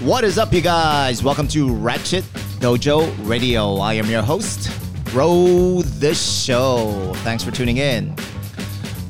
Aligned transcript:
What 0.00 0.24
is 0.24 0.38
up, 0.38 0.50
you 0.54 0.62
guys? 0.62 1.22
Welcome 1.22 1.46
to 1.48 1.74
Ratchet 1.74 2.24
Dojo 2.58 3.14
Radio. 3.28 3.76
I 3.76 3.92
am 3.92 4.06
your 4.06 4.22
host, 4.22 4.70
Row 5.12 5.82
the 5.82 6.14
Show. 6.14 7.12
Thanks 7.16 7.44
for 7.44 7.50
tuning 7.50 7.76
in. 7.76 8.16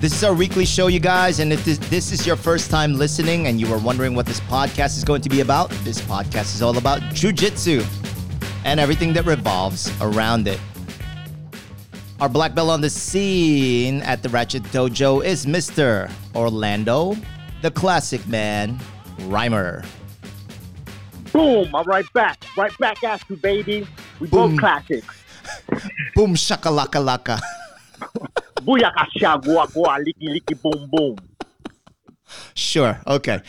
This 0.01 0.13
is 0.13 0.25
our 0.25 0.35
weekly 0.35 0.65
show, 0.65 0.89
you 0.89 0.99
guys, 0.99 1.39
and 1.39 1.53
if 1.53 1.65
this, 1.65 1.79
this 1.79 2.11
is 2.11 2.27
your 2.27 2.35
first 2.35 2.73
time 2.73 2.95
listening 2.95 3.47
and 3.47 3.61
you 3.61 3.73
are 3.73 3.79
wondering 3.79 4.17
what 4.17 4.27
this 4.27 4.41
podcast 4.41 4.99
is 4.99 5.05
going 5.05 5.23
to 5.23 5.29
be 5.29 5.43
about, 5.43 5.71
this 5.85 6.01
podcast 6.01 6.57
is 6.57 6.61
all 6.61 6.77
about 6.77 7.01
jujitsu 7.13 7.87
and 8.65 8.81
everything 8.81 9.13
that 9.13 9.27
revolves 9.27 9.93
around 10.01 10.49
it. 10.49 10.59
Our 12.21 12.29
black 12.29 12.53
belt 12.53 12.69
on 12.69 12.81
the 12.81 12.91
scene 12.91 14.03
at 14.03 14.25
the 14.25 14.29
Ratchet 14.29 14.65
Dojo 14.65 15.25
is 15.25 15.47
Mr. 15.47 16.11
Orlando, 16.35 17.17
the 17.63 17.71
classic 17.71 18.27
man, 18.27 18.77
Rhymer. 19.21 19.85
Boom! 21.33 21.75
I'm 21.75 21.85
right 21.85 22.11
back. 22.13 22.45
Right 22.57 22.77
back 22.79 23.03
at 23.05 23.23
you, 23.29 23.37
baby. 23.37 23.87
We 24.19 24.29
Boom. 24.29 24.53
both 24.53 24.61
classics. 24.61 25.07
Boom 26.15 26.35
shakalaka 26.35 27.01
laka. 27.01 27.41
Booyaka 28.61 29.07
shagua 29.17 29.67
goa 29.73 29.99
liki 29.99 30.29
liki 30.29 30.61
boom 30.61 30.89
boom. 30.91 31.17
Sure, 32.55 33.01
okay. 33.07 33.41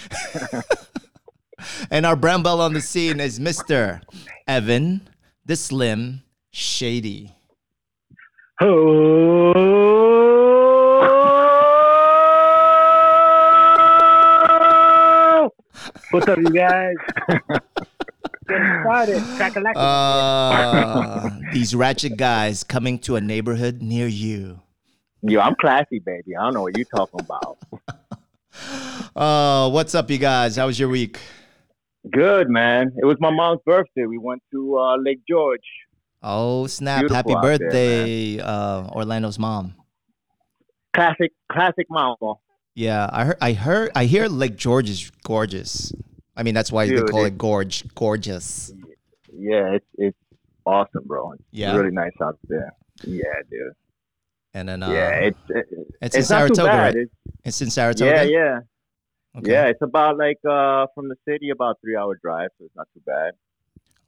and 1.92 2.06
our 2.06 2.16
brown 2.16 2.44
belt 2.44 2.62
on 2.62 2.74
the 2.74 2.82
scene 2.82 3.20
is 3.20 3.40
Mr. 3.40 4.02
Evan, 4.48 5.10
the 5.46 5.56
Slim 5.56 6.22
Shady. 6.52 7.36
Ho! 8.60 10.61
What's 16.12 16.28
up, 16.28 16.38
you 16.40 16.50
guys? 16.50 16.96
Getting 18.50 18.82
started. 18.84 19.24
Crack-a-lack. 19.38 19.76
Uh, 19.78 21.30
these 21.54 21.74
ratchet 21.74 22.18
guys 22.18 22.66
coming 22.66 23.00
to 23.00 23.16
a 23.16 23.22
neighborhood 23.22 23.82
near 23.82 24.08
you. 24.08 24.60
Yo, 25.22 25.40
I'm 25.40 25.56
classy, 25.56 26.00
baby. 26.00 26.36
I 26.36 26.44
don't 26.44 26.54
know 26.54 26.64
what 26.64 26.76
you're 26.78 26.86
talking 26.96 27.22
about. 27.22 27.58
Uh, 29.16 29.70
what's 29.70 29.96
up, 29.96 30.10
you 30.10 30.18
guys? 30.18 30.58
How 30.58 30.68
was 30.68 30.80
your 30.80 30.88
week? 30.90 31.20
Good, 32.12 32.50
man. 32.50 32.94
It 32.98 33.06
was 33.06 33.18
my 33.20 33.30
mom's 33.30 33.60
birthday. 33.66 34.06
We 34.06 34.18
went 34.18 34.42
to 34.52 34.78
uh, 34.78 34.98
Lake 34.98 35.22
George. 35.28 35.64
Oh, 36.22 36.68
snap. 36.68 37.00
Beautiful 37.00 37.16
Happy 37.16 37.34
out 37.34 37.42
there, 37.42 37.58
birthday, 37.58 38.40
uh, 38.40 38.88
Orlando's 38.90 39.40
mom. 39.40 39.76
Classic, 40.94 41.32
classic 41.52 41.88
mama. 41.90 42.36
Yeah, 42.76 43.10
I 43.12 43.26
heard, 43.26 43.38
I 43.42 43.54
heard, 43.54 43.92
I 43.96 44.06
hear 44.06 44.28
Lake 44.28 44.56
George 44.56 44.90
is 44.90 45.12
gorgeous. 45.24 45.92
I 46.36 46.44
mean, 46.44 46.54
that's 46.54 46.72
why 46.72 46.88
they 46.88 47.02
call 47.02 47.26
it- 47.26 47.34
it 47.34 47.38
gorge, 47.38 47.84
gorgeous. 47.96 48.72
Yeah, 49.34 49.74
it's 49.76 49.86
it's 49.98 50.18
awesome, 50.66 51.04
bro. 51.06 51.34
It's 51.34 51.44
Yeah. 51.52 51.76
really 51.76 51.92
nice 51.92 52.14
out 52.22 52.38
there. 52.48 52.72
Yeah, 53.04 53.24
dude. 53.50 53.74
And 54.54 54.70
then, 54.70 54.84
uh, 54.84 54.92
yeah, 54.92 55.10
it's 55.28 55.40
it, 55.50 55.66
it's, 55.72 55.90
it's, 56.02 56.16
in 56.16 56.24
Saratoga, 56.24 56.68
right? 56.70 56.96
It's, 56.96 57.12
It's 57.44 57.62
in 57.62 57.70
Saratoga. 57.70 58.12
yeah, 58.12 58.22
yeah. 58.24 58.60
Okay. 59.38 59.52
Yeah, 59.52 59.66
it's 59.68 59.82
about 59.82 60.18
like 60.18 60.40
uh 60.46 60.88
from 60.94 61.08
the 61.10 61.16
city 61.28 61.50
about 61.50 61.80
three 61.82 61.96
hour 61.96 62.16
drive, 62.22 62.50
so 62.58 62.66
it's 62.66 62.76
not 62.76 62.88
too 62.94 63.02
bad. 63.06 63.34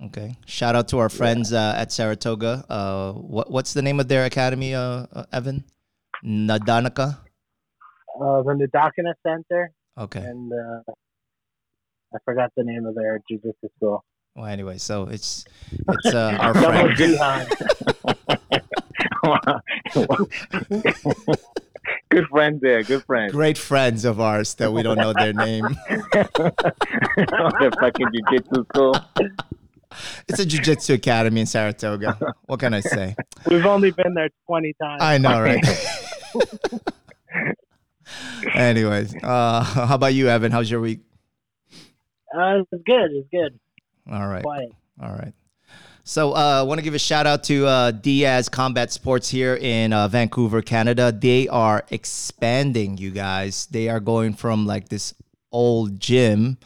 Okay. 0.07 0.35
Shout 0.45 0.75
out 0.75 0.87
to 0.89 0.99
our 0.99 1.07
friends 1.09 1.53
uh, 1.53 1.75
at 1.77 1.91
Saratoga. 1.93 2.65
Uh, 2.69 3.13
what 3.13 3.49
what's 3.49 3.73
the 3.73 3.81
name 3.81 3.99
of 4.01 4.07
their 4.09 4.25
academy, 4.25 4.75
uh, 4.75 5.05
uh, 5.13 5.25
Evan? 5.31 5.63
Nadanaka. 6.25 7.19
Uh, 8.19 8.41
the 8.43 8.53
Nadakana 8.53 9.13
Center, 9.25 9.71
Okay. 9.97 10.19
and 10.21 10.51
uh, 10.53 10.81
I 12.13 12.17
forgot 12.25 12.51
the 12.55 12.63
name 12.63 12.85
of 12.85 12.93
their 12.95 13.19
jiu-jitsu 13.27 13.69
school. 13.77 14.03
Well, 14.35 14.45
anyway, 14.45 14.77
so 14.77 15.05
it's 15.07 15.45
it's 15.71 16.13
uh, 16.13 16.37
our 16.41 16.53
Double 16.53 16.95
friend. 16.95 17.49
Good 22.09 22.27
friends 22.27 22.61
there, 22.61 22.83
good 22.83 23.03
friends. 23.05 23.31
Great 23.33 23.57
friends 23.57 24.05
of 24.05 24.19
ours 24.21 24.53
that 24.55 24.71
we 24.71 24.83
don't 24.83 24.97
know 24.97 25.13
their 25.13 25.33
name. 25.33 25.63
the 26.13 27.71
fucking 27.79 28.07
jiu-jitsu 28.13 28.65
school. 28.71 28.95
It's 30.27 30.39
a 30.39 30.45
jiu-jitsu 30.45 30.93
academy 30.93 31.41
in 31.41 31.47
Saratoga. 31.47 32.17
What 32.45 32.59
can 32.59 32.73
I 32.75 32.81
say? 32.81 33.15
We've 33.49 33.65
only 33.65 33.91
been 33.91 34.13
there 34.13 34.29
20 34.47 34.73
times. 34.81 35.01
I 35.01 35.17
know, 35.17 35.41
right? 35.41 35.65
Anyways, 38.53 39.15
uh, 39.23 39.63
how 39.63 39.95
about 39.95 40.13
you, 40.13 40.29
Evan? 40.29 40.51
How's 40.51 40.69
your 40.69 40.81
week? 40.81 41.01
Uh, 42.35 42.61
it's 42.71 42.83
good. 42.85 43.11
It's 43.11 43.29
good. 43.29 43.59
All 44.11 44.27
right. 44.27 44.43
Quiet. 44.43 44.71
All 45.01 45.11
right. 45.11 45.33
So 46.05 46.33
I 46.33 46.59
uh, 46.59 46.65
want 46.65 46.79
to 46.79 46.83
give 46.83 46.95
a 46.95 46.99
shout 46.99 47.25
out 47.25 47.45
to 47.45 47.65
uh, 47.65 47.91
Diaz 47.91 48.49
Combat 48.49 48.91
Sports 48.91 49.29
here 49.29 49.55
in 49.55 49.93
uh, 49.93 50.09
Vancouver, 50.09 50.61
Canada. 50.61 51.13
They 51.13 51.47
are 51.47 51.85
expanding, 51.91 52.97
you 52.97 53.11
guys. 53.11 53.67
They 53.67 53.87
are 53.87 54.01
going 54.01 54.33
from 54.33 54.65
like 54.65 54.89
this 54.89 55.13
old 55.49 56.01
gym 56.01 56.57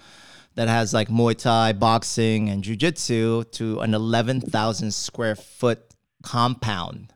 that 0.56 0.68
has 0.68 0.92
like 0.92 1.10
Muay 1.10 1.38
Thai, 1.38 1.74
boxing, 1.74 2.50
and 2.50 2.64
Jiu 2.64 2.76
Jitsu 2.76 3.44
to 3.44 3.80
an 3.82 3.94
11,000 3.94 4.92
square 4.92 5.36
foot 5.36 5.84
compound. 6.24 7.14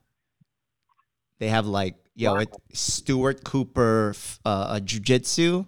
They 1.39 1.47
have 1.47 1.65
like, 1.65 1.95
yo, 2.15 2.35
it, 2.35 2.49
Stuart 2.73 3.43
Cooper 3.43 4.13
uh, 4.45 4.79
Jiu 4.79 4.99
Jitsu 4.99 5.65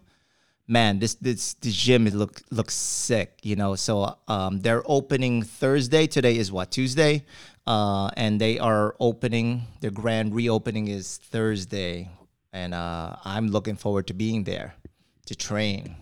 man, 0.68 1.00
this 1.00 1.16
this 1.16 1.54
this 1.56 1.74
gym 1.74 2.08
is 2.08 2.16
look 2.16 2.42
looks 2.52 2.76
sick, 2.76 3.40
you 3.44 3.56
know. 3.56 3.76
So 3.76 4.18
um, 4.28 4.60
they're 4.60 4.84
opening 4.86 5.44
Thursday. 5.44 6.08
Today 6.08 6.38
is 6.38 6.52
what 6.52 6.72
Tuesday, 6.72 7.26
uh, 7.68 8.10
and 8.16 8.40
they 8.40 8.60
are 8.60 8.96
opening. 9.00 9.64
Their 9.82 9.92
grand 9.92 10.34
reopening 10.34 10.88
is 10.88 11.18
Thursday, 11.18 12.10
and 12.52 12.74
uh, 12.74 13.16
I'm 13.24 13.48
looking 13.48 13.76
forward 13.76 14.08
to 14.08 14.14
being 14.14 14.44
there 14.44 14.76
to 15.28 15.36
train. 15.36 15.96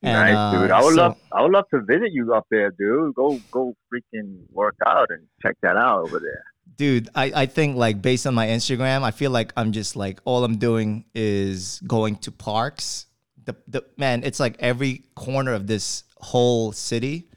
And, 0.00 0.12
nice, 0.12 0.54
dude. 0.54 0.70
uh, 0.70 0.76
I 0.76 0.82
would 0.82 0.94
so- 0.94 1.00
love 1.00 1.16
I 1.32 1.42
would 1.42 1.52
love 1.52 1.68
to 1.70 1.80
visit 1.80 2.12
you 2.12 2.34
up 2.34 2.46
there, 2.50 2.70
dude. 2.70 3.14
Go 3.14 3.40
go 3.50 3.74
freaking 3.92 4.38
work 4.52 4.76
out 4.86 5.10
and 5.10 5.26
check 5.42 5.56
that 5.62 5.76
out 5.76 6.00
over 6.00 6.20
there. 6.20 6.44
Dude 6.76 7.08
I, 7.14 7.32
I 7.42 7.46
think 7.46 7.76
like 7.76 8.00
based 8.02 8.26
on 8.26 8.34
my 8.34 8.46
instagram 8.48 9.02
i 9.02 9.10
feel 9.10 9.30
like 9.30 9.52
i'm 9.56 9.72
just 9.72 9.96
like 9.96 10.20
all 10.24 10.44
i'm 10.44 10.56
doing 10.58 11.04
is 11.14 11.80
going 11.86 12.16
to 12.16 12.32
parks 12.32 13.06
the, 13.44 13.56
the 13.66 13.84
man 13.96 14.22
it's 14.24 14.38
like 14.38 14.56
every 14.60 15.02
corner 15.14 15.54
of 15.54 15.66
this 15.66 16.04
whole 16.18 16.72
city 16.72 17.28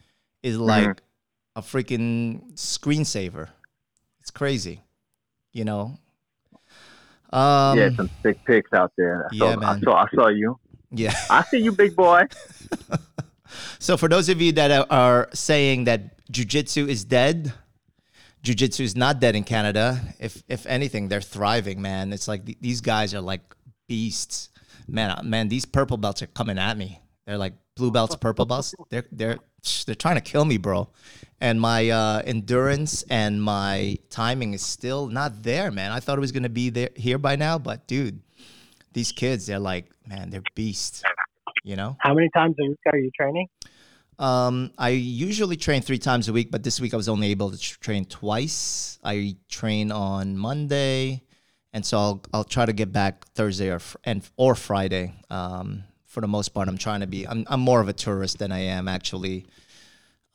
is 0.43 0.57
like 0.57 1.01
a 1.55 1.61
freaking 1.61 2.53
screensaver 2.53 3.47
it's 4.19 4.31
crazy 4.31 4.81
you 5.53 5.63
know 5.65 5.97
um 7.33 7.77
yeah, 7.77 7.89
some 7.95 8.09
sick 8.21 8.43
pics 8.45 8.73
out 8.73 8.91
there. 8.97 9.25
I 9.25 9.29
yeah, 9.31 9.53
saw, 9.53 9.59
man. 9.59 9.69
I 9.69 9.79
saw 9.79 9.95
I 9.95 10.07
saw 10.13 10.27
you. 10.27 10.59
yeah 10.91 11.13
I 11.29 11.43
see 11.43 11.59
you, 11.59 11.71
big 11.71 11.95
boy. 11.95 12.23
So 13.79 13.97
for 13.97 14.07
those 14.07 14.29
of 14.29 14.41
you 14.41 14.51
that 14.53 14.71
are- 14.71 14.87
are 14.89 15.29
saying 15.33 15.85
that 15.85 16.21
jujitsu 16.31 16.87
is 16.87 17.03
dead, 17.03 17.53
jujitsu 18.43 18.81
is 18.81 18.95
not 18.95 19.19
dead 19.19 19.35
in 19.35 19.43
Canada. 19.43 19.99
If 20.19 20.43
if 20.47 20.65
anything, 20.65 21.07
they're 21.07 21.21
thriving, 21.21 21.81
man. 21.81 22.13
It's 22.13 22.27
like 22.27 22.45
th- 22.45 22.57
these 22.61 22.81
guys 22.81 23.13
are 23.13 23.21
like 23.21 23.41
beasts, 23.87 24.49
man. 24.87 25.11
uh, 25.11 25.21
Man, 25.23 25.47
these 25.49 25.65
purple 25.65 25.97
belts 25.97 26.21
are 26.21 26.27
coming 26.27 26.57
at 26.57 26.77
me. 26.77 27.01
They're 27.25 27.37
like 27.37 27.53
blue 27.75 27.91
belts, 27.91 28.15
purple 28.15 28.45
belts. 28.45 28.73
They're 28.89 29.05
they're 29.11 29.37
they're 29.85 29.95
trying 29.95 30.15
to 30.15 30.21
kill 30.21 30.45
me, 30.45 30.57
bro. 30.57 30.89
And 31.39 31.59
my 31.59 31.89
uh, 31.89 32.21
endurance 32.25 33.03
and 33.09 33.41
my 33.41 33.97
timing 34.09 34.53
is 34.53 34.61
still 34.61 35.07
not 35.07 35.43
there, 35.43 35.71
man. 35.71 35.91
I 35.91 35.99
thought 35.99 36.17
it 36.17 36.21
was 36.21 36.31
gonna 36.31 36.49
be 36.49 36.69
there 36.69 36.89
here 36.95 37.17
by 37.17 37.35
now, 37.35 37.57
but 37.57 37.87
dude, 37.87 38.21
these 38.93 39.11
kids, 39.11 39.45
they're 39.45 39.59
like, 39.59 39.85
man, 40.07 40.29
they're 40.29 40.43
beasts. 40.55 41.03
You 41.63 41.75
know. 41.75 41.95
How 41.99 42.13
many 42.15 42.29
times 42.33 42.55
a 42.59 42.67
week 42.69 42.77
are 42.91 42.97
you 42.97 43.11
training? 43.15 43.47
Um, 44.21 44.71
I 44.77 44.89
usually 44.89 45.57
train 45.57 45.81
three 45.81 45.97
times 45.97 46.29
a 46.29 46.33
week, 46.33 46.51
but 46.51 46.61
this 46.61 46.79
week 46.79 46.93
I 46.93 46.97
was 46.97 47.09
only 47.09 47.31
able 47.31 47.49
to 47.49 47.57
tr- 47.57 47.79
train 47.79 48.05
twice. 48.05 48.99
I 49.03 49.35
train 49.49 49.91
on 49.91 50.37
Monday, 50.37 51.23
and 51.73 51.83
so 51.83 51.97
I'll 51.97 52.23
I'll 52.31 52.43
try 52.43 52.67
to 52.67 52.73
get 52.73 52.91
back 52.91 53.25
Thursday 53.33 53.71
or 53.71 53.79
fr- 53.79 53.97
and 54.03 54.21
or 54.37 54.53
Friday. 54.53 55.15
Um, 55.31 55.85
for 56.05 56.21
the 56.21 56.27
most 56.27 56.49
part, 56.49 56.67
I'm 56.67 56.77
trying 56.77 56.99
to 56.99 57.07
be. 57.07 57.27
I'm 57.27 57.45
I'm 57.49 57.61
more 57.61 57.81
of 57.81 57.87
a 57.87 57.93
tourist 57.93 58.37
than 58.37 58.51
I 58.51 58.59
am 58.59 58.87
actually 58.87 59.47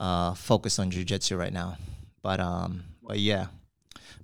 uh, 0.01 0.35
focused 0.35 0.81
on 0.81 0.91
jujitsu 0.91 1.39
right 1.39 1.53
now. 1.53 1.77
But 2.23 2.41
um, 2.41 2.83
but 3.07 3.21
yeah. 3.21 3.47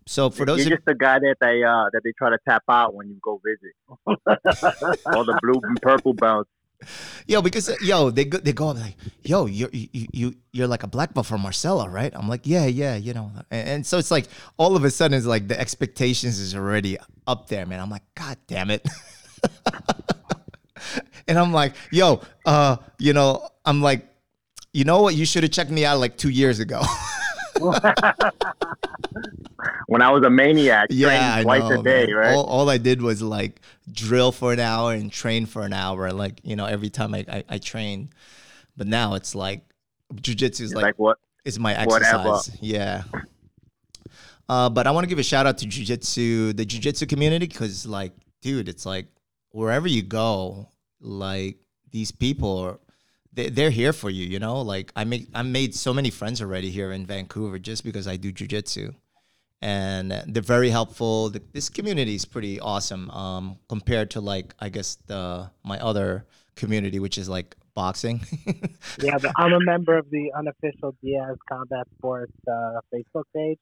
So 0.07 0.29
for 0.31 0.45
those 0.45 0.67
You're 0.67 0.77
just 0.77 0.87
the 0.87 0.97
guy 0.97 1.21
that 1.21 1.37
they 1.41 1.63
uh 1.63 1.85
that 1.93 2.01
they 2.03 2.11
try 2.19 2.31
to 2.31 2.39
tap 2.49 2.65
out 2.69 2.95
when 2.95 3.09
you 3.11 3.19
go 3.23 3.41
visit. 3.45 3.75
All 5.07 5.25
the 5.25 5.39
blue 5.41 5.61
and 5.63 5.81
purple 5.81 6.15
belts. 6.15 6.51
Yo, 7.27 7.43
because 7.43 7.69
uh, 7.69 7.77
yo, 7.83 8.11
they 8.11 8.25
go, 8.25 8.39
they 8.39 8.53
go 8.53 8.69
like, 8.69 8.97
yo, 9.23 9.47
you're 9.47 9.71
you, 9.73 10.07
you 10.13 10.35
you're 10.53 10.67
like 10.67 10.83
a 10.83 10.87
black 10.87 11.15
belt 11.15 11.27
from 11.27 11.43
Marcelo, 11.43 11.87
right? 11.87 12.13
I'm 12.15 12.29
like, 12.29 12.47
yeah, 12.47 12.67
yeah, 12.67 12.97
you 12.97 13.15
know, 13.15 13.33
and, 13.51 13.69
and 13.69 13.87
so 13.87 13.99
it's 13.99 14.11
like 14.11 14.27
all 14.57 14.77
of 14.77 14.85
a 14.85 14.91
sudden 14.91 15.17
it's 15.17 15.27
like 15.27 15.49
the 15.49 15.59
expectations 15.59 16.39
is 16.39 16.55
already 16.55 16.99
up 17.27 17.49
there, 17.49 17.67
man. 17.67 17.81
I'm 17.81 17.91
like, 17.91 18.03
god 18.15 18.37
damn 18.47 18.71
it. 18.71 18.87
and 21.29 21.39
I'm 21.39 21.53
like, 21.53 21.75
yo, 21.91 22.21
uh, 22.47 22.77
you 22.99 23.13
know, 23.13 23.49
I'm 23.65 23.81
like, 23.83 24.09
You 24.73 24.85
know 24.85 25.03
what? 25.03 25.15
You 25.15 25.27
should 25.27 25.43
have 25.43 25.53
checked 25.53 25.71
me 25.71 25.85
out 25.85 25.99
like 26.01 26.17
two 26.17 26.31
years 26.31 26.59
ago. 26.59 26.81
when 29.87 30.03
I 30.03 30.11
was 30.11 30.25
a 30.25 30.31
maniac, 30.31 30.89
yeah, 30.91 31.09
training 31.09 31.45
twice 31.45 31.71
know, 31.71 31.81
a 31.81 31.83
day, 31.83 32.07
man. 32.07 32.15
right? 32.15 32.35
All, 32.35 32.45
all 32.45 32.71
I 32.71 32.79
did 32.79 33.03
was 33.03 33.23
like 33.23 33.61
drill 33.91 34.33
for 34.33 34.53
an 34.53 34.61
hour 34.61 34.93
and 34.93 35.13
train 35.13 35.47
for 35.47 35.63
an 35.63 35.73
hour. 35.73 36.11
Like 36.13 36.41
you 36.43 36.57
know, 36.57 36.67
every 36.67 36.91
time 36.91 37.15
I 37.15 37.25
I, 37.29 37.45
I 37.49 37.59
train. 37.59 38.11
But 38.77 38.87
now 38.87 39.15
it's 39.15 39.35
like 39.35 39.63
jujitsu 40.15 40.63
is 40.63 40.75
like 40.75 40.83
like 40.83 40.99
what? 40.99 41.19
is 41.45 41.59
my 41.59 41.85
Whatever. 41.85 42.29
exercise. 42.29 42.59
Yeah. 42.61 43.03
Uh, 44.49 44.69
but 44.69 44.87
I 44.87 44.91
want 44.91 45.05
to 45.05 45.09
give 45.09 45.19
a 45.19 45.23
shout 45.23 45.47
out 45.47 45.59
to 45.59 45.67
jujitsu, 45.67 46.57
the 46.57 46.67
jujitsu 46.67 47.09
community, 47.09 47.47
because 47.47 47.87
like, 47.87 48.13
dude, 48.41 48.69
it's 48.69 48.85
like 48.85 49.07
wherever 49.51 49.87
you 49.89 50.03
go, 50.03 50.69
like 51.01 51.57
these 51.91 52.11
people 52.11 52.59
are, 52.59 52.79
they're 53.35 53.71
here 53.71 53.93
for 53.93 54.11
you. 54.11 54.27
You 54.27 54.39
know, 54.39 54.61
like 54.61 54.93
I 54.97 55.05
make 55.05 55.29
I 55.35 55.43
made 55.43 55.75
so 55.75 55.95
many 55.95 56.11
friends 56.11 56.41
already 56.43 56.71
here 56.71 56.93
in 56.93 57.07
Vancouver 57.07 57.59
just 57.59 57.85
because 57.85 58.07
I 58.07 58.17
do 58.17 58.33
jujitsu, 58.33 58.95
and 59.61 60.13
they're 60.27 60.43
very 60.43 60.71
helpful. 60.71 61.31
The, 61.31 61.43
this 61.53 61.69
community 61.69 62.15
is 62.15 62.25
pretty 62.25 62.61
awesome 62.61 63.11
um, 63.11 63.59
compared 63.69 64.11
to 64.13 64.21
like 64.21 64.55
I 64.59 64.69
guess 64.69 64.97
the 65.07 65.51
my 65.65 65.79
other 65.79 66.27
community, 66.57 66.99
which 66.99 67.19
is 67.19 67.29
like 67.29 67.57
boxing. 67.75 68.21
Yeah, 69.01 69.17
but 69.19 69.33
I'm 69.37 69.53
a 69.53 69.61
member 69.61 69.97
of 69.97 70.11
the 70.11 70.31
unofficial 70.37 70.95
Diaz 71.03 71.37
Combat 71.49 71.87
Sports 71.97 72.33
uh, 72.47 72.81
Facebook 72.93 73.25
page, 73.35 73.59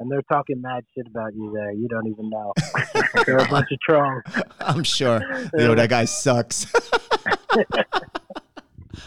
and 0.00 0.10
they're 0.10 0.22
talking 0.22 0.60
mad 0.62 0.84
shit 0.94 1.06
about 1.06 1.34
you 1.34 1.52
there. 1.52 1.72
You 1.72 1.88
don't 1.88 2.06
even 2.06 2.30
know. 2.30 2.52
they're 3.26 3.38
a 3.38 3.48
bunch 3.48 3.68
of 3.70 3.78
trolls. 3.80 4.22
I'm 4.60 4.82
sure. 4.82 5.20
You 5.54 5.64
know, 5.64 5.74
that 5.74 5.90
guy 5.90 6.06
sucks. 6.06 6.66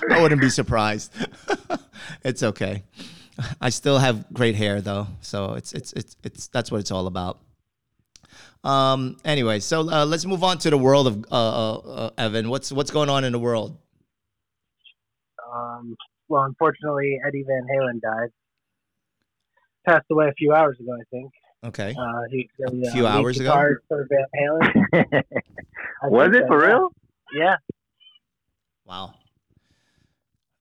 I 0.09 0.21
wouldn't 0.21 0.41
be 0.41 0.49
surprised. 0.49 1.13
it's 2.23 2.43
okay. 2.43 2.83
I 3.59 3.69
still 3.69 3.99
have 3.99 4.31
great 4.31 4.55
hair 4.55 4.81
though, 4.81 5.07
so 5.21 5.53
it's 5.53 5.73
it's 5.73 5.93
it's 5.93 6.15
it's 6.23 6.47
that's 6.47 6.71
what 6.71 6.79
it's 6.79 6.91
all 6.91 7.07
about. 7.07 7.39
Um. 8.63 9.17
Anyway, 9.25 9.59
so 9.59 9.81
uh, 9.81 10.05
let's 10.05 10.25
move 10.25 10.43
on 10.43 10.57
to 10.59 10.69
the 10.69 10.77
world 10.77 11.07
of 11.07 11.25
uh, 11.31 11.35
uh, 11.35 11.73
uh, 11.73 12.09
Evan. 12.17 12.49
What's 12.49 12.71
what's 12.71 12.91
going 12.91 13.09
on 13.09 13.23
in 13.23 13.31
the 13.31 13.39
world? 13.39 13.77
Um, 15.53 15.95
well, 16.27 16.43
unfortunately, 16.43 17.19
Eddie 17.27 17.43
Van 17.47 17.63
Halen 17.63 18.01
died. 18.01 18.29
Passed 19.85 20.05
away 20.09 20.27
a 20.29 20.33
few 20.33 20.53
hours 20.53 20.79
ago, 20.79 20.93
I 20.93 21.03
think. 21.11 21.31
Okay. 21.63 21.95
Uh, 21.97 22.21
he, 22.31 22.49
a 22.65 22.91
few 22.91 23.05
hours 23.05 23.39
ago? 23.39 23.75
For 23.87 24.07
Van 24.09 24.25
Halen. 24.35 25.23
Was 26.03 26.33
it 26.33 26.41
so, 26.41 26.47
for 26.47 26.67
real? 26.67 26.91
Yeah. 27.33 27.57
Wow. 28.85 29.13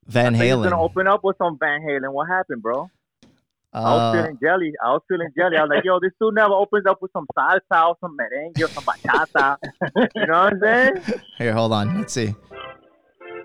Van 0.07 0.35
I 0.35 0.39
think 0.39 0.45
He's 0.45 0.71
gonna 0.71 0.81
open 0.83 1.07
up 1.07 1.23
with 1.25 1.37
some 1.39 1.57
Van 1.59 1.81
Halen. 1.81 2.13
What 2.13 2.29
happened, 2.29 2.63
bro? 2.63 2.91
I 3.73 3.81
was 3.81 4.01
Uh, 4.01 4.13
feeling 4.23 4.39
jelly. 4.41 4.73
I 4.85 4.93
was 4.93 5.03
feeling 5.09 5.29
jelly. 5.37 5.57
I 5.57 5.63
was 5.63 5.71
like, 5.75 5.85
yo, 5.85 5.99
this 5.99 6.13
dude 6.21 6.35
never 6.35 6.53
opens 6.55 6.87
up 6.87 7.03
with 7.03 7.11
some 7.13 7.27
salsa 7.37 7.89
or 7.89 7.97
some 8.01 8.17
merengue 8.17 8.63
or 8.63 8.69
some 8.69 8.85
bachata. 8.85 9.57
you 10.15 10.27
know 10.27 10.45
what 10.45 10.53
I'm 10.53 10.61
saying? 10.61 10.95
here, 11.39 11.53
hold 11.53 11.73
on. 11.73 11.97
Let's 11.99 12.13
see. 12.13 12.35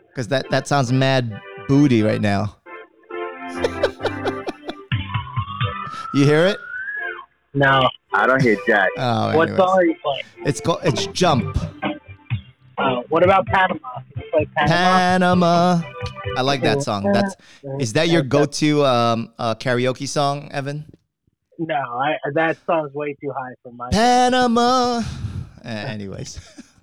Because 0.10 0.28
that 0.28 0.48
that 0.52 0.68
sounds 0.68 0.92
mad 0.92 1.40
booty 1.68 2.04
right 2.04 2.22
now. 2.22 2.58
you 6.14 6.26
hear 6.26 6.46
it? 6.48 6.58
No. 7.54 7.90
I 8.14 8.26
don't 8.28 8.42
hear 8.42 8.58
Jack. 8.68 8.90
Oh, 8.98 9.36
What 9.38 9.50
anyways. 9.50 9.58
song 9.58 9.78
are 9.78 9.86
you 9.86 9.96
playing? 10.04 10.24
It's 10.46 10.60
called 10.62 10.80
it's 10.84 11.06
Jump. 11.08 11.58
Uh, 12.78 13.02
what 13.10 13.24
about 13.24 13.46
Panama? 13.48 13.80
Can 14.14 14.24
play 14.32 14.48
Panama? 14.56 14.76
Panama. 14.76 15.82
I 16.38 16.42
like 16.42 16.62
that 16.62 16.82
song. 16.82 17.12
That's 17.12 17.36
is 17.80 17.94
that 17.94 18.10
your 18.10 18.22
go-to 18.22 18.86
um, 18.86 19.34
uh, 19.38 19.56
karaoke 19.56 20.08
song, 20.08 20.50
Evan? 20.52 20.86
No, 21.58 21.76
I, 21.76 22.16
that 22.34 22.58
song's 22.66 22.94
way 22.94 23.16
too 23.22 23.32
high 23.32 23.54
for 23.64 23.72
my. 23.74 23.90
Panama. 23.92 25.02
Uh, 25.64 25.68
anyways, 25.68 26.40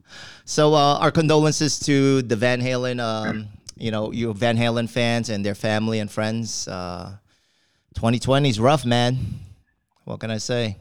so 0.44 0.74
uh, 0.74 0.98
our 0.98 1.10
condolences 1.10 1.78
to 1.80 2.22
the 2.22 2.36
Van 2.36 2.60
Halen, 2.60 3.00
um, 3.00 3.48
you 3.76 3.90
know, 3.90 4.12
you 4.12 4.32
Van 4.34 4.56
Halen 4.56 4.88
fans 4.88 5.30
and 5.30 5.44
their 5.44 5.54
family 5.54 5.98
and 5.98 6.10
friends. 6.10 6.68
Uh, 6.68 7.16
2020 7.94 8.50
is 8.50 8.60
rough, 8.60 8.84
man. 8.84 9.18
What 10.04 10.20
can 10.20 10.30
I 10.30 10.36
say? 10.36 10.76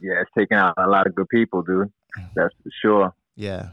Yeah, 0.00 0.20
it's 0.20 0.30
taking 0.36 0.58
out 0.58 0.74
a 0.76 0.86
lot 0.86 1.06
of 1.06 1.14
good 1.14 1.28
people, 1.30 1.62
dude. 1.62 1.90
That's 2.34 2.54
for 2.62 2.70
sure. 2.82 3.14
Yeah. 3.34 3.70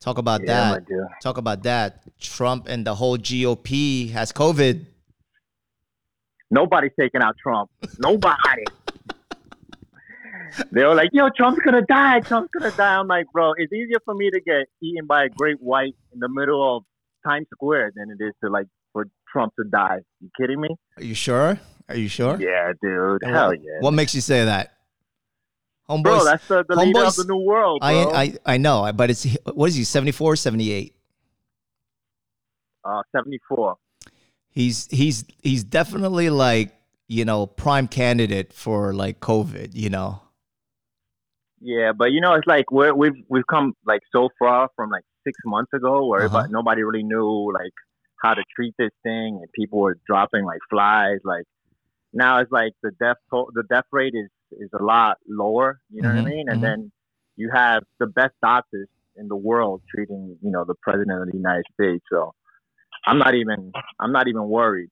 Talk 0.00 0.18
about 0.18 0.42
Yeah, 0.42 0.78
that. 0.78 1.08
Talk 1.22 1.38
about 1.38 1.62
that. 1.64 2.02
Trump 2.20 2.68
and 2.68 2.86
the 2.86 2.94
whole 2.94 3.18
GOP 3.18 4.10
has 4.12 4.32
COVID. 4.32 4.86
Nobody's 6.50 6.92
taking 6.98 7.20
out 7.20 7.36
Trump. 7.42 7.70
Nobody. 7.98 8.64
they 10.72 10.84
were 10.84 10.94
like, 10.94 11.10
yo, 11.12 11.28
Trump's 11.36 11.60
gonna 11.64 11.82
die. 11.82 12.20
Trump's 12.20 12.50
gonna 12.58 12.70
die. 12.74 12.96
I'm 12.96 13.06
like, 13.08 13.26
bro, 13.32 13.52
it's 13.56 13.72
easier 13.72 13.98
for 14.04 14.14
me 14.14 14.30
to 14.30 14.40
get 14.40 14.66
eaten 14.82 15.06
by 15.06 15.24
a 15.24 15.28
great 15.28 15.60
white 15.60 15.94
in 16.12 16.20
the 16.20 16.28
middle 16.28 16.76
of 16.76 16.84
Times 17.26 17.46
Square 17.52 17.92
than 17.96 18.10
it 18.10 18.22
is 18.24 18.32
to 18.42 18.50
like 18.50 18.66
for 18.92 19.06
Trump 19.30 19.52
to 19.58 19.64
die. 19.68 19.98
You 20.20 20.30
kidding 20.40 20.60
me? 20.60 20.68
Are 20.96 21.04
you 21.04 21.14
sure? 21.14 21.58
Are 21.88 21.96
you 21.96 22.08
sure? 22.08 22.38
Yeah, 22.40 22.72
dude. 22.82 23.22
Hell 23.24 23.52
yeah. 23.54 23.60
What 23.80 23.92
makes 23.92 24.14
you 24.14 24.20
say 24.20 24.44
that? 24.44 24.72
Homeboy, 25.88 26.02
Bro, 26.02 26.24
that's 26.24 26.44
the, 26.48 26.64
the 26.68 26.76
leader 26.76 27.04
of 27.04 27.16
the 27.16 27.24
new 27.24 27.38
world, 27.38 27.84
bro. 27.86 28.12
I, 28.12 28.22
I 28.22 28.54
I 28.54 28.56
know, 28.58 28.90
but 28.92 29.10
it's 29.10 29.24
what 29.54 29.68
is 29.70 29.76
he? 29.76 29.84
74, 29.84 30.36
78? 30.36 30.94
uh, 32.84 33.02
74. 33.14 33.76
He's 34.50 34.86
he's 34.90 35.24
he's 35.42 35.64
definitely 35.64 36.30
like 36.30 36.74
you 37.06 37.24
know 37.24 37.46
prime 37.46 37.88
candidate 37.88 38.52
for 38.52 38.92
like 38.94 39.20
COVID. 39.20 39.74
You 39.74 39.90
know. 39.90 40.22
Yeah, 41.60 41.92
but 41.92 42.12
you 42.12 42.20
know, 42.20 42.34
it's 42.34 42.46
like 42.46 42.70
we're, 42.70 42.94
we've 42.94 43.24
we've 43.28 43.46
come 43.48 43.74
like 43.86 44.02
so 44.12 44.28
far 44.38 44.68
from 44.76 44.90
like 44.90 45.04
six 45.26 45.38
months 45.44 45.72
ago, 45.74 46.06
where 46.06 46.26
Uh-huh. 46.26 46.46
nobody 46.48 46.82
really 46.82 47.02
knew 47.02 47.52
like 47.52 47.72
how 48.22 48.34
to 48.34 48.42
treat 48.54 48.74
this 48.78 48.90
thing, 49.02 49.38
and 49.42 49.46
people 49.52 49.80
were 49.80 49.98
dropping 50.06 50.44
like 50.44 50.60
flies. 50.70 51.18
Like 51.24 51.44
now, 52.12 52.40
it's 52.40 52.52
like 52.52 52.72
the 52.82 52.92
death 53.00 53.16
the 53.30 53.64
death 53.68 53.86
rate 53.92 54.14
is 54.14 54.28
is 54.52 54.70
a 54.78 54.82
lot 54.82 55.16
lower. 55.28 55.80
You 55.90 56.02
know 56.02 56.08
Mhm, 56.08 56.14
what 56.14 56.18
I 56.18 56.30
mean? 56.30 56.48
And 56.48 56.62
mhm. 56.62 56.62
then 56.62 56.92
you 57.36 57.50
have 57.54 57.82
the 58.00 58.06
best 58.06 58.34
doctors 58.42 58.88
in 59.16 59.28
the 59.28 59.36
world 59.36 59.82
treating 59.94 60.36
you 60.42 60.50
know 60.50 60.64
the 60.64 60.74
president 60.82 61.22
of 61.22 61.28
the 61.30 61.36
United 61.36 61.64
States. 61.74 62.04
So 62.12 62.32
I'm 63.06 63.18
not 63.18 63.34
even 63.34 63.74
I'm 64.00 64.12
not 64.12 64.28
even 64.28 64.48
worried 64.48 64.90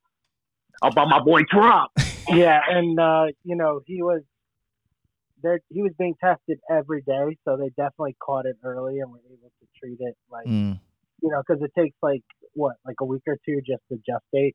about 0.82 1.08
my 1.08 1.20
boy 1.20 1.42
Trump. 1.50 1.90
Yeah, 2.28 2.60
and 2.68 2.98
uh, 2.98 3.26
you 3.44 3.56
know 3.56 3.80
he 3.86 4.02
was 4.02 4.22
there. 5.42 5.60
He 5.70 5.82
was 5.82 5.92
being 5.98 6.14
tested 6.22 6.58
every 6.70 7.02
day, 7.02 7.36
so 7.44 7.56
they 7.56 7.68
definitely 7.70 8.16
caught 8.24 8.46
it 8.46 8.56
early 8.64 9.00
and 9.00 9.10
were 9.10 9.20
able 9.30 9.52
to 9.60 9.66
treat 9.80 9.98
it 10.00 10.16
like 10.30 10.46
Mm. 10.48 10.78
you 11.22 11.30
know 11.30 11.42
because 11.46 11.62
it 11.62 11.72
takes 11.78 11.96
like 12.02 12.22
what 12.54 12.76
like 12.86 12.96
a 13.00 13.04
week 13.04 13.22
or 13.26 13.36
two 13.46 13.60
just 13.66 13.82
to 13.90 13.96
gestate. 14.08 14.54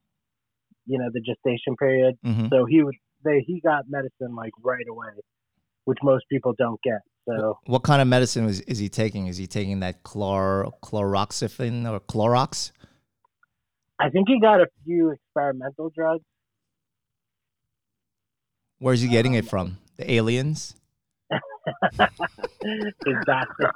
You 0.85 0.99
know 0.99 1.09
the 1.13 1.21
gestation 1.21 1.75
period. 1.77 2.15
hmm 2.23 2.47
So 2.51 2.65
he 2.65 2.83
was 2.83 2.95
they 3.23 3.43
he 3.45 3.61
got 3.61 3.85
medicine 3.89 4.35
like 4.35 4.51
right 4.63 4.85
away, 4.89 5.09
which 5.85 5.99
most 6.03 6.25
people 6.29 6.53
don't 6.57 6.81
get. 6.81 7.01
So 7.27 7.59
What 7.65 7.83
kind 7.83 8.01
of 8.01 8.07
medicine 8.07 8.45
is, 8.47 8.61
is 8.61 8.79
he 8.79 8.89
taking? 8.89 9.27
Is 9.27 9.37
he 9.37 9.47
taking 9.47 9.79
that 9.81 10.03
chlor 10.03 10.71
chloroxifen 10.83 11.89
or 11.89 11.99
Clorox? 11.99 12.71
I 13.99 14.09
think 14.09 14.27
he 14.27 14.39
got 14.39 14.61
a 14.61 14.67
few 14.83 15.11
experimental 15.11 15.91
drugs. 15.95 16.23
Where's 18.79 19.01
he 19.01 19.07
getting 19.07 19.35
it 19.35 19.47
from? 19.47 19.77
The 19.97 20.11
aliens? 20.11 20.75
Doctor. 23.25 23.71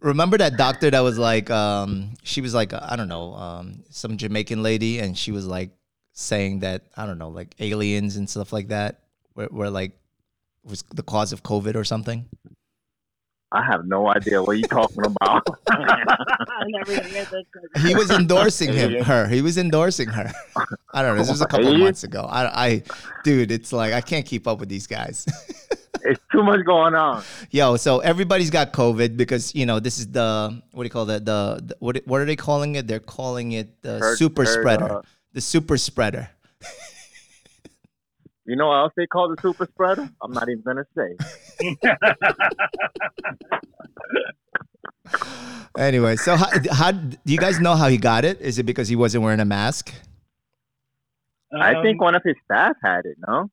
Remember 0.00 0.38
that 0.38 0.56
doctor 0.56 0.88
that 0.90 1.00
was 1.00 1.18
like, 1.18 1.50
um, 1.50 2.14
she 2.22 2.40
was 2.40 2.54
like, 2.54 2.72
I 2.72 2.94
don't 2.94 3.08
know, 3.08 3.34
um, 3.34 3.82
some 3.90 4.16
Jamaican 4.16 4.62
lady, 4.62 5.00
and 5.00 5.18
she 5.18 5.32
was 5.32 5.48
like 5.48 5.70
saying 6.12 6.60
that 6.60 6.82
I 6.96 7.06
don't 7.06 7.18
know, 7.18 7.28
like 7.30 7.54
aliens 7.58 8.16
and 8.16 8.28
stuff 8.28 8.52
like 8.52 8.68
that, 8.68 9.00
were, 9.34 9.48
were 9.50 9.70
like 9.70 9.92
was 10.64 10.82
the 10.94 11.02
cause 11.02 11.32
of 11.32 11.42
COVID 11.42 11.74
or 11.74 11.84
something. 11.84 12.26
I 13.54 13.62
have 13.66 13.84
no 13.84 14.08
idea 14.08 14.42
what 14.42 14.56
you're 14.56 14.66
talking 14.66 15.04
about. 15.04 15.46
I 15.68 16.64
never 16.68 16.92
even 16.92 17.04
heard 17.04 17.26
that 17.26 17.44
drug. 17.52 17.86
He 17.86 17.94
was 17.94 18.10
endorsing 18.10 18.72
him, 18.72 19.04
her. 19.04 19.28
He 19.28 19.42
was 19.42 19.58
endorsing 19.58 20.08
her. 20.08 20.32
I 20.94 21.02
don't 21.02 21.16
know. 21.16 21.22
This 21.22 21.28
was 21.30 21.42
a 21.42 21.46
couple 21.46 21.68
of 21.68 21.78
months 21.78 22.02
ago. 22.02 22.26
I, 22.30 22.66
I, 22.66 22.82
dude, 23.24 23.50
it's 23.50 23.70
like 23.70 23.92
I 23.92 24.00
can't 24.00 24.24
keep 24.24 24.48
up 24.48 24.58
with 24.58 24.70
these 24.70 24.86
guys. 24.86 25.26
it's 26.02 26.20
too 26.32 26.42
much 26.42 26.64
going 26.64 26.94
on. 26.94 27.22
Yo, 27.50 27.76
so 27.76 27.98
everybody's 27.98 28.48
got 28.48 28.72
COVID 28.72 29.18
because 29.18 29.54
you 29.54 29.66
know 29.66 29.80
this 29.80 29.98
is 29.98 30.08
the 30.10 30.62
what 30.72 30.84
do 30.84 30.86
you 30.86 30.90
call 30.90 31.04
that? 31.06 31.26
The, 31.26 31.60
the 31.62 31.76
what 31.78 32.00
what 32.06 32.22
are 32.22 32.24
they 32.24 32.36
calling 32.36 32.76
it? 32.76 32.86
They're 32.86 33.00
calling 33.00 33.52
it 33.52 33.82
the 33.82 33.98
Herd- 33.98 34.16
super 34.16 34.44
herd, 34.46 34.60
spreader. 34.60 34.92
uh, 34.98 35.02
the 35.32 35.40
super 35.40 35.76
spreader. 35.76 36.30
You 38.44 38.56
know 38.56 38.66
what 38.66 38.78
else 38.78 38.92
they 38.96 39.06
call 39.06 39.28
the 39.28 39.40
super 39.40 39.66
spreader? 39.66 40.10
I'm 40.20 40.32
not 40.32 40.48
even 40.48 40.62
gonna 40.62 40.84
say. 40.96 41.16
anyway, 45.78 46.16
so 46.16 46.34
how, 46.36 46.48
how 46.72 46.90
do 46.90 47.16
you 47.24 47.38
guys 47.38 47.60
know 47.60 47.76
how 47.76 47.88
he 47.88 47.98
got 47.98 48.24
it? 48.24 48.40
Is 48.40 48.58
it 48.58 48.64
because 48.64 48.88
he 48.88 48.96
wasn't 48.96 49.22
wearing 49.22 49.38
a 49.38 49.44
mask? 49.44 49.94
I 51.54 51.80
think 51.82 52.00
Um, 52.00 52.04
one 52.06 52.14
of 52.16 52.22
his 52.24 52.34
staff 52.44 52.76
had 52.82 53.04
it. 53.04 53.16
No. 53.28 53.48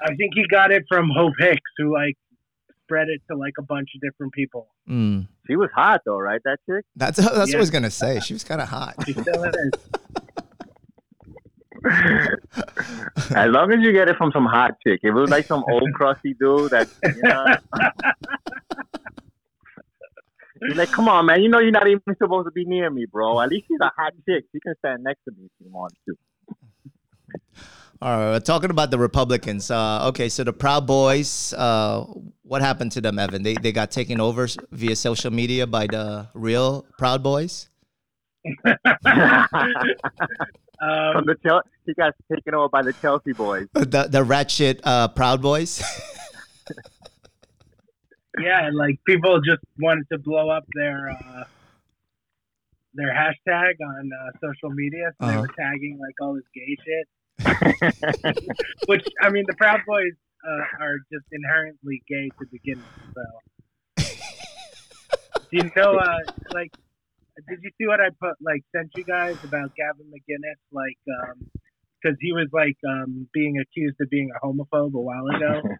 I 0.00 0.14
think 0.14 0.32
he 0.34 0.46
got 0.48 0.70
it 0.70 0.84
from 0.88 1.10
Hope 1.14 1.34
Hicks, 1.38 1.70
who 1.76 1.92
like 1.92 2.16
spread 2.84 3.08
it 3.08 3.20
to 3.30 3.36
like 3.36 3.54
a 3.58 3.62
bunch 3.62 3.90
of 3.94 4.00
different 4.00 4.32
people. 4.32 4.68
Mm. 4.88 5.28
She 5.46 5.56
was 5.56 5.68
hot 5.74 6.00
though, 6.06 6.18
right? 6.18 6.40
That 6.44 6.58
chick. 6.66 6.84
That's 6.96 7.18
that's 7.18 7.30
what 7.30 7.54
I 7.54 7.58
was 7.58 7.70
gonna 7.70 7.90
say. 7.90 8.20
She 8.20 8.32
was 8.32 8.44
kind 8.44 8.62
of 8.62 8.68
hot. 8.68 8.94
She 9.04 9.12
still 9.12 9.44
is. 9.44 9.54
as 13.34 13.50
long 13.50 13.72
as 13.72 13.80
you 13.80 13.92
get 13.92 14.08
it 14.08 14.16
from 14.16 14.30
some 14.32 14.46
hot 14.46 14.76
chick. 14.86 15.00
If 15.02 15.10
it 15.10 15.12
was 15.12 15.30
like 15.30 15.46
some 15.46 15.64
old 15.68 15.92
crusty 15.94 16.34
dude 16.34 16.70
that 16.70 16.88
you 17.04 17.22
know. 17.22 17.56
He's 20.66 20.76
like, 20.76 20.90
come 20.90 21.08
on, 21.08 21.26
man. 21.26 21.42
You 21.42 21.50
know 21.50 21.58
you're 21.58 21.72
not 21.72 21.86
even 21.86 22.00
supposed 22.16 22.46
to 22.46 22.52
be 22.52 22.64
near 22.64 22.88
me, 22.88 23.04
bro. 23.04 23.38
At 23.40 23.50
least 23.50 23.66
she's 23.68 23.80
a 23.82 23.92
hot 23.98 24.14
chick. 24.26 24.44
She 24.52 24.60
can 24.60 24.74
stand 24.78 25.02
next 25.02 25.22
to 25.24 25.32
me 25.32 25.44
if 25.44 25.50
she 25.58 25.68
wants 25.68 25.96
to. 26.08 26.16
All 28.00 28.18
right, 28.18 28.30
we're 28.32 28.40
talking 28.40 28.70
about 28.70 28.90
the 28.90 28.98
Republicans. 28.98 29.70
Uh, 29.70 30.08
okay, 30.08 30.28
so 30.28 30.42
the 30.42 30.52
Proud 30.52 30.86
Boys. 30.86 31.52
Uh, 31.52 32.04
what 32.42 32.62
happened 32.62 32.92
to 32.92 33.00
them, 33.00 33.18
Evan? 33.18 33.42
They 33.42 33.54
they 33.54 33.72
got 33.72 33.90
taken 33.90 34.20
over 34.20 34.48
via 34.72 34.96
social 34.96 35.30
media 35.30 35.66
by 35.66 35.86
the 35.86 36.28
real 36.34 36.86
Proud 36.98 37.22
Boys. 37.22 37.68
Um, 40.80 41.12
From 41.12 41.24
the 41.26 41.36
Chel- 41.44 41.62
he 41.86 41.94
got 41.94 42.14
taken 42.32 42.54
over 42.54 42.68
by 42.68 42.82
the 42.82 42.92
Chelsea 42.94 43.32
boys. 43.32 43.68
The 43.74 44.08
the 44.10 44.24
ratchet 44.24 44.80
uh, 44.84 45.08
Proud 45.08 45.40
Boys. 45.42 45.82
yeah, 48.40 48.66
and 48.66 48.76
like 48.76 48.98
people 49.06 49.40
just 49.40 49.62
wanted 49.78 50.06
to 50.10 50.18
blow 50.18 50.50
up 50.50 50.64
their 50.74 51.10
uh, 51.10 51.44
their 52.94 53.12
hashtag 53.14 53.74
on 53.80 54.10
uh, 54.12 54.30
social 54.40 54.70
media, 54.74 55.12
so 55.20 55.26
they 55.26 55.32
Uh-huh. 55.34 55.42
were 55.42 55.48
tagging 55.56 55.98
like 56.00 56.14
all 56.20 56.34
this 56.34 56.44
gay 56.54 56.76
shit. 56.84 57.06
Which 58.86 59.06
I 59.20 59.30
mean, 59.30 59.44
the 59.46 59.54
Proud 59.54 59.80
Boys 59.86 60.12
uh, 60.46 60.82
are 60.84 60.96
just 61.12 61.26
inherently 61.32 62.02
gay 62.08 62.28
to 62.40 62.46
begin 62.50 62.82
with. 62.82 63.14
So, 63.14 64.04
do 65.50 65.56
you 65.56 65.70
know? 65.76 65.96
Uh, 65.98 66.18
like, 66.52 66.72
did 67.48 67.58
you 67.62 67.70
see 67.78 67.86
what 67.86 68.00
I 68.00 68.08
put? 68.20 68.36
Like, 68.40 68.62
sent 68.74 68.90
you 68.94 69.04
guys 69.04 69.36
about 69.44 69.70
Gavin 69.76 70.06
McInnes? 70.12 70.60
Like, 70.72 70.98
because 72.02 72.16
he 72.20 72.32
was 72.32 72.48
like 72.52 72.76
um, 72.86 73.28
being 73.32 73.58
accused 73.58 73.96
of 74.00 74.10
being 74.10 74.30
a 74.30 74.46
homophobe 74.46 74.94
a 74.94 75.00
while 75.00 75.26
ago. 75.34 75.62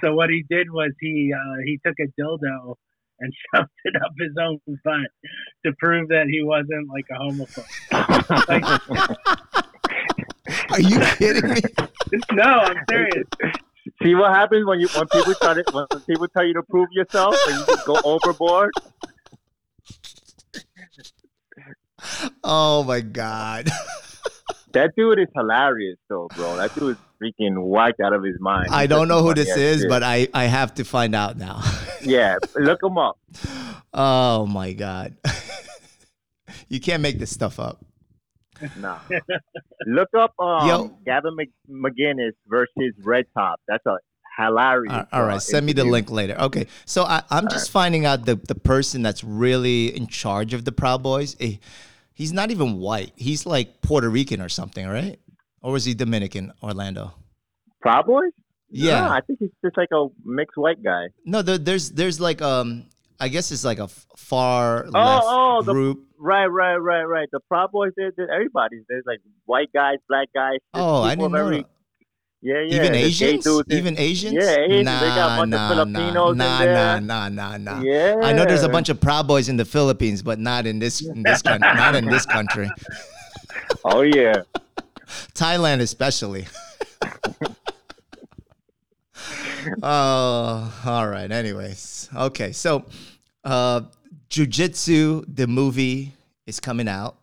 So 0.00 0.14
what 0.14 0.30
he 0.30 0.44
did 0.48 0.70
was 0.70 0.92
he 1.00 1.32
uh, 1.34 1.56
he 1.64 1.80
took 1.84 1.96
a 1.98 2.06
dildo 2.20 2.76
and 3.20 3.32
shoved 3.54 3.68
it 3.84 3.96
up 3.96 4.12
his 4.18 4.30
own 4.40 4.60
butt 4.84 5.10
to 5.66 5.72
prove 5.78 6.08
that 6.08 6.26
he 6.28 6.42
wasn't 6.42 6.88
like 6.88 7.06
a 7.10 7.14
homophobe. 7.18 7.66
Like, 8.48 8.64
Are 10.70 10.80
you 10.80 11.00
kidding 11.16 11.50
me? 11.50 11.60
no, 12.32 12.44
I'm 12.44 12.76
serious. 12.88 13.26
See 14.02 14.14
what 14.14 14.30
happens 14.30 14.64
when 14.66 14.80
you 14.80 14.88
when 14.94 15.08
people 15.08 15.34
start 15.34 15.58
it, 15.58 15.66
when 15.72 15.86
people 16.08 16.28
tell 16.28 16.46
you 16.46 16.54
to 16.54 16.62
prove 16.70 16.88
yourself 16.92 17.34
and 17.48 17.58
you 17.58 17.66
just 17.66 17.86
go 17.86 17.96
overboard. 18.04 18.70
Oh 22.44 22.84
my 22.84 23.00
God. 23.00 23.70
That 24.72 24.90
dude 24.96 25.18
is 25.18 25.28
hilarious, 25.34 25.96
though, 26.10 26.28
bro. 26.36 26.56
That 26.56 26.74
dude 26.74 26.90
is 26.90 26.96
freaking 27.20 27.62
whacked 27.62 28.00
out 28.00 28.12
of 28.12 28.22
his 28.22 28.36
mind. 28.38 28.68
I 28.70 28.86
don't 28.86 29.08
know 29.08 29.22
who 29.22 29.32
this 29.32 29.56
is, 29.56 29.86
but 29.86 30.02
I 30.02 30.28
I 30.34 30.44
have 30.44 30.74
to 30.74 30.84
find 30.84 31.14
out 31.14 31.38
now. 31.38 31.62
yeah, 32.02 32.36
look 32.54 32.82
him 32.82 32.98
up. 32.98 33.18
oh 33.94 34.46
my 34.46 34.72
God. 34.72 35.16
You 36.70 36.80
can't 36.80 37.02
make 37.02 37.18
this 37.18 37.30
stuff 37.30 37.58
up. 37.58 37.82
Nah, 38.76 38.98
look 39.86 40.08
up 40.18 40.32
um, 40.38 40.68
Yo. 40.68 40.98
Gavin 41.06 41.34
Mc- 41.34 41.50
McInnes 41.70 42.32
versus 42.46 42.92
Red 43.02 43.24
Top. 43.34 43.60
That's 43.68 43.84
a 43.86 43.96
hilarious. 44.38 44.92
All- 44.92 45.06
all 45.12 45.30
uh, 45.30 45.38
send 45.38 45.66
me 45.66 45.72
the 45.72 45.84
link 45.84 46.10
later. 46.10 46.36
Okay, 46.38 46.66
so 46.84 47.02
I, 47.04 47.22
I'm 47.30 47.48
just 47.48 47.70
finding 47.70 48.06
out 48.06 48.24
the 48.24 48.36
the 48.36 48.54
person 48.54 49.02
that's 49.02 49.22
really 49.24 49.94
in 49.94 50.06
charge 50.06 50.54
of 50.54 50.64
the 50.64 50.72
Proud 50.72 51.02
Boys. 51.02 51.36
eh, 51.40 51.56
he's 52.14 52.32
not 52.32 52.50
even 52.50 52.78
white. 52.78 53.12
He's 53.16 53.46
like 53.46 53.80
Puerto 53.82 54.08
Rican 54.08 54.40
or 54.40 54.48
something, 54.48 54.86
right? 54.86 55.18
Or 55.60 55.72
was 55.72 55.84
he 55.84 55.94
Dominican? 55.94 56.52
Orlando. 56.62 57.14
Proud 57.80 58.06
Boys? 58.06 58.32
Yeah. 58.70 59.00
Nah, 59.00 59.14
I 59.16 59.20
think 59.22 59.38
he's 59.40 59.50
just 59.64 59.76
like 59.76 59.88
a 59.92 60.06
mixed 60.24 60.56
white 60.56 60.82
guy. 60.82 61.06
No, 61.24 61.42
there, 61.42 61.58
there's 61.58 61.90
there's 61.90 62.20
like 62.20 62.40
um, 62.42 62.86
I 63.18 63.28
guess 63.28 63.50
it's 63.50 63.64
like 63.64 63.78
a 63.78 63.88
far 64.16 64.84
left 64.84 65.24
oh, 65.26 65.62
the- 65.62 65.72
group. 65.72 66.04
Right, 66.20 66.46
right, 66.46 66.76
right, 66.76 67.04
right. 67.04 67.28
The 67.30 67.38
Proud 67.48 67.70
Boys, 67.70 67.92
they're, 67.96 68.10
they're 68.16 68.28
everybody. 68.28 68.80
There's 68.88 69.04
like 69.06 69.20
white 69.44 69.72
guys, 69.72 69.98
black 70.08 70.26
guys. 70.34 70.58
Oh, 70.74 71.02
I 71.02 71.14
didn't 71.14 71.30
know. 71.30 71.38
every-. 71.38 71.64
Yeah, 72.40 72.60
yeah. 72.60 72.76
Even 72.76 72.94
Asians? 72.94 73.46
Even 73.68 73.98
Asians? 73.98 74.34
Yeah, 74.34 74.60
Asians. 74.60 74.84
Nah, 74.84 75.00
They 75.00 75.08
got 75.08 75.32
a 75.32 75.36
bunch 75.40 75.54
of 75.54 75.88
nah, 75.88 76.30
in 76.30 76.38
nah, 76.38 76.58
there. 76.58 77.00
Nah, 77.00 77.28
nah, 77.28 77.28
nah, 77.28 77.56
nah. 77.56 77.82
Yeah. 77.82 78.20
I 78.22 78.32
know 78.32 78.44
there's 78.44 78.62
a 78.62 78.68
bunch 78.68 78.90
of 78.90 79.00
Proud 79.00 79.26
Boys 79.26 79.48
in 79.48 79.56
the 79.56 79.64
Philippines, 79.64 80.22
but 80.22 80.38
not 80.38 80.64
in 80.66 80.78
this 80.78 81.00
in 81.00 81.24
this 81.24 81.42
country. 81.42 81.68
not 81.74 81.96
in 81.96 82.06
this 82.06 82.26
country. 82.26 82.70
Oh 83.84 84.02
yeah. 84.02 84.42
Thailand 85.34 85.80
especially. 85.80 86.46
oh, 89.82 90.82
all 90.84 91.08
right. 91.08 91.30
Anyways, 91.30 92.08
okay. 92.14 92.52
So, 92.52 92.84
uh, 93.44 93.82
Jujitsu, 94.30 95.24
the 95.28 95.46
movie, 95.46 96.12
is 96.46 96.60
coming 96.60 96.88
out, 96.88 97.18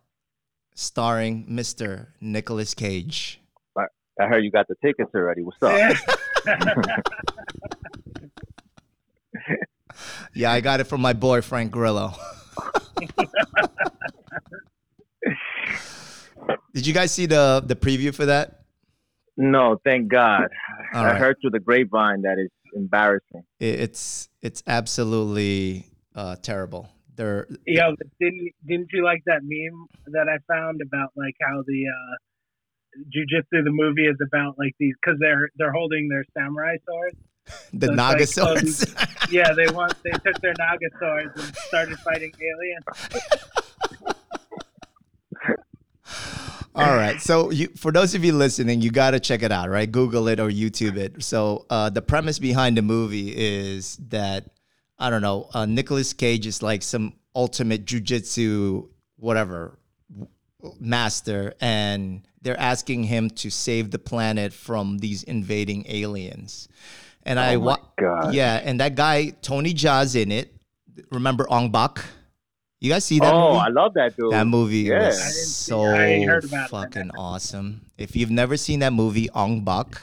starring 0.76 1.46
Mr. 1.48 2.08
Nicolas 2.22 2.74
Cage. 2.74 3.40
I 4.20 4.28
heard 4.28 4.44
you 4.44 4.52
got 4.52 4.68
the 4.68 4.76
tickets 4.84 5.12
already. 5.14 5.42
What's 5.42 5.62
up? 5.62 5.98
Yeah, 10.34 10.52
I 10.54 10.62
got 10.62 10.80
it 10.80 10.86
from 10.86 11.02
my 11.02 11.14
boy 11.14 11.42
Frank 11.42 11.72
Grillo. 11.72 12.14
Did 16.74 16.86
you 16.88 16.94
guys 16.94 17.12
see 17.12 17.26
the 17.26 17.64
the 17.66 17.76
preview 17.76 18.14
for 18.14 18.26
that? 18.26 18.62
No, 19.38 19.80
thank 19.84 20.10
God. 20.10 20.50
All 20.94 21.04
I 21.04 21.12
right. 21.12 21.18
heard 21.20 21.36
through 21.42 21.52
the 21.52 21.60
grapevine 21.60 22.22
that 22.22 22.38
it's 22.38 22.54
embarrassing. 22.74 23.44
It's 23.60 24.30
it's 24.42 24.64
absolutely 24.68 25.88
uh, 26.16 26.38
terrible. 26.38 26.90
They're 27.16 27.48
Yo, 27.66 27.96
didn't 28.20 28.52
didn't 28.66 28.90
you 28.94 29.04
like 29.04 29.24
that 29.26 29.42
meme 29.44 29.88
that 30.08 30.28
I 30.30 30.38
found 30.54 30.82
about 30.82 31.12
like 31.16 31.36
how 31.42 31.64
the 31.66 31.86
uh, 31.88 32.16
jujitsu 33.04 33.64
the 33.64 33.72
movie 33.72 34.08
is 34.08 34.18
about 34.26 34.58
like 34.58 34.76
these 34.80 34.94
because 35.02 35.20
they're 35.20 35.50
they're 35.58 35.72
holding 35.72 36.08
their 36.10 36.24
samurai 36.34 36.78
swords. 36.86 37.18
the 37.74 37.88
So 37.88 37.94
Naga 37.94 38.20
like, 38.20 38.28
swords. 38.28 38.96
Yeah, 39.32 39.54
they 39.54 39.68
want 39.74 39.96
they 40.04 40.12
took 40.12 40.40
their 40.42 40.54
naga 40.60 40.86
swords 41.00 41.32
and 41.36 41.56
started 41.56 41.98
fighting 42.00 42.32
aliens. 42.40 42.86
All 46.76 46.96
right. 46.96 47.20
So 47.20 47.50
you, 47.50 47.70
for 47.76 47.92
those 47.92 48.14
of 48.14 48.24
you 48.24 48.34
listening, 48.34 48.82
you 48.82 48.92
got 48.92 49.12
to 49.12 49.20
check 49.20 49.42
it 49.42 49.52
out, 49.52 49.70
right? 49.70 49.92
Google 49.92 50.28
it 50.28 50.40
or 50.40 50.50
YouTube 50.50 50.98
it. 50.98 51.24
So 51.24 51.66
uh, 51.72 51.90
the 51.90 52.04
premise 52.04 52.38
behind 52.38 52.78
the 52.78 52.84
movie 52.84 53.34
is 53.36 53.98
that 54.10 54.52
I 55.00 55.10
don't 55.10 55.24
know. 55.24 55.50
Uh, 55.54 55.66
Nicolas 55.66 56.14
Cage 56.14 56.46
is 56.46 56.62
like 56.62 56.84
some 56.84 57.14
ultimate 57.34 57.86
jujitsu 57.86 58.90
whatever 59.18 59.80
master, 60.80 61.54
and 61.62 62.22
they're 62.42 62.60
asking 62.60 63.04
him 63.06 63.30
to 63.32 63.50
save 63.50 63.92
the 63.92 64.00
planet 64.00 64.54
from 64.54 64.98
these 65.00 65.24
invading 65.24 65.86
aliens. 65.88 66.68
And 67.24 67.40
I 67.40 67.56
Oh 67.56 67.60
my 67.60 67.66
wa- 67.66 67.78
God. 68.00 68.34
yeah, 68.34 68.62
and 68.64 68.80
that 68.80 68.96
guy 68.96 69.30
Tony 69.42 69.74
Jaa's 69.74 70.16
in 70.16 70.32
it. 70.32 70.54
Remember 71.12 71.46
Ong 71.52 71.72
Bak? 71.72 72.04
You 72.82 72.92
guys 72.92 73.04
see 73.06 73.20
that 73.20 73.34
oh, 73.34 73.54
movie? 73.54 73.60
I 73.66 73.70
love 73.70 73.94
that 73.96 74.16
dude. 74.16 74.32
That 74.32 74.46
movie 74.48 74.80
Yeah. 74.82 75.08
Was 75.08 75.56
so 75.56 75.82
I 75.84 76.06
ain't 76.06 76.30
heard 76.30 76.44
about 76.46 76.68
it. 76.68 76.70
fucking 76.72 77.12
awesome. 77.18 77.82
If 77.98 78.16
you've 78.16 78.30
never 78.32 78.58
seen 78.58 78.80
that 78.80 78.94
movie, 78.94 79.30
Ong 79.32 79.64
Bak, 79.64 80.02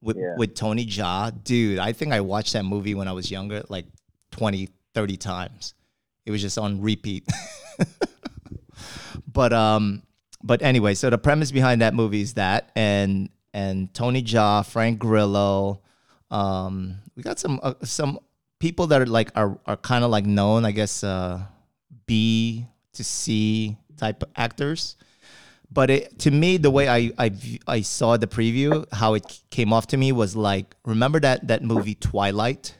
with 0.00 0.16
Yeah. 0.16 0.34
with 0.38 0.54
Tony 0.54 0.86
Jaa, 0.86 1.30
dude, 1.44 1.78
I 1.78 1.92
think 1.92 2.12
I 2.12 2.20
watched 2.20 2.54
that 2.54 2.64
movie 2.64 2.94
when 2.94 3.06
I 3.08 3.12
was 3.12 3.30
younger, 3.30 3.62
like 3.68 3.86
20, 4.30 4.68
30 4.94 5.16
times. 5.18 5.74
It 6.24 6.30
was 6.30 6.40
just 6.40 6.56
on 6.58 6.80
repeat. 6.80 7.28
but 9.36 9.52
um, 9.52 10.02
but 10.42 10.62
anyway, 10.62 10.94
so 10.94 11.10
the 11.10 11.18
premise 11.18 11.52
behind 11.52 11.82
that 11.82 11.92
movie 11.92 12.22
is 12.22 12.34
that, 12.34 12.70
and 12.74 13.28
and 13.52 13.92
Tony 13.92 14.22
Jaa, 14.22 14.64
Frank 14.64 14.98
Grillo, 14.98 15.82
um, 16.30 16.96
we 17.14 17.22
got 17.22 17.38
some 17.38 17.60
uh, 17.62 17.74
some 17.84 18.18
people 18.58 18.86
that 18.86 19.02
are 19.02 19.06
like 19.06 19.30
are 19.36 19.58
are 19.66 19.76
kind 19.76 20.04
of 20.04 20.10
like 20.10 20.24
known, 20.24 20.64
I 20.64 20.72
guess. 20.72 21.04
Uh, 21.04 21.42
B 22.06 22.66
to 22.94 23.04
C 23.04 23.76
type 23.96 24.24
actors. 24.36 24.96
But 25.70 25.90
it, 25.90 26.18
to 26.20 26.30
me, 26.30 26.56
the 26.56 26.70
way 26.70 26.88
I, 26.88 27.12
I 27.18 27.30
I 27.66 27.80
saw 27.82 28.16
the 28.16 28.28
preview, 28.28 28.86
how 28.92 29.14
it 29.14 29.42
came 29.50 29.72
off 29.72 29.88
to 29.88 29.96
me 29.96 30.12
was 30.12 30.34
like, 30.34 30.74
remember 30.84 31.20
that 31.20 31.48
that 31.48 31.62
movie 31.62 31.96
Twilight, 31.96 32.74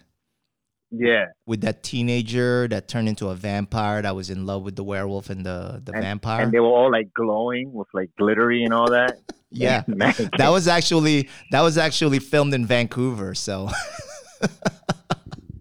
Yeah. 0.90 1.26
with 1.46 1.60
that 1.62 1.82
teenager 1.82 2.68
that 2.68 2.88
turned 2.88 3.08
into 3.08 3.28
a 3.28 3.34
vampire 3.34 4.02
that 4.02 4.14
was 4.14 4.30
in 4.30 4.46
love 4.46 4.62
with 4.62 4.76
the 4.76 4.84
werewolf 4.84 5.30
and 5.30 5.44
the 5.44 5.80
the 5.84 5.92
And- 5.92 6.02
vampire. 6.02 6.42
And 6.42 6.52
they 6.52 6.60
were 6.60 6.68
all 6.68 6.90
like 6.90 7.12
glowing 7.14 7.72
with 7.72 7.88
like 7.92 8.10
glittery 8.18 8.62
and 8.64 8.72
all 8.72 8.90
that. 8.90 9.18
yeah, 9.50 9.82
that 10.38 10.48
was 10.50 10.68
actually 10.68 11.28
that 11.50 11.62
was 11.62 11.76
actually 11.78 12.18
filmed 12.20 12.54
in 12.54 12.66
Vancouver. 12.66 13.34
So 13.34 13.68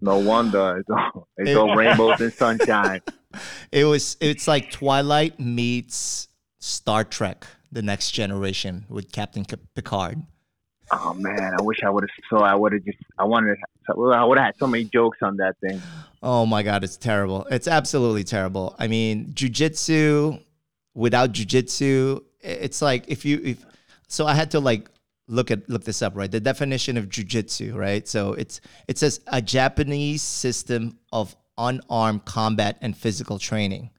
no 0.00 0.18
wonder. 0.18 0.78
It's 0.78 0.90
all, 0.90 1.28
it's 1.36 1.50
It- 1.50 1.56
all 1.56 1.74
rainbows 1.80 2.20
and 2.20 2.32
sunshine. 2.32 3.00
it 3.72 3.84
was 3.84 4.16
it's 4.20 4.46
like 4.48 4.70
Twilight 4.70 5.38
meets 5.40 6.28
Star 6.60 7.04
Trek: 7.04 7.46
The 7.72 7.82
Next 7.82 8.12
Generation 8.12 8.86
with 8.88 9.12
Captain 9.12 9.44
Picard. 9.74 10.22
Oh 10.90 11.14
man, 11.14 11.54
I 11.58 11.62
wish 11.62 11.78
I 11.84 11.90
would 11.90 12.04
have 12.04 12.24
So 12.30 12.44
I 12.44 12.54
would 12.54 12.72
have 12.72 12.84
just. 12.84 12.98
I 13.18 13.24
wanted. 13.24 13.58
I 13.88 14.24
would 14.24 14.38
have 14.38 14.46
had 14.46 14.56
so 14.58 14.66
many 14.66 14.84
jokes 14.84 15.18
on 15.22 15.36
that 15.38 15.56
thing. 15.60 15.80
Oh 16.22 16.46
my 16.46 16.62
god, 16.62 16.84
it's 16.84 16.96
terrible. 16.96 17.46
It's 17.50 17.68
absolutely 17.68 18.24
terrible. 18.24 18.74
I 18.78 18.86
mean, 18.88 19.26
jujitsu 19.34 20.42
without 20.96 21.32
jujitsu, 21.32 22.22
it's 22.40 22.82
like 22.82 23.04
if 23.06 23.24
you 23.24 23.40
if 23.44 23.64
so 24.08 24.26
I 24.26 24.34
had 24.34 24.50
to 24.52 24.60
like 24.60 24.88
look 25.28 25.50
at 25.52 25.68
look 25.68 25.84
this 25.84 26.02
up, 26.02 26.16
right? 26.16 26.30
The 26.30 26.40
definition 26.40 26.96
of 26.96 27.08
jujitsu, 27.08 27.74
right? 27.76 28.08
So 28.08 28.32
it's 28.32 28.60
it 28.88 28.98
says 28.98 29.20
a 29.28 29.40
Japanese 29.40 30.22
system 30.22 30.98
of 31.12 31.36
unarmed 31.58 32.24
combat 32.24 32.78
and 32.80 32.96
physical 32.96 33.38
training. 33.38 33.90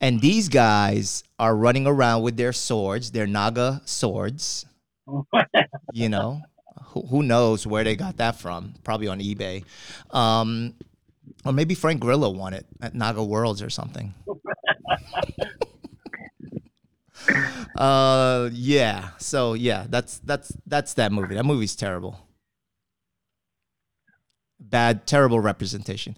And 0.00 0.20
these 0.20 0.48
guys 0.48 1.24
are 1.38 1.56
running 1.56 1.86
around 1.86 2.22
with 2.22 2.36
their 2.36 2.52
swords, 2.52 3.12
their 3.12 3.26
naga 3.26 3.80
swords, 3.86 4.66
you 5.92 6.08
know 6.08 6.40
who, 6.86 7.02
who 7.06 7.22
knows 7.22 7.66
where 7.66 7.84
they 7.84 7.96
got 7.96 8.16
that 8.18 8.36
from? 8.36 8.74
Probably 8.84 9.08
on 9.08 9.20
ebay. 9.20 9.64
Um, 10.10 10.74
or 11.44 11.52
maybe 11.52 11.74
frank 11.74 12.00
grillo 12.00 12.30
won 12.30 12.54
it 12.54 12.66
at 12.80 12.94
naga 12.94 13.22
worlds 13.22 13.62
or 13.62 13.70
something. 13.70 14.14
Uh 17.76 18.50
yeah. 18.52 19.10
So 19.18 19.54
yeah 19.54 19.86
that's 19.88 20.18
that's 20.20 20.52
that's 20.66 20.94
that 20.94 21.12
movie. 21.12 21.34
That 21.34 21.44
movie's 21.44 21.74
terrible. 21.76 22.20
Bad 24.60 25.06
terrible 25.06 25.40
representation. 25.40 26.16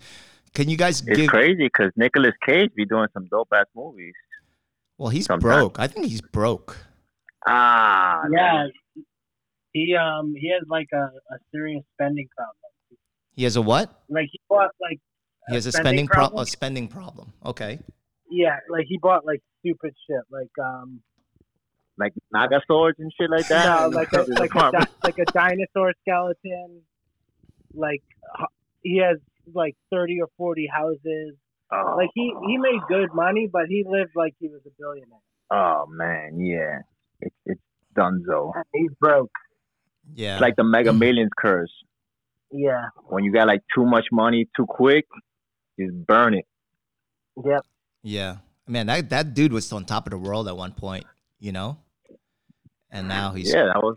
Can 0.55 0.69
you 0.69 0.77
guys 0.77 1.03
It's 1.07 1.17
give 1.17 1.29
crazy 1.29 1.65
because 1.65 1.93
Nicolas 1.97 2.35
Cage 2.47 2.73
be 2.75 2.85
doing 2.85 3.09
some 3.13 3.27
dope 3.31 3.49
ass 3.55 3.67
movies. 3.75 4.15
well 4.99 5.09
he's 5.11 5.27
sometimes. 5.27 5.43
broke. 5.43 5.79
I 5.81 5.87
think 5.87 6.07
he's 6.07 6.21
broke 6.21 6.77
Ah, 7.51 8.23
yeah, 8.31 8.67
he 9.73 9.97
um 9.97 10.35
he 10.37 10.51
has 10.51 10.63
like 10.69 10.89
a, 10.93 10.97
a 11.35 11.39
serious 11.53 11.83
spending 11.95 12.29
problem. 12.37 12.99
he 13.35 13.45
has 13.45 13.57
a 13.57 13.63
what 13.63 13.91
Like 14.09 14.29
he 14.31 14.41
bought 14.49 14.71
like 14.81 15.01
he 15.49 15.55
has 15.55 15.65
a 15.67 15.73
spending 15.73 15.87
spending 15.87 16.07
problem 16.09 16.31
problem? 16.31 16.43
a 16.43 16.47
spending 16.47 16.89
problem 16.89 17.33
okay 17.45 17.79
yeah, 18.31 18.57
like 18.69 18.85
he 18.87 18.99
bought 18.99 19.25
like 19.25 19.41
stupid 19.61 19.95
shit. 20.07 20.21
Like 20.31 20.51
um 20.63 21.01
like 21.97 22.13
Naga 22.31 22.61
swords 22.67 22.99
and 23.01 23.11
shit 23.19 23.31
like 23.31 23.47
that. 23.49 23.65
no, 23.65 23.89
like 23.89 24.09
a 24.13 24.25
like 24.39 24.51
a 24.55 24.71
di- 24.71 24.87
like 25.03 25.19
a 25.19 25.25
dinosaur 25.33 25.95
skeleton. 26.03 26.83
Like 27.75 28.03
he 28.83 28.99
has 28.99 29.19
like 29.55 29.75
thirty 29.91 30.21
or 30.21 30.29
forty 30.37 30.67
houses. 30.71 31.35
oh, 31.73 31.95
Like 31.97 32.11
he 32.15 32.33
he 32.47 32.59
made 32.59 32.81
good 32.89 33.15
money, 33.15 33.49
but 33.51 33.67
he 33.69 33.85
lived 33.89 34.13
like 34.15 34.35
he 34.39 34.49
was 34.49 34.61
a 34.67 34.71
billionaire. 34.79 35.25
oh 35.51 35.87
man, 35.89 36.39
yeah, 36.39 36.81
it's 37.21 37.35
it's 37.47 37.61
Dunzo. 37.97 38.53
He's 38.75 38.91
broke. 39.01 39.31
yeah 40.15 40.35
It's 40.35 40.41
like 40.43 40.57
the 40.57 40.65
Mega 40.65 40.93
Millions 40.93 41.31
curse. 41.37 41.73
Yeah. 42.51 42.87
When 43.09 43.25
you 43.25 43.33
got 43.33 43.47
like 43.47 43.63
too 43.75 43.85
much 43.85 44.07
money 44.13 44.49
too 44.57 44.67
quick, 44.67 45.07
just 45.79 45.95
burn 46.07 46.35
it. 46.35 46.47
Yep. 47.45 47.63
Yeah, 48.03 48.37
man, 48.67 48.87
that 48.87 49.11
that 49.11 49.35
dude 49.35 49.53
was 49.53 49.71
on 49.73 49.85
top 49.85 50.07
of 50.07 50.11
the 50.13 50.19
world 50.19 50.49
at 50.49 50.57
one 50.57 50.73
point, 50.73 51.05
you 51.41 51.53
know, 51.53 51.77
and 52.91 53.09
now 53.09 53.33
he's 53.33 53.53
yeah, 53.53 53.65
Yeah, 53.67 53.73
that 53.75 53.83
was 53.83 53.97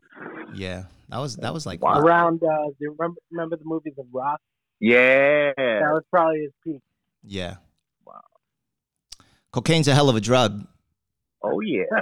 Yeah. 0.54 0.84
that 1.10 1.18
was 1.20 1.36
that 1.38 1.54
was 1.54 1.66
like 1.66 1.82
Wow. 1.82 2.00
Around 2.00 2.44
uh, 2.44 2.66
do 2.70 2.76
you 2.80 2.96
remember 2.98 3.20
remember 3.32 3.56
the 3.58 3.66
movie 3.66 3.92
The 3.96 4.04
Rock? 4.12 4.42
yeah. 4.80 5.54
That 5.56 5.92
was 5.94 6.04
probably 6.12 6.42
his 6.42 6.52
peak. 6.64 6.82
yeah. 7.24 7.56
Wow. 8.06 8.22
Cocaine's 9.52 9.88
a 9.88 9.94
hell 9.94 10.10
of 10.10 10.16
a 10.16 10.22
drug. 10.22 10.66
Oh 11.44 11.60
yeah. 11.62 11.84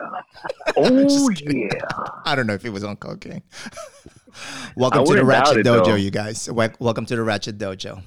Oh 0.78 1.30
yeah. 1.30 1.70
I 2.26 2.36
don't 2.36 2.48
know 2.48 2.54
if 2.54 2.62
he 2.62 2.70
was 2.70 2.84
on 2.84 2.96
cocaine. 2.96 3.42
Welcome 4.76 5.06
to 5.06 5.16
the 5.16 5.26
Ratchet 5.26 5.58
it, 5.58 5.66
Dojo, 5.66 5.86
though. 5.86 5.96
you 5.96 6.12
guys. 6.12 6.50
Welcome 6.52 7.06
to 7.08 7.16
the 7.16 7.24
Ratchet 7.24 7.58
Dojo. 7.58 8.02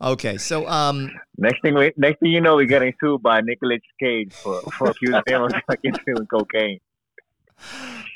okay, 0.02 0.36
so 0.36 0.68
um, 0.68 1.10
Next 1.36 1.62
thing, 1.62 1.74
we, 1.74 1.92
next 1.96 2.20
thing 2.20 2.30
you 2.30 2.40
know, 2.40 2.56
we're 2.56 2.66
getting 2.66 2.92
sued 3.00 3.22
by 3.22 3.40
Nicolas 3.40 3.80
Cage 3.98 4.32
for 4.34 4.60
for 4.72 4.90
accusing 4.90 5.22
him 5.26 5.42
of 5.42 5.52
fucking 5.66 5.94
doing 6.06 6.26
cocaine. 6.26 6.80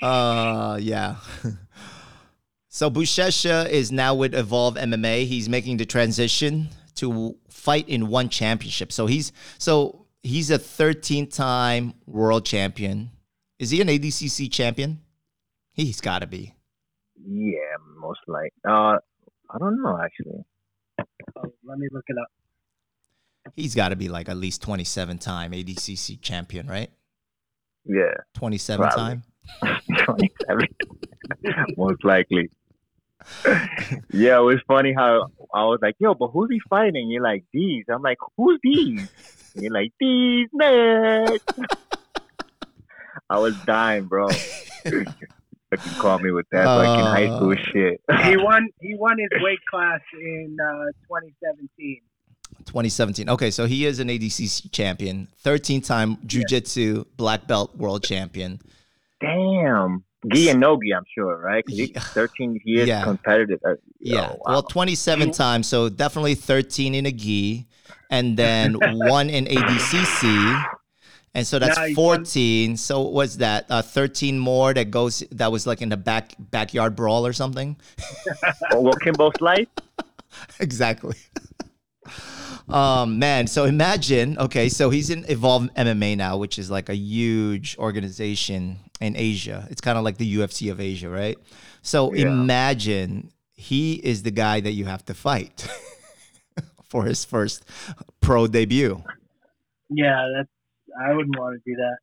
Uh, 0.01 0.79
yeah. 0.81 1.17
so 2.69 2.91
Buchecha 2.91 3.69
is 3.71 3.91
now 3.91 4.15
with 4.15 4.35
Evolve 4.35 4.75
MMA. 4.77 5.27
He's 5.27 5.49
making 5.49 5.79
the 5.79 5.87
transition 5.87 6.69
to 6.97 7.37
fight 7.49 7.89
in 7.89 8.09
one 8.09 8.29
championship. 8.29 8.93
So 8.93 9.07
he's 9.07 9.33
so 9.59 10.02
he's 10.23 10.51
a 10.51 10.59
13 10.59 11.29
time 11.29 11.95
world 12.07 12.45
champion. 12.45 13.11
Is 13.59 13.71
he 13.71 13.81
an 13.81 13.89
ADCC 13.89 14.51
champion? 14.51 15.01
He's 15.73 16.01
got 16.01 16.21
to 16.21 16.27
be. 16.27 16.55
Yeah, 17.25 17.77
most 17.99 18.21
likely. 18.27 18.51
Uh, 18.67 18.99
I 19.51 19.59
don't 19.59 19.81
know 19.83 19.99
actually. 20.03 20.45
Oh, 21.37 21.53
let 21.65 21.79
me 21.79 21.89
look 21.93 22.05
it 22.09 22.17
up. 22.19 22.29
He's 23.55 23.75
got 23.75 23.89
to 23.91 23.97
be 23.97 24.09
like 24.09 24.29
at 24.29 24.37
least 24.37 24.63
27 24.63 25.19
time 25.19 25.53
ADCC 25.53 26.21
champion, 26.21 26.67
right? 26.67 26.91
Yeah, 27.85 28.15
27 28.35 28.83
Probably. 28.87 29.03
time. 29.03 29.23
twenty-seven, 30.05 30.69
most 31.77 32.05
likely. 32.05 32.49
Yeah, 34.13 34.39
it 34.39 34.43
was 34.43 34.61
funny 34.67 34.93
how 34.93 35.29
I 35.55 35.65
was 35.65 35.79
like, 35.83 35.97
"Yo, 35.99 36.15
but 36.15 36.29
who's 36.29 36.49
he 36.51 36.61
fighting?" 36.69 37.11
You're 37.11 37.23
like, 37.23 37.45
"These." 37.53 37.85
I'm 37.89 38.03
like, 38.03 38.19
"Who's 38.37 38.59
these?" 38.63 39.11
And 39.55 39.63
you're 39.65 39.73
like, 39.73 39.93
"These 40.01 40.49
man." 40.53 41.29
I 43.29 43.39
was 43.39 43.57
dying, 43.65 44.05
bro. 44.05 44.29
Fucking 44.85 45.93
call 45.99 46.19
me 46.19 46.31
with 46.33 46.47
that 46.53 46.65
fucking 46.67 47.05
high 47.05 47.27
school 47.35 47.53
Uh, 47.53 47.57
shit. 47.73 48.01
He 48.25 48.37
won. 48.43 48.69
He 48.81 48.95
won 48.95 49.17
his 49.19 49.31
weight 49.43 49.61
class 49.71 50.01
in 50.21 50.57
uh, 50.61 50.85
2017. 51.09 52.01
2017. 52.67 53.29
Okay, 53.31 53.51
so 53.51 53.67
he 53.67 53.87
is 53.87 53.99
an 53.99 54.09
ADCC 54.09 54.71
champion, 54.71 55.29
13 55.39 55.81
time 55.81 56.19
jiu-jitsu 56.27 57.05
black 57.17 57.47
belt 57.49 57.75
world 57.77 58.05
champion. 58.05 58.61
Damn. 59.21 60.05
Gi 60.33 60.51
and 60.51 60.61
no 60.61 60.79
gi, 60.81 60.93
I'm 60.95 61.05
sure, 61.15 61.37
right? 61.39 61.65
'Cause 61.67 61.77
he's 61.79 61.91
13 61.91 62.61
years 62.65 62.87
Yeah. 62.89 63.03
competitive. 63.05 63.59
Uh, 63.67 63.75
Yeah. 64.01 64.29
oh, 64.31 64.35
wow. 64.35 64.53
Well, 64.53 64.63
27 64.63 65.31
times, 65.33 65.67
so 65.67 65.89
definitely 65.89 66.35
13 66.37 66.95
in 66.95 67.07
a 67.07 67.11
gi 67.13 67.67
and 68.11 68.37
then 68.37 68.75
one 69.09 69.29
in 69.31 69.47
ADCC. 69.47 70.65
And 71.35 71.47
so 71.47 71.59
that's 71.59 71.79
Now 71.79 71.87
he 71.87 71.95
won- 71.95 72.19
14. 72.19 72.77
So 72.77 73.01
was 73.01 73.39
that? 73.39 73.65
Uh, 73.71 73.81
13 73.83 74.39
more 74.39 74.75
that 74.75 74.91
goes 74.91 75.25
that 75.33 75.51
was 75.51 75.67
like 75.67 75.81
in 75.83 75.89
the 75.89 75.97
back 75.97 76.35
backyard 76.39 76.95
brawl 76.95 77.27
or 77.27 77.33
something. 77.33 77.77
oh, 78.73 78.81
well, 78.83 78.95
Kimbo 78.95 79.33
Slice? 79.39 79.67
exactly. 80.61 81.17
um, 82.69 83.19
man, 83.19 83.47
so 83.47 83.65
imagine, 83.65 84.37
okay, 84.39 84.69
so 84.69 84.91
he's 84.91 85.11
in 85.11 85.25
Evolve 85.29 85.69
MMA 85.77 86.17
now, 86.17 86.37
which 86.37 86.59
is 86.59 86.71
like 86.71 86.89
a 86.89 86.95
huge 86.97 87.77
organization 87.79 88.79
in 89.03 89.17
Asia. 89.17 89.67
It's 89.71 89.81
kind 89.81 89.99
of 89.99 90.05
like 90.05 90.17
the 90.19 90.37
UFC 90.37 90.71
of 90.71 90.81
Asia, 90.81 91.11
right? 91.11 91.37
So 91.83 92.15
Yeah. 92.15 92.29
imagine 92.29 93.33
he 93.55 93.95
is 93.95 94.23
the 94.23 94.31
guy 94.31 94.61
that 94.61 94.73
you 94.73 94.85
have 94.87 95.05
to 95.07 95.15
fight 95.15 95.69
for 96.85 97.05
his 97.05 97.25
first 97.25 97.65
pro 98.21 98.47
debut. 98.47 99.03
Yeah, 99.91 100.29
that's. 100.35 100.49
I 101.01 101.15
wouldn't 101.15 101.39
want 101.39 101.59
to 101.63 101.71
do 101.71 101.77
that. 101.77 101.97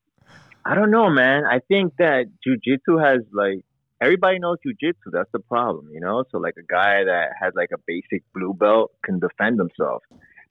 I 0.65 0.73
don't 0.75 0.91
know, 0.91 1.09
man. 1.09 1.43
I 1.45 1.59
think 1.67 1.93
that 1.99 2.25
jujitsu 2.45 3.03
has 3.03 3.21
like 3.33 3.63
everybody 4.01 4.39
knows 4.39 4.57
jujitsu. 4.65 5.11
That's 5.11 5.29
the 5.31 5.39
problem, 5.39 5.89
you 5.93 5.99
know. 5.99 6.23
So 6.31 6.37
like 6.39 6.55
a 6.57 6.65
guy 6.71 7.03
that 7.03 7.29
has 7.39 7.53
like 7.55 7.69
a 7.73 7.77
basic 7.87 8.23
blue 8.33 8.53
belt 8.53 8.91
can 9.03 9.19
defend 9.19 9.59
himself, 9.59 10.03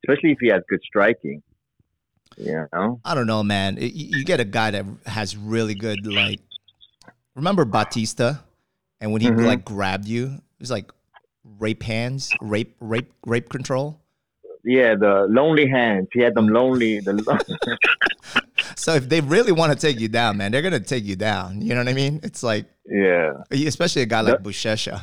especially 0.05 0.33
if 0.33 0.39
he 0.41 0.49
has 0.49 0.63
good 0.69 0.81
striking. 0.85 1.43
You 2.39 2.67
know. 2.73 3.01
I 3.05 3.15
don't 3.15 3.27
know, 3.27 3.43
man. 3.43 3.77
You 3.81 4.25
get 4.25 4.41
a 4.41 4.45
guy 4.45 4.71
that 4.71 4.85
has 5.07 5.37
really 5.37 5.75
good, 5.75 6.07
like, 6.07 6.41
remember 7.35 7.65
Batista? 7.65 8.37
And 9.01 9.13
when 9.13 9.21
he 9.21 9.29
Mhm. 9.29 9.45
like 9.47 9.65
grabbed 9.65 10.07
you, 10.07 10.27
it 10.27 10.61
was 10.61 10.71
like 10.71 10.91
rape 11.59 11.83
hands, 11.83 12.33
rape, 12.41 12.75
rape, 12.81 13.13
rape 13.27 13.49
control. 13.49 14.01
Yeah, 14.65 14.97
the 14.97 15.27
lonely 15.31 15.69
hands. 15.69 16.09
He 16.13 16.21
had 16.21 16.35
them 16.35 16.49
lonely. 16.49 17.01
The 17.01 17.15
So 18.77 18.95
if 18.95 19.09
they 19.09 19.21
really 19.21 19.53
want 19.53 19.73
to 19.73 19.79
take 19.79 19.99
you 20.01 20.09
down, 20.09 20.37
man, 20.37 20.53
they're 20.53 20.63
gonna 20.63 20.81
take 20.81 21.05
you 21.05 21.17
down. 21.17 21.63
You 21.63 21.75
know 21.75 21.81
what 21.81 21.89
I 21.89 21.93
mean? 21.95 22.21
It's 22.23 22.43
like, 22.43 22.67
yeah. 22.87 23.33
especially 23.51 24.03
a 24.03 24.07
guy 24.07 24.21
like 24.21 24.43
Buchecha. 24.43 25.01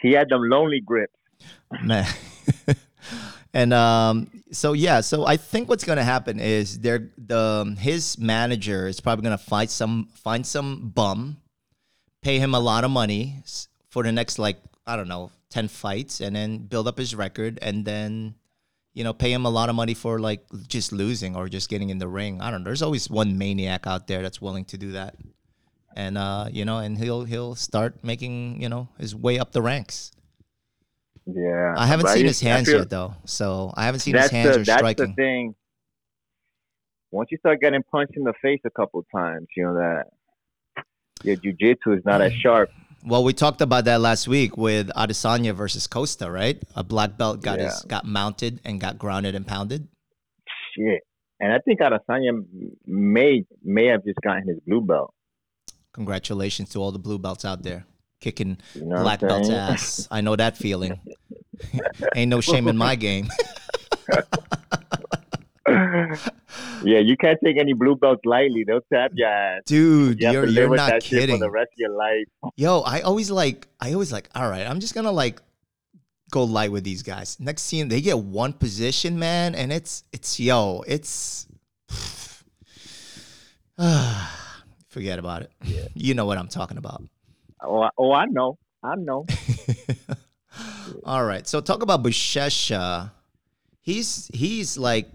He 0.00 0.12
had 0.12 0.28
them 0.28 0.42
lonely 0.48 0.80
grips. 0.80 1.12
man. 1.82 2.06
and 3.52 3.72
um, 3.72 4.30
so 4.52 4.72
yeah, 4.74 5.00
so 5.00 5.26
I 5.26 5.36
think 5.36 5.68
what's 5.68 5.84
gonna 5.84 6.04
happen 6.04 6.38
is 6.38 6.78
they're 6.78 7.10
the 7.18 7.76
his 7.78 8.18
manager 8.18 8.86
is 8.86 9.00
probably 9.00 9.24
gonna 9.24 9.38
find 9.38 9.68
some 9.68 10.08
find 10.14 10.46
some 10.46 10.90
bum, 10.94 11.38
pay 12.22 12.38
him 12.38 12.54
a 12.54 12.60
lot 12.60 12.84
of 12.84 12.90
money 12.90 13.42
for 13.90 14.04
the 14.04 14.12
next 14.12 14.38
like 14.38 14.58
I 14.86 14.96
don't 14.96 15.08
know 15.08 15.32
ten 15.50 15.66
fights, 15.66 16.20
and 16.20 16.34
then 16.36 16.58
build 16.58 16.86
up 16.86 16.96
his 16.96 17.14
record, 17.14 17.58
and 17.60 17.84
then 17.84 18.36
you 18.94 19.02
know 19.02 19.12
pay 19.12 19.32
him 19.32 19.44
a 19.44 19.50
lot 19.50 19.68
of 19.68 19.74
money 19.74 19.94
for 19.94 20.20
like 20.20 20.46
just 20.68 20.92
losing 20.92 21.34
or 21.34 21.48
just 21.48 21.68
getting 21.68 21.90
in 21.90 21.98
the 21.98 22.08
ring. 22.08 22.40
I 22.40 22.52
don't 22.52 22.62
know. 22.62 22.66
There's 22.68 22.82
always 22.82 23.10
one 23.10 23.36
maniac 23.36 23.84
out 23.86 24.06
there 24.06 24.22
that's 24.22 24.40
willing 24.40 24.64
to 24.66 24.78
do 24.78 24.92
that, 24.92 25.16
and 25.96 26.16
uh, 26.16 26.46
you 26.52 26.64
know, 26.64 26.78
and 26.78 26.96
he'll 26.96 27.24
he'll 27.24 27.56
start 27.56 28.04
making 28.04 28.62
you 28.62 28.68
know 28.68 28.88
his 28.96 29.12
way 29.12 29.40
up 29.40 29.50
the 29.50 29.62
ranks. 29.62 30.12
Yeah, 31.34 31.74
I 31.76 31.86
haven't 31.86 32.08
seen 32.08 32.26
just- 32.26 32.40
his 32.40 32.48
hands 32.48 32.68
feel- 32.68 32.78
yet 32.78 32.90
though, 32.90 33.14
so 33.24 33.72
I 33.76 33.84
haven't 33.84 34.00
seen 34.00 34.14
his 34.16 34.30
hands 34.30 34.54
the 34.56 34.60
or 34.60 34.64
that's 34.64 34.78
striking. 34.78 35.06
the 35.08 35.14
thing. 35.14 35.54
Once 37.12 37.28
you 37.32 37.38
start 37.38 37.60
getting 37.60 37.82
punched 37.90 38.16
in 38.16 38.22
the 38.22 38.32
face 38.40 38.60
a 38.64 38.70
couple 38.70 39.04
times, 39.14 39.46
you 39.56 39.64
know 39.64 39.74
that 39.74 40.04
your 41.24 41.36
jujitsu 41.36 41.98
is 41.98 42.04
not 42.04 42.20
as 42.20 42.32
sharp. 42.32 42.70
Well, 43.04 43.24
we 43.24 43.32
talked 43.32 43.60
about 43.62 43.86
that 43.86 44.00
last 44.00 44.28
week 44.28 44.56
with 44.56 44.88
Adesanya 44.90 45.54
versus 45.54 45.86
Costa, 45.86 46.30
right? 46.30 46.62
A 46.76 46.84
black 46.84 47.16
belt 47.16 47.42
got 47.42 47.58
his 47.58 47.82
got 47.82 48.04
mounted 48.04 48.60
and 48.64 48.80
got 48.80 48.98
grounded 48.98 49.34
and 49.34 49.46
pounded. 49.46 49.88
Shit. 50.76 51.00
And 51.40 51.52
I 51.52 51.58
think 51.60 51.80
Adesanya 51.80 52.44
may 52.86 53.44
may 53.64 53.86
have 53.86 54.04
just 54.04 54.18
gotten 54.22 54.46
his 54.46 54.58
blue 54.66 54.82
belt. 54.82 55.14
Congratulations 55.92 56.68
to 56.70 56.78
all 56.78 56.92
the 56.92 56.98
blue 56.98 57.18
belts 57.18 57.44
out 57.44 57.62
there 57.62 57.86
kicking 58.20 58.58
You 58.74 58.84
know 58.86 59.02
black 59.02 59.20
belt's 59.20 59.50
ass. 59.50 60.08
I 60.10 60.20
know 60.20 60.36
that 60.36 60.56
feeling. 60.56 61.00
Ain't 62.14 62.30
no 62.30 62.40
shame 62.40 62.68
in 62.68 62.76
my 62.76 62.94
game. 62.94 63.28
yeah, 65.68 66.98
you 66.98 67.16
can't 67.16 67.38
take 67.44 67.58
any 67.58 67.72
blue 67.72 67.96
belts 67.96 68.24
lightly. 68.24 68.64
They'll 68.64 68.80
tap 68.92 69.12
your 69.14 69.28
ass. 69.28 69.62
Dude, 69.66 70.20
You 70.20 70.26
have 70.26 70.34
you're 70.34 70.46
you're 70.46 70.74
not 70.74 71.00
kidding. 71.00 71.36
for 71.36 71.40
the 71.40 71.50
rest 71.50 71.70
of 71.72 71.78
your 71.78 71.90
life. 71.96 72.26
Yo, 72.56 72.80
I 72.80 73.00
always 73.00 73.30
like 73.30 73.68
I 73.80 73.92
always 73.92 74.12
like, 74.12 74.28
all 74.34 74.48
right, 74.48 74.66
I'm 74.66 74.80
just 74.80 74.94
gonna 74.94 75.12
like 75.12 75.40
go 76.30 76.44
light 76.44 76.72
with 76.72 76.84
these 76.84 77.02
guys. 77.02 77.38
Next 77.40 77.62
scene, 77.62 77.88
they 77.88 78.00
get 78.00 78.18
one 78.18 78.52
position, 78.52 79.18
man, 79.18 79.54
and 79.54 79.72
it's 79.72 80.04
it's 80.12 80.38
yo, 80.40 80.82
it's 80.86 81.46
forget 84.88 85.18
about 85.18 85.42
it. 85.42 85.52
You 85.94 86.14
know 86.14 86.26
what 86.26 86.38
I'm 86.38 86.48
talking 86.48 86.78
about. 86.78 87.02
Oh, 87.62 87.82
I- 87.82 87.90
oh, 87.98 88.12
I 88.12 88.26
know, 88.26 88.58
I 88.82 88.94
know. 88.96 89.26
All 91.04 91.24
right. 91.24 91.46
So 91.46 91.60
talk 91.60 91.82
about 91.82 92.02
Buchecha. 92.02 93.10
He's 93.80 94.30
he's 94.34 94.76
like 94.76 95.08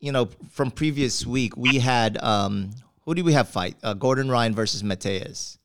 you 0.00 0.12
know, 0.12 0.28
from 0.50 0.70
previous 0.70 1.26
week 1.26 1.56
we 1.56 1.78
had 1.78 2.22
um 2.22 2.70
who 3.04 3.14
did 3.14 3.24
we 3.24 3.32
have 3.32 3.48
fight? 3.48 3.76
Uh, 3.82 3.94
Gordon 3.94 4.30
Ryan 4.30 4.54
versus 4.54 4.82
Matheus. 4.82 5.58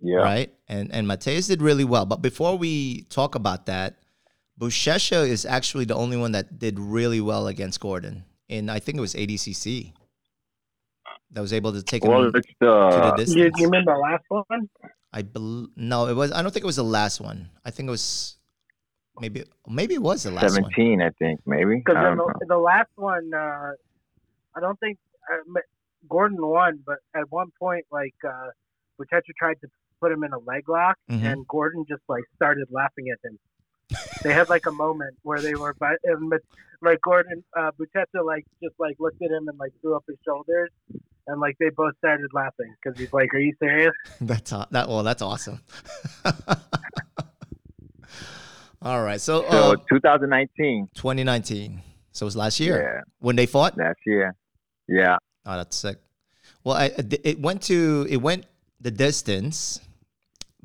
Yeah, 0.00 0.16
right? 0.18 0.52
And 0.68 0.92
and 0.92 1.06
Matheus 1.06 1.48
did 1.48 1.62
really 1.62 1.84
well. 1.84 2.06
But 2.06 2.22
before 2.22 2.56
we 2.58 3.02
talk 3.02 3.34
about 3.34 3.66
that, 3.66 3.96
Buchecha 4.60 5.28
is 5.28 5.44
actually 5.46 5.84
the 5.84 5.94
only 5.94 6.16
one 6.16 6.32
that 6.32 6.58
did 6.58 6.78
really 6.80 7.20
well 7.20 7.46
against 7.46 7.78
Gordon. 7.80 8.24
In 8.48 8.68
I 8.68 8.78
think 8.80 8.98
it 8.98 9.00
was 9.00 9.14
ADCC. 9.14 9.92
That 11.32 11.40
was 11.40 11.52
able 11.52 11.72
to 11.72 11.82
take 11.82 12.04
him 12.04 12.10
Well, 12.10 12.24
it's 12.26 12.46
to 12.46 12.54
the 12.60 12.90
the 12.90 13.14
distance. 13.16 13.36
You, 13.36 13.64
you 13.64 13.70
mean 13.70 13.84
the 13.86 13.96
last 13.96 14.24
one? 14.28 14.68
I 15.12 15.22
bel 15.22 15.68
no, 15.76 16.06
it 16.08 16.14
was. 16.14 16.30
I 16.32 16.42
don't 16.42 16.52
think 16.52 16.64
it 16.64 16.66
was 16.66 16.76
the 16.76 16.84
last 16.84 17.20
one. 17.20 17.48
I 17.64 17.70
think 17.70 17.88
it 17.88 17.90
was 17.90 18.36
maybe 19.20 19.44
maybe 19.68 19.94
it 19.94 20.02
was 20.02 20.22
the 20.24 20.30
last 20.30 20.42
one. 20.44 20.52
seventeen, 20.52 21.00
I 21.02 21.10
think, 21.18 21.40
maybe. 21.46 21.76
Because 21.76 21.96
the, 22.16 22.46
the 22.48 22.58
last 22.58 22.90
one, 22.96 23.30
uh, 23.34 23.72
I 24.56 24.60
don't 24.60 24.78
think 24.80 24.98
uh, 25.32 25.60
Gordon 26.08 26.38
won, 26.40 26.80
but 26.84 26.98
at 27.14 27.30
one 27.30 27.50
point, 27.58 27.86
like 27.90 28.14
uh, 28.26 28.48
Buchecha 29.00 29.32
tried 29.38 29.58
to 29.62 29.68
put 30.00 30.12
him 30.12 30.24
in 30.24 30.32
a 30.32 30.38
leg 30.38 30.68
lock, 30.68 30.96
Mhm. 31.10 31.24
and 31.32 31.46
Gordon 31.48 31.84
just 31.88 32.02
like 32.08 32.24
started 32.36 32.66
laughing 32.70 33.06
at 33.12 33.18
him. 33.24 33.38
they 34.22 34.32
had 34.32 34.48
like 34.48 34.66
a 34.66 34.72
moment 34.72 35.16
where 35.22 35.40
they 35.40 35.54
were, 35.54 35.74
by, 35.74 35.94
and, 36.04 36.30
but, 36.30 36.40
like 36.80 36.98
Gordon, 37.02 37.44
uh, 37.56 37.70
Buchecha 37.78 38.24
like 38.24 38.44
just 38.62 38.74
like 38.78 38.96
looked 38.98 39.20
at 39.22 39.30
him 39.30 39.46
and 39.48 39.58
like 39.58 39.72
threw 39.80 39.94
up 39.94 40.04
his 40.08 40.16
shoulders, 40.24 40.70
and 41.26 41.40
like 41.40 41.56
they 41.60 41.70
both 41.76 41.96
started 41.98 42.30
laughing 42.32 42.74
because 42.82 42.98
he's 42.98 43.12
like, 43.12 43.32
"Are 43.34 43.38
you 43.38 43.54
serious?" 43.62 43.92
That's 44.20 44.52
aw- 44.52 44.66
that. 44.70 44.88
Well, 44.88 45.02
that's 45.02 45.22
awesome. 45.22 45.60
All 48.82 49.02
right. 49.02 49.20
So, 49.20 49.42
So 49.50 49.72
uh, 49.72 49.76
2019. 49.88 50.88
2019. 50.94 51.82
So 52.10 52.24
it 52.24 52.26
was 52.26 52.36
last 52.36 52.58
year 52.60 52.82
Yeah, 52.82 53.00
when 53.20 53.36
they 53.36 53.46
fought. 53.46 53.78
last 53.78 53.98
year. 54.04 54.34
Yeah, 54.88 55.16
Oh, 55.46 55.56
that's 55.56 55.76
sick. 55.76 55.98
Well, 56.64 56.74
I, 56.76 56.90
it 57.24 57.40
went 57.40 57.62
to 57.62 58.06
it 58.10 58.16
went 58.18 58.46
the 58.80 58.90
distance, 58.90 59.80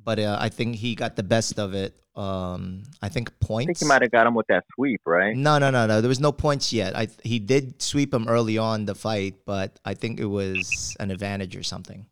but 0.04 0.20
uh, 0.20 0.38
I 0.40 0.50
think 0.50 0.76
he 0.78 0.96
got 0.96 1.16
the 1.16 1.24
best 1.24 1.60
of 1.60 1.74
it. 1.76 1.94
Um, 2.18 2.82
I 3.00 3.10
think 3.10 3.40
points. 3.40 3.66
I 3.66 3.68
think 3.68 3.82
you 3.82 3.88
might 3.88 4.02
have 4.02 4.10
got 4.10 4.26
him 4.26 4.34
with 4.34 4.48
that 4.48 4.66
sweep, 4.74 5.02
right? 5.06 5.36
No, 5.36 5.60
no, 5.60 5.70
no, 5.70 5.86
no. 5.86 6.02
There 6.02 6.10
was 6.10 6.20
no 6.20 6.32
points 6.32 6.74
yet. 6.74 6.98
I 6.98 7.10
he 7.24 7.38
did 7.38 7.80
sweep 7.80 8.12
him 8.12 8.28
early 8.28 8.58
on 8.58 8.86
the 8.86 8.96
fight, 8.96 9.36
but 9.46 9.80
I 9.86 9.94
think 9.94 10.20
it 10.20 10.26
was 10.26 10.98
an 11.00 11.12
advantage 11.12 11.56
or 11.56 11.62
something. 11.62 12.08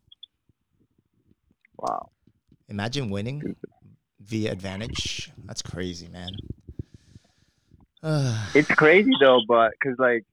Wow. 1.76 2.10
Imagine 2.68 3.10
winning 3.10 3.56
via 4.20 4.52
advantage. 4.52 5.32
That's 5.44 5.62
crazy, 5.62 6.08
man. 6.08 6.30
It's 8.54 8.68
crazy 8.68 9.10
though, 9.20 9.40
but 9.48 9.72
because 9.72 9.98
like 9.98 10.24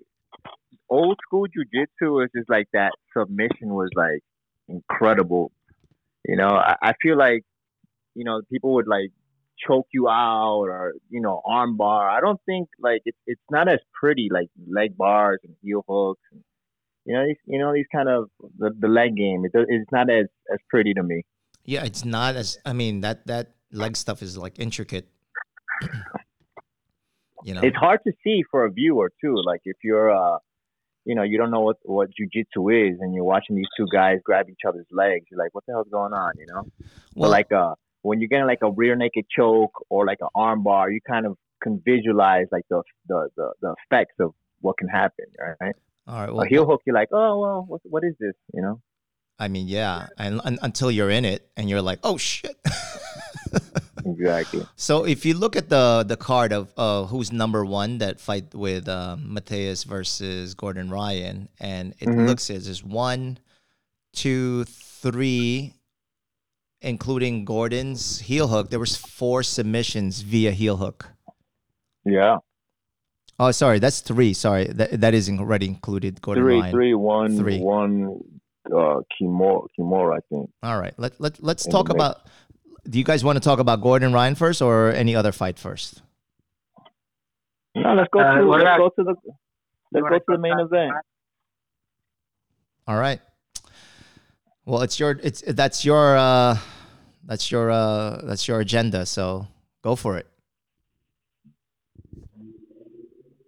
old 0.87 1.17
school 1.23 1.47
jujitsu 1.47 2.23
is 2.23 2.29
just 2.35 2.47
like 2.47 2.67
that 2.73 2.91
submission 3.17 3.73
was 3.73 3.89
like 3.95 4.21
incredible. 4.67 5.51
You 6.25 6.35
know, 6.35 6.49
I, 6.49 6.75
I 6.79 6.93
feel 7.01 7.17
like 7.17 7.43
you 8.13 8.23
know 8.23 8.41
people 8.51 8.75
would 8.75 8.87
like 8.87 9.11
choke 9.67 9.87
you 9.93 10.07
out 10.09 10.65
or 10.69 10.93
you 11.09 11.21
know 11.21 11.41
arm 11.45 11.77
bar. 11.77 12.09
I 12.09 12.19
don't 12.21 12.39
think 12.45 12.69
like 12.79 13.01
it's 13.05 13.17
it's 13.25 13.41
not 13.51 13.67
as 13.67 13.79
pretty 13.99 14.29
like 14.31 14.49
leg 14.67 14.97
bars 14.97 15.39
and 15.43 15.55
heel 15.61 15.83
hooks. 15.87 16.21
And, 16.31 16.41
you 17.05 17.13
know, 17.13 17.25
these, 17.25 17.37
you 17.45 17.59
know 17.59 17.73
these 17.73 17.85
kind 17.93 18.09
of 18.09 18.29
the, 18.57 18.71
the 18.77 18.87
leg 18.87 19.15
game. 19.15 19.45
It, 19.45 19.51
it's 19.53 19.91
not 19.91 20.09
as 20.09 20.25
as 20.51 20.59
pretty 20.69 20.93
to 20.93 21.03
me. 21.03 21.23
yeah, 21.65 21.83
it's 21.83 22.05
not 22.05 22.35
as. 22.35 22.57
I 22.65 22.73
mean 22.73 23.01
that 23.01 23.27
that 23.27 23.51
leg 23.71 23.97
stuff 23.97 24.21
is 24.21 24.37
like 24.37 24.59
intricate. 24.59 25.07
you 27.43 27.53
know. 27.53 27.61
it's 27.61 27.75
hard 27.75 27.99
to 28.07 28.13
see 28.23 28.43
for 28.49 28.65
a 28.65 28.71
viewer 28.71 29.11
too. 29.21 29.35
Like 29.43 29.61
if 29.65 29.77
you're 29.83 30.11
uh 30.11 30.37
you 31.05 31.15
know, 31.15 31.23
you 31.23 31.37
don't 31.37 31.51
know 31.51 31.61
what 31.61 31.77
what 31.83 32.09
jujitsu 32.09 32.91
is 32.91 32.97
and 33.01 33.13
you're 33.13 33.25
watching 33.25 33.55
these 33.55 33.67
two 33.75 33.87
guys 33.91 34.19
grab 34.23 34.49
each 34.49 34.61
other's 34.67 34.85
legs, 34.91 35.25
you're 35.29 35.39
like, 35.39 35.53
What 35.53 35.65
the 35.65 35.73
hell's 35.73 35.87
going 35.91 36.13
on, 36.13 36.33
you 36.37 36.45
know? 36.47 36.63
well, 37.15 37.29
but 37.29 37.29
like 37.29 37.51
uh 37.51 37.75
when 38.03 38.19
you're 38.21 38.29
getting 38.29 38.45
like 38.53 38.61
a 38.61 38.71
rear 38.71 38.95
naked 38.95 39.25
choke 39.35 39.73
or 39.89 40.05
like 40.05 40.19
an 40.21 40.29
arm 40.35 40.63
bar, 40.63 40.89
you 40.91 41.01
kind 41.13 41.25
of 41.25 41.35
can 41.63 41.81
visualize 41.83 42.47
like 42.51 42.65
the 42.69 42.81
the 43.07 43.19
the, 43.37 43.47
the 43.63 43.71
effects 43.83 44.15
of 44.19 44.29
what 44.61 44.77
can 44.77 44.87
happen, 44.87 45.25
right? 45.39 45.75
all 46.07 46.19
right. 46.21 46.29
a 46.29 46.33
Well, 46.35 46.45
heel 46.53 46.65
hook, 46.65 46.81
you're 46.85 46.95
like, 47.01 47.09
Oh 47.11 47.39
well, 47.43 47.65
what 47.67 47.81
what 47.93 48.03
is 48.03 48.13
this? 48.19 48.35
You 48.53 48.61
know? 48.61 48.81
I 49.39 49.47
mean, 49.47 49.67
yeah, 49.67 50.07
and, 50.17 50.39
un 50.45 50.59
until 50.61 50.91
you're 50.91 51.09
in 51.09 51.25
it 51.25 51.49
and 51.57 51.69
you're 51.69 51.81
like, 51.81 51.99
oh 52.03 52.17
shit. 52.17 52.55
Exactly. 54.05 54.65
so 54.75 55.05
if 55.05 55.25
you 55.25 55.33
look 55.33 55.55
at 55.55 55.69
the 55.69 56.03
the 56.05 56.17
card 56.17 56.51
of 56.51 56.73
uh, 56.75 57.05
who's 57.05 57.31
number 57.31 57.63
one 57.63 57.99
that 57.99 58.19
fight 58.19 58.53
with 58.53 58.89
uh, 58.89 59.15
Matheus 59.17 59.85
versus 59.85 60.53
Gordon 60.55 60.89
Ryan, 60.89 61.47
and 61.59 61.93
it 61.99 62.09
Mhm. 62.09 62.27
looks 62.27 62.49
as 62.49 62.65
there's 62.65 62.83
one, 62.83 63.37
two, 64.11 64.65
three, 64.65 65.73
including 66.83 67.45
Gordon's 67.45 68.19
heel 68.19 68.47
hook. 68.49 68.69
There 68.69 68.79
was 68.79 68.95
four 68.95 69.41
submissions 69.43 70.21
via 70.21 70.51
heel 70.51 70.77
hook. 70.77 71.09
Yeah. 72.05 72.37
Oh, 73.39 73.51
sorry, 73.51 73.79
that's 73.79 74.01
three. 74.01 74.33
Sorry, 74.33 74.65
that 74.65 75.01
that 75.01 75.13
is 75.13 75.27
already 75.29 75.65
included. 75.67 76.21
Gordon 76.21 76.43
Three, 76.43 76.59
Ryan. 76.59 76.71
three, 76.71 76.93
one, 76.93 77.37
Three. 77.37 77.59
one 77.59 78.19
uh 78.67 79.01
Kimura, 79.19 79.65
Kimura, 79.77 80.17
I 80.17 80.21
think. 80.29 80.49
All 80.61 80.79
right, 80.79 80.93
let 80.97 81.19
let 81.19 81.41
let's 81.41 81.65
In 81.65 81.71
talk 81.71 81.89
about. 81.89 82.27
Do 82.87 82.99
you 82.99 83.03
guys 83.05 83.23
want 83.23 83.37
to 83.37 83.39
talk 83.43 83.59
about 83.59 83.81
Gordon 83.81 84.13
Ryan 84.13 84.35
first, 84.35 84.61
or 84.61 84.91
any 84.91 85.15
other 85.15 85.31
fight 85.31 85.57
first? 85.57 86.01
No, 87.75 87.93
let's 87.95 88.09
go 88.13 88.19
Uh, 88.19 88.35
to 88.37 88.45
let's 88.49 88.61
about- 88.61 88.77
go 88.77 88.89
to 88.89 89.03
the 89.03 89.15
let's 89.93 90.07
go 90.09 90.17
to 90.19 90.23
the 90.27 90.37
main 90.37 90.51
about 90.53 90.65
event. 90.67 90.91
All 92.87 92.97
right. 92.99 93.19
Well, 94.65 94.81
it's 94.83 94.99
your 94.99 95.19
it's 95.23 95.41
that's 95.47 95.83
your 95.83 96.15
uh 96.15 96.57
that's 97.25 97.51
your 97.51 97.71
uh 97.71 98.21
that's 98.23 98.47
your 98.47 98.59
agenda, 98.59 99.05
so 99.05 99.47
go 99.83 99.95
for 99.95 100.17
it. 100.17 100.27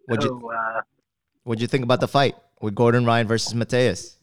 What'd 0.05 0.23
you 0.23 0.49
uh, 0.49 0.81
what'd 1.43 1.61
you 1.61 1.67
think 1.67 1.83
about 1.83 1.99
the 1.99 2.07
fight 2.07 2.35
with 2.61 2.75
Gordon 2.75 3.05
Ryan 3.05 3.27
versus 3.27 3.53
Matheus? 3.53 4.17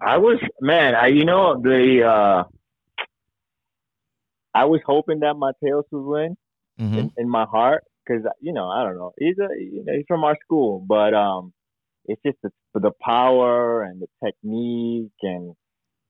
I 0.00 0.18
was 0.18 0.38
man, 0.60 0.94
I 0.94 1.06
you 1.08 1.24
know 1.24 1.60
the 1.60 2.04
uh 2.04 2.44
I 4.54 4.66
was 4.66 4.80
hoping 4.86 5.20
that 5.20 5.34
Matheus 5.36 5.84
would 5.90 6.04
win 6.04 6.36
Mhm. 6.80 6.98
in, 6.98 7.10
in 7.16 7.28
my 7.28 7.44
heart 7.44 7.84
because 8.04 8.22
you 8.40 8.52
know 8.52 8.68
I 8.68 8.84
don't 8.84 8.96
know 8.96 9.12
he's 9.18 9.38
a 9.38 9.48
you 9.58 9.84
know, 9.84 9.92
he's 9.94 10.04
from 10.06 10.24
our 10.24 10.36
school, 10.44 10.84
but 10.86 11.14
um, 11.14 11.52
it's 12.06 12.20
just 12.24 12.36
the, 12.42 12.50
the 12.74 12.92
power 13.00 13.82
and 13.82 14.02
the 14.02 14.08
technique 14.24 15.12
and 15.22 15.54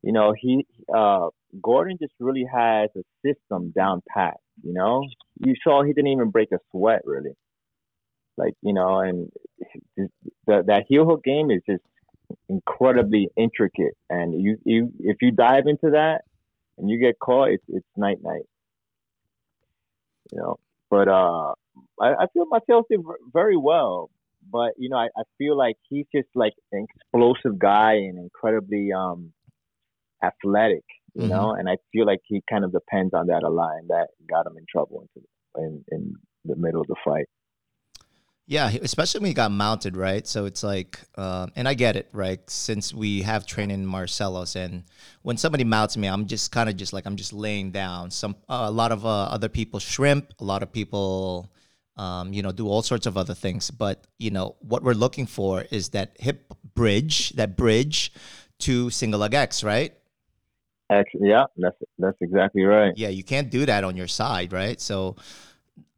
you 0.03 0.13
know 0.13 0.35
he 0.37 0.67
uh 0.93 1.29
Gordon 1.63 1.97
just 2.01 2.13
really 2.21 2.47
has 2.53 2.91
a 2.97 3.03
system 3.25 3.73
down 3.77 4.03
pat. 4.09 4.35
You 4.63 4.73
know, 4.73 5.05
you 5.45 5.55
saw 5.63 5.83
he 5.83 5.93
didn't 5.93 6.13
even 6.13 6.31
break 6.31 6.53
a 6.53 6.59
sweat 6.71 7.03
really. 7.05 7.35
Like 8.37 8.55
you 8.63 8.73
know, 8.73 9.01
and 9.01 9.31
the, 9.97 10.09
that 10.67 10.85
heel 10.89 11.05
hook 11.05 11.23
game 11.23 11.51
is 11.51 11.63
just 11.69 11.83
incredibly 12.49 13.29
intricate, 13.37 13.95
and 14.11 14.41
you 14.41 14.59
you 14.65 14.93
if 15.01 15.19
you 15.21 15.31
dive 15.31 15.67
into 15.67 15.91
that 15.91 16.23
and 16.79 16.91
you 16.91 16.99
get 16.99 17.19
caught, 17.19 17.51
it's 17.51 17.65
it's 17.69 17.87
night 17.97 18.19
night. 18.23 18.47
You 20.33 20.41
know, 20.41 20.59
but 20.91 21.09
uh, 21.09 21.53
I, 22.01 22.25
I 22.25 22.27
feel 22.33 22.47
Matheus 22.47 22.85
did 22.91 23.01
very 23.33 23.57
well, 23.57 24.11
but 24.51 24.73
you 24.79 24.89
know, 24.89 24.97
I, 24.97 25.09
I 25.17 25.23
feel 25.39 25.57
like 25.57 25.77
he's 25.89 26.07
just 26.15 26.29
like 26.35 26.55
an 26.73 26.87
explosive 26.89 27.59
guy 27.59 27.95
and 27.95 28.19
incredibly 28.19 28.93
um 28.93 29.33
athletic, 30.23 30.85
you 31.15 31.27
Mhm. 31.27 31.29
know, 31.29 31.53
and 31.53 31.69
I 31.69 31.77
feel 31.93 32.07
like 32.07 32.21
he 32.25 32.43
kind 32.51 32.65
of 32.65 32.73
depends 32.73 33.15
on 33.15 33.29
that 33.29 33.43
a 33.43 33.51
lot, 33.51 33.73
and 33.79 33.89
that 33.91 34.09
got 34.29 34.47
him 34.47 34.57
in 34.59 34.67
trouble 34.71 35.03
into 35.03 35.27
in 35.57 35.85
in 35.93 36.15
the 36.45 36.57
middle 36.57 36.81
of 36.81 36.89
the 36.89 36.97
fight. 37.05 37.27
Yeah, 38.47 38.69
especially 38.83 39.21
when 39.21 39.29
he 39.29 39.35
got 39.35 39.53
mounted, 39.53 39.97
right? 39.97 40.27
So 40.27 40.45
it's 40.45 40.63
like, 40.63 41.01
um, 41.17 41.51
and 41.57 41.67
I 41.67 41.73
get 41.73 41.97
it, 41.97 42.11
right? 42.13 42.39
Since 42.51 42.93
we 42.93 43.23
have 43.23 43.47
training 43.47 43.81
in 43.81 43.87
Marcelo's, 43.87 44.55
and 44.55 44.85
when 45.23 45.39
somebody 45.39 45.65
mounts 45.65 45.97
me, 45.97 46.09
I'm 46.09 46.27
just 46.27 46.53
kind 46.53 46.69
of 46.69 46.77
just 46.77 46.93
like 46.93 47.07
I'm 47.07 47.17
just 47.17 47.33
laying 47.33 47.71
down. 47.71 48.11
Some 48.11 48.37
uh, 48.47 48.67
a 48.69 48.71
lot 48.71 48.93
of 48.93 49.07
uh, 49.07 49.25
other 49.25 49.49
people 49.49 49.81
shrimp, 49.81 50.35
a 50.41 50.45
lot 50.45 50.63
of 50.63 50.71
people, 50.71 51.51
um, 51.97 52.35
you 52.35 52.43
know, 52.43 52.53
do 52.53 52.69
all 52.69 52.83
sorts 52.83 53.07
of 53.07 53.17
other 53.17 53.33
things. 53.33 53.71
But 53.71 54.07
you 54.19 54.31
know, 54.31 54.57
what 54.61 54.83
we're 54.83 54.93
looking 54.93 55.25
for 55.25 55.63
is 55.71 55.89
that 55.91 56.15
hip 56.21 56.53
bridge, 56.75 57.31
that 57.37 57.57
bridge 57.57 58.13
to 58.59 58.91
single 58.91 59.21
leg 59.21 59.33
X, 59.33 59.65
right? 59.65 59.95
Actually, 60.91 61.31
yeah, 61.31 61.45
that's 61.57 61.77
that's 61.99 62.19
exactly 62.21 62.63
right. 62.63 62.93
Yeah, 62.97 63.09
you 63.09 63.25
can't 63.25 63.51
do 63.51 63.65
that 63.67 63.85
on 63.85 63.97
your 63.97 64.09
side, 64.09 64.53
right? 64.53 64.81
So 64.81 65.17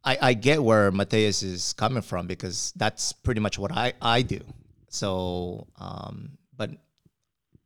I, 0.03 0.17
I 0.21 0.33
get 0.33 0.63
where 0.63 0.91
Matheus 0.91 1.43
is 1.43 1.73
coming 1.73 2.01
from 2.01 2.27
because 2.27 2.71
that's 2.77 3.11
pretty 3.11 3.41
much 3.41 3.59
what 3.59 3.71
I, 3.71 3.93
I 4.01 4.21
do. 4.21 4.39
So, 4.87 5.67
um, 5.77 6.37
but 6.55 6.71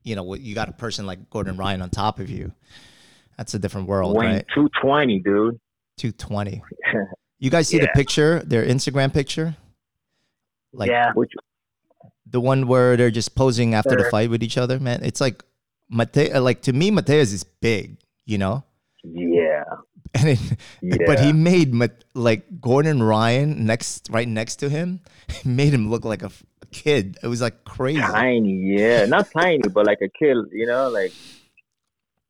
you 0.04 0.16
know, 0.16 0.34
you 0.34 0.56
got 0.56 0.68
a 0.68 0.74
person 0.74 1.06
like 1.06 1.30
Gordon 1.30 1.58
Ryan 1.58 1.84
on 1.84 1.92
top 1.92 2.20
of 2.20 2.32
you. 2.32 2.52
That's 3.38 3.54
a 3.54 3.60
different 3.60 3.88
world, 3.88 4.18
Wayne 4.18 4.34
right? 4.34 4.46
two 4.54 4.70
twenty, 4.82 5.20
dude. 5.20 5.60
220. 5.98 6.62
You 7.38 7.50
guys 7.50 7.68
see 7.68 7.80
the 7.80 7.90
picture, 7.96 8.40
their 8.46 8.64
Instagram 8.64 9.12
picture? 9.12 9.56
Like 10.74 10.92
yeah, 10.92 11.12
the 12.28 12.40
one 12.40 12.68
where 12.68 12.96
they're 12.96 13.10
just 13.10 13.34
posing 13.34 13.74
after 13.74 13.96
the 13.96 14.04
fight 14.12 14.30
with 14.30 14.44
each 14.44 14.60
other, 14.60 14.80
man. 14.80 15.04
It's 15.04 15.20
like 15.20 15.44
Mate 15.92 16.34
like 16.42 16.62
to 16.64 16.74
me, 16.74 16.92
Matheus 16.92 17.34
is 17.34 17.44
big, 17.44 17.98
you 18.26 18.38
know? 18.38 18.64
yeah, 19.04 19.64
And 20.14 20.30
it, 20.30 20.40
yeah. 20.82 20.98
But 21.06 21.20
he 21.20 21.34
made 21.34 21.74
like 22.14 22.62
Gordon 22.62 23.04
Ryan 23.04 23.66
next, 23.66 24.10
right 24.12 24.28
next 24.28 24.58
to 24.58 24.70
him, 24.70 25.02
made 25.46 25.74
him 25.74 25.90
look 25.90 26.06
like 26.06 26.24
a 26.24 26.32
kid. 26.72 27.18
It 27.24 27.28
was 27.28 27.42
like 27.42 27.64
crazy. 27.66 28.04
tiny, 28.12 28.76
yeah, 28.78 29.06
not 29.06 29.28
tiny, 29.36 29.70
but 29.70 29.86
like 29.86 30.00
a 30.02 30.10
kid, 30.10 30.38
you 30.52 30.66
know, 30.68 30.90
like 30.90 31.14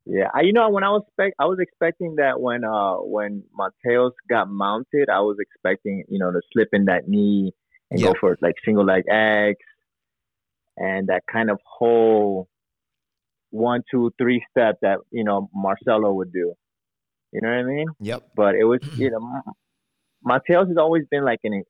yeah. 0.05 0.29
I, 0.33 0.41
you 0.41 0.53
know, 0.53 0.69
when 0.69 0.83
I 0.83 0.89
was 0.89 1.03
expect, 1.07 1.35
I 1.39 1.45
was 1.45 1.59
expecting 1.59 2.15
that 2.15 2.39
when 2.41 2.63
uh 2.63 2.95
when 2.97 3.43
Matheus 3.57 4.11
got 4.29 4.49
mounted, 4.49 5.09
I 5.09 5.21
was 5.21 5.37
expecting 5.39 6.03
you 6.09 6.19
know 6.19 6.31
to 6.31 6.41
slip 6.53 6.69
in 6.73 6.85
that 6.85 7.07
knee 7.07 7.53
and 7.91 8.01
Yeah. 8.01 8.07
go 8.07 8.15
for 8.19 8.37
like 8.41 8.55
single 8.65 8.85
leg 8.85 9.03
X 9.09 9.59
and 10.77 11.07
that 11.09 11.23
kind 11.31 11.49
of 11.51 11.59
whole 11.65 12.47
one, 13.51 13.83
two, 13.91 14.11
three 14.17 14.43
step 14.49 14.77
that 14.81 14.99
you 15.11 15.23
know 15.23 15.49
Marcelo 15.53 16.11
would 16.13 16.33
do. 16.33 16.53
You 17.31 17.39
know 17.41 17.49
what 17.49 17.59
I 17.59 17.63
mean? 17.63 17.87
Yep. 18.01 18.23
but 18.35 18.55
it 18.55 18.65
was 18.65 18.79
you 18.97 19.11
know 19.11 19.41
Matheus 20.25 20.67
has 20.67 20.77
always 20.77 21.03
been 21.09 21.23
like 21.23 21.39
an 21.43 21.63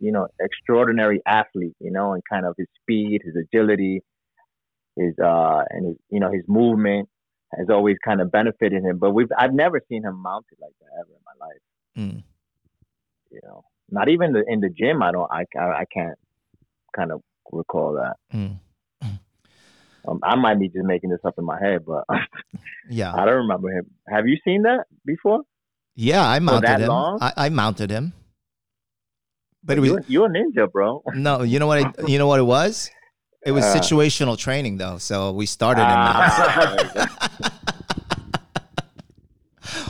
you 0.00 0.12
know 0.12 0.28
extraordinary 0.40 1.20
athlete, 1.26 1.76
you 1.80 1.90
know, 1.90 2.12
and 2.12 2.22
kind 2.30 2.46
of 2.46 2.54
his 2.58 2.66
speed, 2.82 3.20
his 3.24 3.34
agility, 3.36 4.02
his 4.96 5.14
uh 5.22 5.62
and 5.70 5.86
his 5.86 5.96
you 6.10 6.20
know 6.20 6.30
his 6.30 6.42
movement 6.48 7.08
has 7.56 7.68
always 7.70 7.96
kind 8.04 8.20
of 8.20 8.30
benefited 8.30 8.82
him. 8.84 8.98
But 8.98 9.12
we've 9.12 9.28
I've 9.38 9.54
never 9.54 9.80
seen 9.88 10.04
him 10.04 10.20
mounted 10.22 10.58
like 10.60 10.72
that 10.80 10.88
ever 11.00 11.10
in 11.10 11.22
my 11.24 11.46
life. 11.46 11.62
Mm. 11.98 12.22
You 13.30 13.40
know, 13.44 13.64
not 13.90 14.08
even 14.08 14.32
the, 14.32 14.44
in 14.46 14.60
the 14.60 14.68
gym. 14.68 15.02
I 15.02 15.12
don't. 15.12 15.30
I 15.30 15.44
I, 15.58 15.80
I 15.80 15.84
can't 15.92 16.18
kind 16.94 17.12
of 17.12 17.22
recall 17.52 17.94
that. 17.94 18.16
Mm. 18.36 18.58
Um, 20.08 20.20
I 20.22 20.36
might 20.36 20.58
be 20.60 20.68
just 20.68 20.84
making 20.84 21.10
this 21.10 21.20
up 21.24 21.34
in 21.38 21.44
my 21.44 21.58
head, 21.60 21.84
but 21.86 22.04
Yeah. 22.90 23.12
I 23.14 23.24
don't 23.24 23.36
remember 23.38 23.70
him. 23.70 23.86
Have 24.08 24.26
you 24.28 24.36
seen 24.44 24.62
that 24.62 24.84
before? 25.04 25.40
Yeah, 25.94 26.26
I 26.28 26.38
mounted 26.38 26.78
him. 26.80 26.90
I, 26.90 27.32
I 27.36 27.48
mounted 27.48 27.90
him. 27.90 28.12
But 29.64 29.78
it 29.78 29.80
was 29.80 29.90
You're, 29.90 30.04
you're 30.06 30.26
a 30.26 30.28
ninja, 30.30 30.70
bro. 30.70 31.02
no, 31.14 31.42
you 31.42 31.58
know 31.58 31.66
what 31.66 31.84
I 31.84 31.92
you 32.06 32.18
know 32.18 32.26
what 32.28 32.38
it 32.38 32.44
was? 32.44 32.90
It 33.44 33.50
was 33.52 33.64
Uh. 33.64 33.74
situational 33.74 34.36
training 34.38 34.76
though. 34.78 34.98
So 34.98 35.32
we 35.32 35.46
started 35.46 35.80
in 35.82 35.88
Ah. 35.88 37.50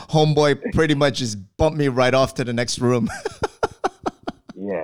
Homeboy 0.09 0.71
pretty 0.73 0.95
much 0.95 1.19
just 1.19 1.37
bumped 1.57 1.77
me 1.77 1.87
right 1.89 2.13
off 2.13 2.33
to 2.35 2.43
the 2.43 2.53
next 2.53 2.79
room. 2.79 3.09
Yeah, 4.55 4.81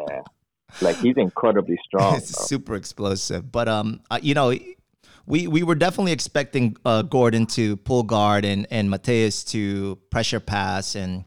like 0.82 0.98
he's 0.98 1.15
incredibly 1.17 1.80
strong. 1.86 2.17
it's 2.17 2.46
super 2.48 2.76
explosive. 2.76 3.52
But 3.52 3.67
um, 3.67 4.02
uh, 4.12 4.19
you 4.22 4.34
know, 4.36 4.54
we 5.26 5.48
we 5.48 5.64
were 5.64 5.76
definitely 5.76 6.12
expecting 6.12 6.76
uh, 6.86 7.02
Gordon 7.04 7.46
to 7.48 7.78
pull 7.78 8.04
guard 8.04 8.46
and 8.46 8.68
and 8.72 8.90
Matheus 8.90 9.46
to 9.52 9.98
pressure 10.10 10.40
pass, 10.40 10.96
and 10.96 11.26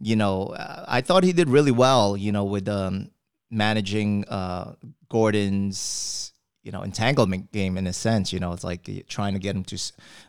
you 0.00 0.16
know, 0.16 0.54
I 0.88 1.00
thought 1.00 1.24
he 1.24 1.32
did 1.32 1.48
really 1.48 1.70
well. 1.70 2.16
You 2.16 2.32
know, 2.32 2.44
with 2.44 2.68
um 2.68 3.10
managing 3.50 4.24
uh 4.28 4.74
Gordon's 5.08 6.32
you 6.62 6.72
know 6.72 6.82
entanglement 6.82 7.52
game 7.52 7.78
in 7.78 7.86
a 7.86 7.92
sense. 7.92 8.32
You 8.32 8.40
know, 8.40 8.52
it's 8.52 8.64
like 8.64 8.88
trying 9.08 9.34
to 9.34 9.38
get 9.40 9.56
him 9.56 9.64
to 9.64 9.78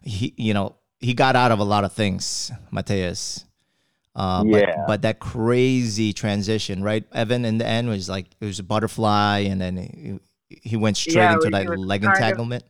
he 0.04 0.34
you 0.38 0.54
know 0.54 0.76
he 1.00 1.14
got 1.14 1.36
out 1.36 1.52
of 1.52 1.60
a 1.60 1.64
lot 1.64 1.84
of 1.84 1.92
things, 1.94 2.52
Matheus. 2.72 3.44
Uh, 4.16 4.44
but, 4.44 4.62
Yeah. 4.62 4.76
but 4.88 5.02
that 5.02 5.20
crazy 5.20 6.14
transition, 6.14 6.84
right? 6.84 7.04
Evan 7.14 7.46
in 7.46 7.58
the 7.58 7.66
end 7.68 7.90
was 7.90 8.08
like 8.08 8.28
it 8.40 8.46
was 8.46 8.60
a 8.60 8.64
butterfly, 8.64 9.40
and 9.40 9.60
then 9.60 9.76
he, 9.78 10.20
he 10.62 10.78
went 10.78 10.98
straight 10.98 11.16
Yeah, 11.16 11.34
into 11.34 11.50
that 11.50 11.68
leg 11.80 12.04
kind 12.04 12.14
of- 12.14 12.22
entanglement. 12.22 12.64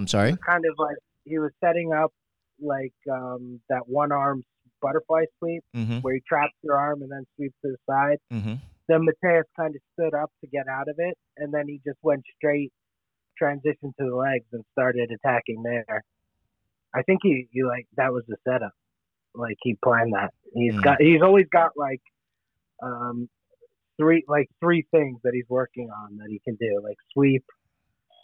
I'm 0.00 0.06
sorry. 0.06 0.36
kind 0.44 0.64
of 0.70 0.74
like 0.78 0.96
he 1.24 1.38
was 1.38 1.52
setting 1.62 1.92
up 1.92 2.12
like 2.60 2.94
um, 3.10 3.60
that 3.68 3.82
one 3.86 4.12
arm 4.12 4.42
butterfly 4.82 5.24
sweep 5.38 5.62
Mm-hmm. 5.76 5.98
where 5.98 6.14
he 6.14 6.22
traps 6.26 6.54
your 6.62 6.76
arm 6.76 7.02
and 7.02 7.10
then 7.12 7.24
sweeps 7.36 7.54
to 7.64 7.72
the 7.72 7.76
side. 7.92 8.18
Mm-hmm. 8.32 8.54
Then 8.88 9.00
Matheus 9.06 9.44
kind 9.58 9.74
of 9.76 9.80
stood 9.92 10.14
up 10.14 10.30
to 10.40 10.46
get 10.50 10.66
out 10.68 10.88
of 10.88 10.96
it, 10.98 11.16
and 11.36 11.52
then 11.54 11.68
he 11.68 11.80
just 11.86 11.98
went 12.02 12.24
straight, 12.36 12.72
transitioned 13.40 13.94
to 14.00 14.04
the 14.10 14.16
legs 14.16 14.46
and 14.52 14.64
started 14.72 15.10
attacking 15.12 15.62
there. 15.62 16.02
I 16.94 17.02
think 17.02 17.20
he, 17.22 17.46
he 17.52 17.62
like 17.62 17.86
that 17.96 18.12
was 18.12 18.24
the 18.26 18.36
setup. 18.48 18.72
Like 19.34 19.56
he 19.62 19.76
planned 19.84 20.12
that. 20.14 20.30
He's 20.54 20.74
Mm. 20.74 20.82
got 20.82 21.00
he's 21.00 21.22
always 21.22 21.46
got 21.52 21.70
like 21.76 22.00
um 22.82 23.28
three 23.98 24.24
like 24.26 24.48
three 24.60 24.84
things 24.90 25.20
that 25.24 25.32
he's 25.34 25.48
working 25.48 25.88
on 25.90 26.16
that 26.16 26.26
he 26.28 26.40
can 26.44 26.56
do, 26.56 26.80
like 26.82 26.96
sweep, 27.12 27.44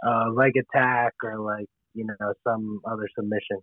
uh 0.06 0.30
leg 0.30 0.52
attack 0.56 1.14
or 1.22 1.38
like, 1.38 1.66
you 1.94 2.06
know, 2.06 2.32
some 2.44 2.80
other 2.85 3.09
submission. 3.16 3.59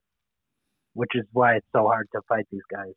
Which 0.95 1.11
is 1.15 1.25
why 1.31 1.55
it's 1.55 1.65
so 1.75 1.87
hard 1.87 2.07
to 2.13 2.21
fight 2.29 2.45
these 2.51 2.61
guys. 2.71 2.93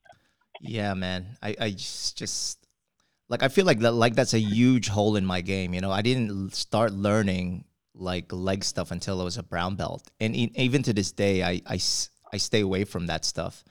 Yeah, 0.61 0.93
man. 0.95 1.39
I, 1.43 1.57
I 1.59 1.71
just, 1.71 2.17
just 2.19 2.59
like 3.29 3.43
I 3.43 3.49
feel 3.49 3.67
like 3.67 3.81
that 3.81 3.93
like 3.93 4.15
that's 4.15 4.35
a 4.35 4.39
huge 4.39 4.89
hole 4.89 5.17
in 5.17 5.25
my 5.25 5.41
game. 5.41 5.75
You 5.75 5.81
know, 5.81 5.91
I 5.91 6.03
didn't 6.03 6.55
start 6.55 6.93
learning 6.93 7.65
like 7.95 8.33
leg 8.33 8.65
stuff 8.65 8.91
until 8.91 9.21
I 9.21 9.25
was 9.25 9.39
a 9.39 9.43
brown 9.43 9.77
belt, 9.77 10.11
and 10.21 10.37
e- 10.37 10.53
even 10.57 10.83
to 10.85 10.93
this 10.93 11.13
day, 11.13 11.43
I, 11.43 11.63
I 11.67 11.81
I 12.33 12.37
stay 12.37 12.61
away 12.61 12.85
from 12.85 13.07
that 13.07 13.25
stuff. 13.25 13.65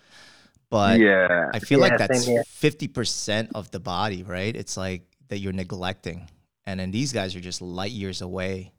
But 0.70 1.00
yeah, 1.00 1.52
I 1.54 1.60
feel 1.60 1.80
like 1.80 1.98
Yeah, 2.00 2.08
same 2.08 2.38
that's 2.38 2.50
fifty 2.50 2.88
percent 2.88 3.52
of 3.56 3.72
the 3.72 3.80
body, 3.80 4.24
right? 4.24 4.56
It's 4.56 4.78
like 4.78 5.04
that 5.30 5.40
you're 5.40 5.54
neglecting, 5.54 6.30
and 6.66 6.80
then 6.80 6.92
these 6.92 7.14
guys 7.14 7.36
are 7.36 7.42
just 7.42 7.62
light 7.62 7.92
years 7.92 8.22
away 8.22 8.74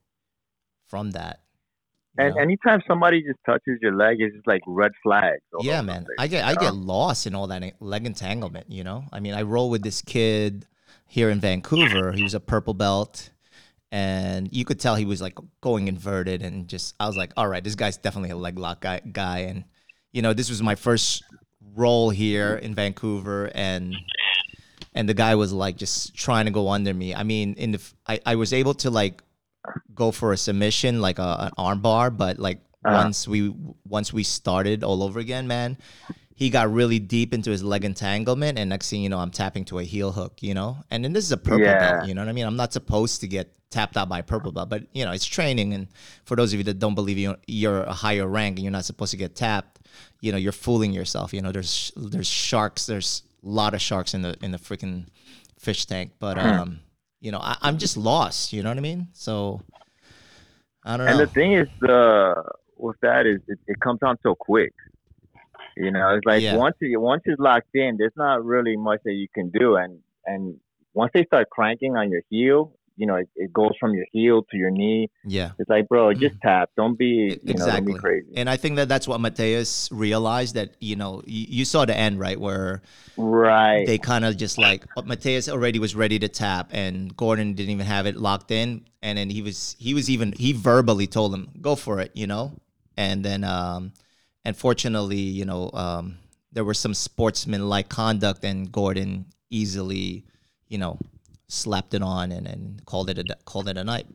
from 0.89 1.13
that. 1.13 1.41
and 2.19 2.35
know? 2.35 2.41
anytime 2.41 2.83
somebody 2.87 3.23
just 3.23 3.39
touches 3.45 3.79
your 3.83 3.95
leg, 3.95 4.17
it's 4.21 4.35
just 4.35 4.47
like 4.47 4.63
red 4.67 4.93
flags. 5.03 5.43
yeah, 5.61 5.83
man. 5.83 6.07
I 6.19 6.27
get 6.27 6.45
I 6.45 6.55
get 6.55 6.75
lost 6.75 7.27
in 7.27 7.35
all 7.35 7.47
that 7.49 7.63
leg 7.81 8.07
entanglement. 8.07 8.71
You 8.71 8.85
know, 8.85 9.05
I 9.13 9.21
mean, 9.21 9.35
I 9.35 9.43
roll 9.43 9.71
with 9.71 9.83
this 9.83 10.03
kid 10.03 10.67
here 11.07 11.31
in 11.31 11.41
Vancouver. 11.41 12.13
He 12.13 12.23
was 12.23 12.35
a 12.35 12.41
purple 12.41 12.75
belt, 12.75 13.31
and 13.93 14.49
you 14.53 14.65
could 14.65 14.81
tell 14.81 14.97
he 14.97 15.05
was 15.05 15.21
like 15.23 15.39
going 15.61 15.89
inverted, 15.89 16.43
and 16.43 16.69
just 16.69 16.95
I 16.99 17.07
was 17.07 17.17
like, 17.17 17.33
all 17.37 17.49
right, 17.49 17.63
this 17.63 17.75
guy's 17.75 17.97
definitely 17.97 18.31
a 18.31 18.37
leg 18.37 18.59
lock 18.59 18.81
guy. 18.81 19.01
guy. 19.01 19.39
And 19.41 19.65
you 20.13 20.23
know, 20.23 20.33
this 20.33 20.49
was 20.49 20.63
my 20.63 20.75
first 20.75 21.23
roll 21.75 22.11
here 22.11 22.57
in 22.57 22.75
Vancouver, 22.75 23.51
and 23.55 23.95
and 24.95 25.09
the 25.09 25.15
guy 25.15 25.35
was 25.35 25.53
like 25.53 25.77
just 25.77 26.15
trying 26.15 26.47
to 26.47 26.51
go 26.51 26.71
under 26.71 26.95
me. 26.95 27.15
I 27.15 27.23
mean, 27.23 27.55
in 27.55 27.73
the 27.73 27.81
I 28.07 28.35
was 28.35 28.53
able 28.53 28.75
to 28.75 28.91
like 28.91 29.23
go 29.95 30.11
for 30.11 30.33
a 30.33 30.37
submission, 30.37 31.01
like 31.01 31.19
a, 31.19 31.37
an 31.47 31.53
armbar, 31.59 32.15
but 32.17 32.39
like 32.39 32.61
Uh-huh. 32.85 32.95
once 33.03 33.27
we 33.27 33.41
once 33.85 34.13
we 34.13 34.23
started 34.23 34.85
all 34.85 35.03
over 35.03 35.19
again, 35.21 35.47
man, 35.49 35.77
he 36.35 36.51
got 36.51 36.71
really 36.73 36.99
deep 37.01 37.35
into 37.35 37.51
his 37.51 37.63
leg 37.63 37.85
entanglement, 37.85 38.59
and 38.59 38.69
next 38.71 38.91
thing 38.91 39.03
you 39.03 39.09
know, 39.09 39.19
I'm 39.19 39.31
tapping 39.33 39.65
to 39.67 39.79
a 39.79 39.85
heel 39.85 40.13
hook, 40.13 40.35
you 40.43 40.55
know. 40.55 40.77
And 40.91 41.03
then 41.03 41.13
this 41.13 41.25
is 41.25 41.33
a 41.33 41.37
purple 41.51 41.73
Yeah. 41.73 41.79
belt, 41.79 42.05
you 42.09 42.15
know 42.15 42.21
what 42.23 42.29
I 42.29 42.33
mean? 42.33 42.47
I'm 42.47 42.57
not 42.57 42.73
supposed 42.73 43.21
to 43.23 43.27
get 43.29 43.47
tapped 43.71 43.97
out 43.97 44.09
by 44.09 44.21
a 44.21 44.23
purple 44.23 44.53
belt, 44.53 44.69
but 44.69 44.83
you 44.93 45.05
know, 45.05 45.13
it's 45.13 45.27
training. 45.27 45.75
And 45.75 45.89
for 46.25 46.37
those 46.37 46.53
of 46.53 46.59
you 46.61 46.65
that 46.71 46.79
don't 46.79 46.95
believe 46.95 47.19
you 47.19 47.35
you're 47.49 47.83
a 47.83 47.93
higher 48.05 48.27
rank 48.29 48.57
and 48.59 48.63
you're 48.65 48.71
not 48.79 48.85
supposed 48.85 49.11
to 49.11 49.17
get 49.17 49.35
tapped, 49.35 49.81
you 50.21 50.31
know, 50.31 50.39
you're 50.39 50.53
fooling 50.67 50.93
yourself. 50.93 51.33
You 51.35 51.43
know, 51.43 51.51
there's 51.53 51.91
there's 51.97 52.29
sharks, 52.29 52.87
there's 52.87 53.23
a 53.43 53.49
lot 53.49 53.75
of 53.75 53.81
sharks 53.81 54.15
in 54.15 54.23
the 54.23 54.37
in 54.45 54.51
the 54.53 54.59
freaking 54.59 55.07
fish 55.59 55.87
tank, 55.87 56.13
but 56.21 56.37
Hmm. 56.39 56.47
um, 56.47 56.81
you 57.21 57.31
know, 57.33 57.39
I, 57.39 57.57
I'm 57.63 57.79
just 57.79 57.97
lost. 57.97 58.53
You 58.53 58.63
know 58.63 58.71
what 58.71 58.79
I 58.79 58.83
mean? 58.83 59.09
So. 59.13 59.61
I 60.85 60.97
don't 60.97 61.07
know. 61.07 61.13
And 61.13 61.21
the 61.21 61.27
thing 61.27 61.53
is, 61.53 61.69
uh, 61.89 62.43
with 62.77 62.97
that 63.03 63.27
is 63.27 63.41
it, 63.49 63.59
it 63.67 63.81
comes 63.81 63.99
on 64.03 64.19
so 64.23 64.37
quick. 64.37 64.73
You 65.77 65.91
know, 65.91 66.15
it's 66.15 66.25
like 66.25 66.43
Yeah. 66.43 66.57
once 66.57 66.77
you 66.81 67.01
once 67.01 67.23
it's 67.25 67.41
locked 67.41 67.75
in, 67.75 67.97
there's 67.99 68.13
not 68.17 68.45
really 68.45 68.77
much 68.77 69.01
that 69.05 69.15
you 69.15 69.27
can 69.35 69.51
do. 69.51 69.75
And 69.75 69.99
and 70.27 70.61
once 70.95 71.11
they 71.13 71.25
start 71.25 71.51
cranking 71.51 71.97
on 71.97 72.11
your 72.11 72.23
heel, 72.31 72.76
you 72.97 73.07
know, 73.07 73.17
it, 73.17 73.29
it 73.37 73.53
goes 73.53 73.73
from 73.79 73.95
your 73.95 74.07
heel 74.13 74.43
to 74.51 74.57
your 74.57 74.71
knee. 74.71 75.09
yeah. 75.25 75.51
It's 75.59 75.69
like, 75.69 75.89
bro, 75.89 76.13
just 76.15 76.35
tap. 76.43 76.71
Don't 76.77 76.99
be, 76.99 77.07
you 77.07 77.41
know, 77.45 77.51
Exactly. 77.53 77.93
be 77.93 77.99
crazy. 77.99 78.33
And 78.37 78.49
I 78.49 78.57
think 78.57 78.77
that 78.77 78.89
that's 78.89 79.07
what 79.07 79.21
Matheus 79.21 79.89
realized 79.93 80.55
that, 80.55 80.71
you 80.81 80.97
know, 80.97 81.23
you, 81.27 81.47
you 81.49 81.65
saw 81.65 81.85
the 81.85 81.97
end, 81.97 82.19
right? 82.19 82.41
Where 82.41 82.83
Right. 83.17 83.87
they 83.87 83.99
kind 83.99 84.25
of 84.25 84.37
just 84.37 84.59
like, 84.59 84.85
Matheus 84.97 85.49
already 85.51 85.79
was 85.79 85.95
ready 85.95 86.19
to 86.19 86.29
tap 86.29 86.71
and 86.73 87.17
Gordon 87.17 87.55
didn't 87.55 87.71
even 87.71 87.87
have 87.87 88.07
it 88.07 88.17
locked 88.17 88.51
in. 88.51 88.87
And 89.03 89.19
then 89.19 89.31
he 89.31 89.43
was, 89.43 89.77
he 89.79 89.95
was 89.95 90.11
even, 90.11 90.33
he 90.33 90.53
verbally 90.53 91.07
told 91.07 91.33
him, 91.35 91.49
go 91.61 91.77
for 91.77 92.01
it, 92.01 92.11
you 92.15 92.27
know? 92.27 92.53
And 92.97 93.25
then, 93.25 93.45
um, 93.45 93.93
and 94.45 94.57
fortunately, 94.57 95.19
you 95.19 95.45
know, 95.45 95.71
um, 95.75 96.19
there 96.53 96.65
was 96.65 96.79
some 96.79 96.95
sportsman-like 96.95 97.89
conduct 97.89 98.45
and 98.45 98.71
Gordon 98.73 99.27
easily, 99.51 100.25
you 100.69 100.79
know, 100.79 100.99
slapped 101.49 101.95
it 101.95 102.03
on 102.03 102.33
and, 102.33 102.47
and 102.47 102.85
called 102.87 103.11
it 103.11 103.19
a, 103.19 103.25
called 103.45 103.69
it 103.69 103.77
a 103.77 103.85
night. 103.85 104.07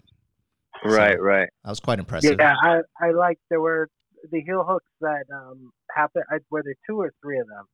right. 0.84 1.20
Right. 1.22 1.50
That 1.64 1.70
was 1.70 1.80
quite 1.80 2.00
impressive. 2.00 2.38
Yeah, 2.40 2.56
I 2.62 2.82
I 3.00 3.12
like 3.12 3.38
there 3.50 3.62
were 3.62 3.88
the 4.32 4.42
heel 4.42 4.64
hooks 4.68 4.86
that 5.02 5.26
um 5.34 5.72
happened. 5.96 6.26
I, 6.32 6.38
were 6.50 6.64
there 6.64 6.76
two 6.88 7.00
or 7.00 7.12
three 7.22 7.40
of 7.40 7.48
them? 7.48 7.66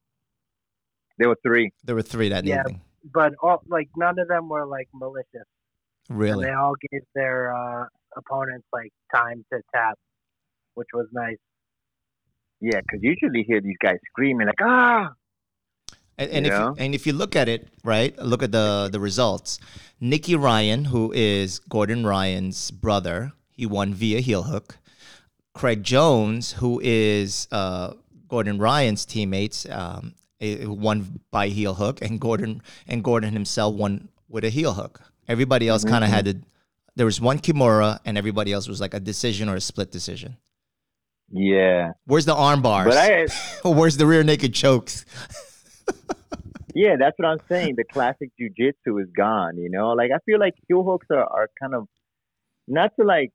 There 1.17 1.29
were 1.29 1.37
three. 1.45 1.71
There 1.83 1.95
were 1.95 2.01
three 2.03 2.29
that 2.29 2.45
Yeah. 2.45 2.59
evening. 2.59 2.81
But 3.13 3.33
all 3.41 3.63
like 3.67 3.89
none 3.95 4.19
of 4.19 4.27
them 4.27 4.49
were 4.49 4.65
like 4.65 4.87
malicious. 4.93 5.47
Really? 6.09 6.31
And 6.33 6.43
they 6.43 6.53
all 6.53 6.73
gave 6.91 7.01
their 7.15 7.53
uh, 7.55 7.85
opponents 8.15 8.67
like 8.71 8.91
time 9.13 9.45
to 9.51 9.61
tap, 9.73 9.95
which 10.75 10.87
was 10.93 11.07
nice. 11.11 11.37
Yeah, 12.59 12.79
because 12.81 12.99
usually 13.01 13.39
you 13.39 13.45
hear 13.47 13.61
these 13.61 13.77
guys 13.81 13.97
screaming 14.09 14.47
like, 14.47 14.61
ah. 14.61 15.09
And, 16.17 16.31
and 16.31 16.45
if 16.47 16.51
Yeah. 16.51 16.69
you, 16.69 16.75
and 16.77 16.95
if 16.95 17.05
you 17.05 17.13
look 17.13 17.35
at 17.35 17.47
it, 17.47 17.67
right, 17.83 18.17
look 18.19 18.41
at 18.43 18.51
the 18.51 18.89
the 18.91 18.99
results. 18.99 19.59
Nicky 19.99 20.35
Ryan, 20.35 20.85
who 20.85 21.11
is 21.13 21.59
Gordon 21.59 22.05
Ryan's 22.05 22.71
brother, 22.71 23.33
he 23.49 23.65
won 23.65 23.93
via 23.93 24.19
heel 24.19 24.43
hook. 24.43 24.77
Craig 25.53 25.83
Jones, 25.83 26.53
who 26.53 26.79
is 26.83 27.47
uh, 27.51 27.93
Gordon 28.27 28.59
Ryan's 28.59 29.05
teammates, 29.05 29.65
um, 29.69 30.13
eh, 30.39 30.65
won 30.65 31.19
by 31.31 31.47
heel 31.47 31.73
hook, 31.75 31.99
and 32.01 32.19
Gordon 32.21 32.61
and 32.87 33.03
Gordon 33.03 33.33
himself 33.33 33.73
won 33.75 34.09
with 34.29 34.43
a 34.43 34.49
heel 34.49 34.73
hook. 34.73 35.01
Everybody 35.27 35.67
else 35.67 35.83
kind 35.83 36.03
of 36.03 36.09
had 36.09 36.25
to. 36.25 36.37
There 36.95 37.05
was 37.05 37.19
one 37.21 37.39
Kimura, 37.39 37.99
and 38.05 38.17
everybody 38.17 38.51
else 38.53 38.67
was 38.67 38.79
like 38.81 38.93
a 38.93 38.99
decision 38.99 39.49
or 39.49 39.55
a 39.55 39.61
split 39.61 39.91
decision. 39.91 40.37
Yeah. 41.31 41.91
Where's 42.05 42.25
the 42.25 42.33
arm 42.35 42.61
bars? 42.61 42.87
But 42.87 42.97
I, 42.97 43.27
Where's 43.69 43.97
the 43.97 44.05
rear 44.05 44.23
naked 44.23 44.53
chokes? 44.53 45.05
yeah, 46.75 46.95
that's 46.99 47.17
what 47.17 47.27
I'm 47.27 47.39
saying. 47.49 47.75
The 47.75 47.83
classic 47.83 48.31
jujitsu 48.39 49.01
is 49.01 49.09
gone. 49.15 49.57
You 49.57 49.69
know, 49.69 49.89
like 49.91 50.11
I 50.13 50.19
feel 50.25 50.39
like 50.39 50.53
heel 50.67 50.83
hooks 50.83 51.07
are, 51.09 51.23
are 51.23 51.49
kind 51.59 51.73
of 51.73 51.87
not 52.67 52.91
to 52.99 53.05
like 53.05 53.31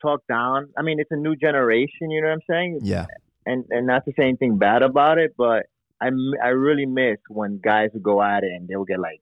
talk 0.00 0.22
down. 0.28 0.68
I 0.76 0.82
mean, 0.82 1.00
it's 1.00 1.10
a 1.10 1.16
new 1.16 1.36
generation. 1.36 2.10
You 2.10 2.22
know 2.22 2.28
what 2.28 2.34
I'm 2.34 2.40
saying? 2.48 2.80
Yeah. 2.82 3.06
And 3.44 3.64
and 3.70 3.86
not 3.86 4.04
to 4.06 4.12
say 4.16 4.24
anything 4.24 4.58
bad 4.58 4.82
about 4.82 5.18
it, 5.18 5.34
but 5.36 5.66
I 6.00 6.10
I 6.42 6.48
really 6.48 6.86
miss 6.86 7.18
when 7.28 7.58
guys 7.62 7.90
would 7.94 8.02
go 8.02 8.22
at 8.22 8.44
it 8.44 8.52
and 8.52 8.68
they 8.68 8.76
would 8.76 8.88
get 8.88 8.98
like 8.98 9.20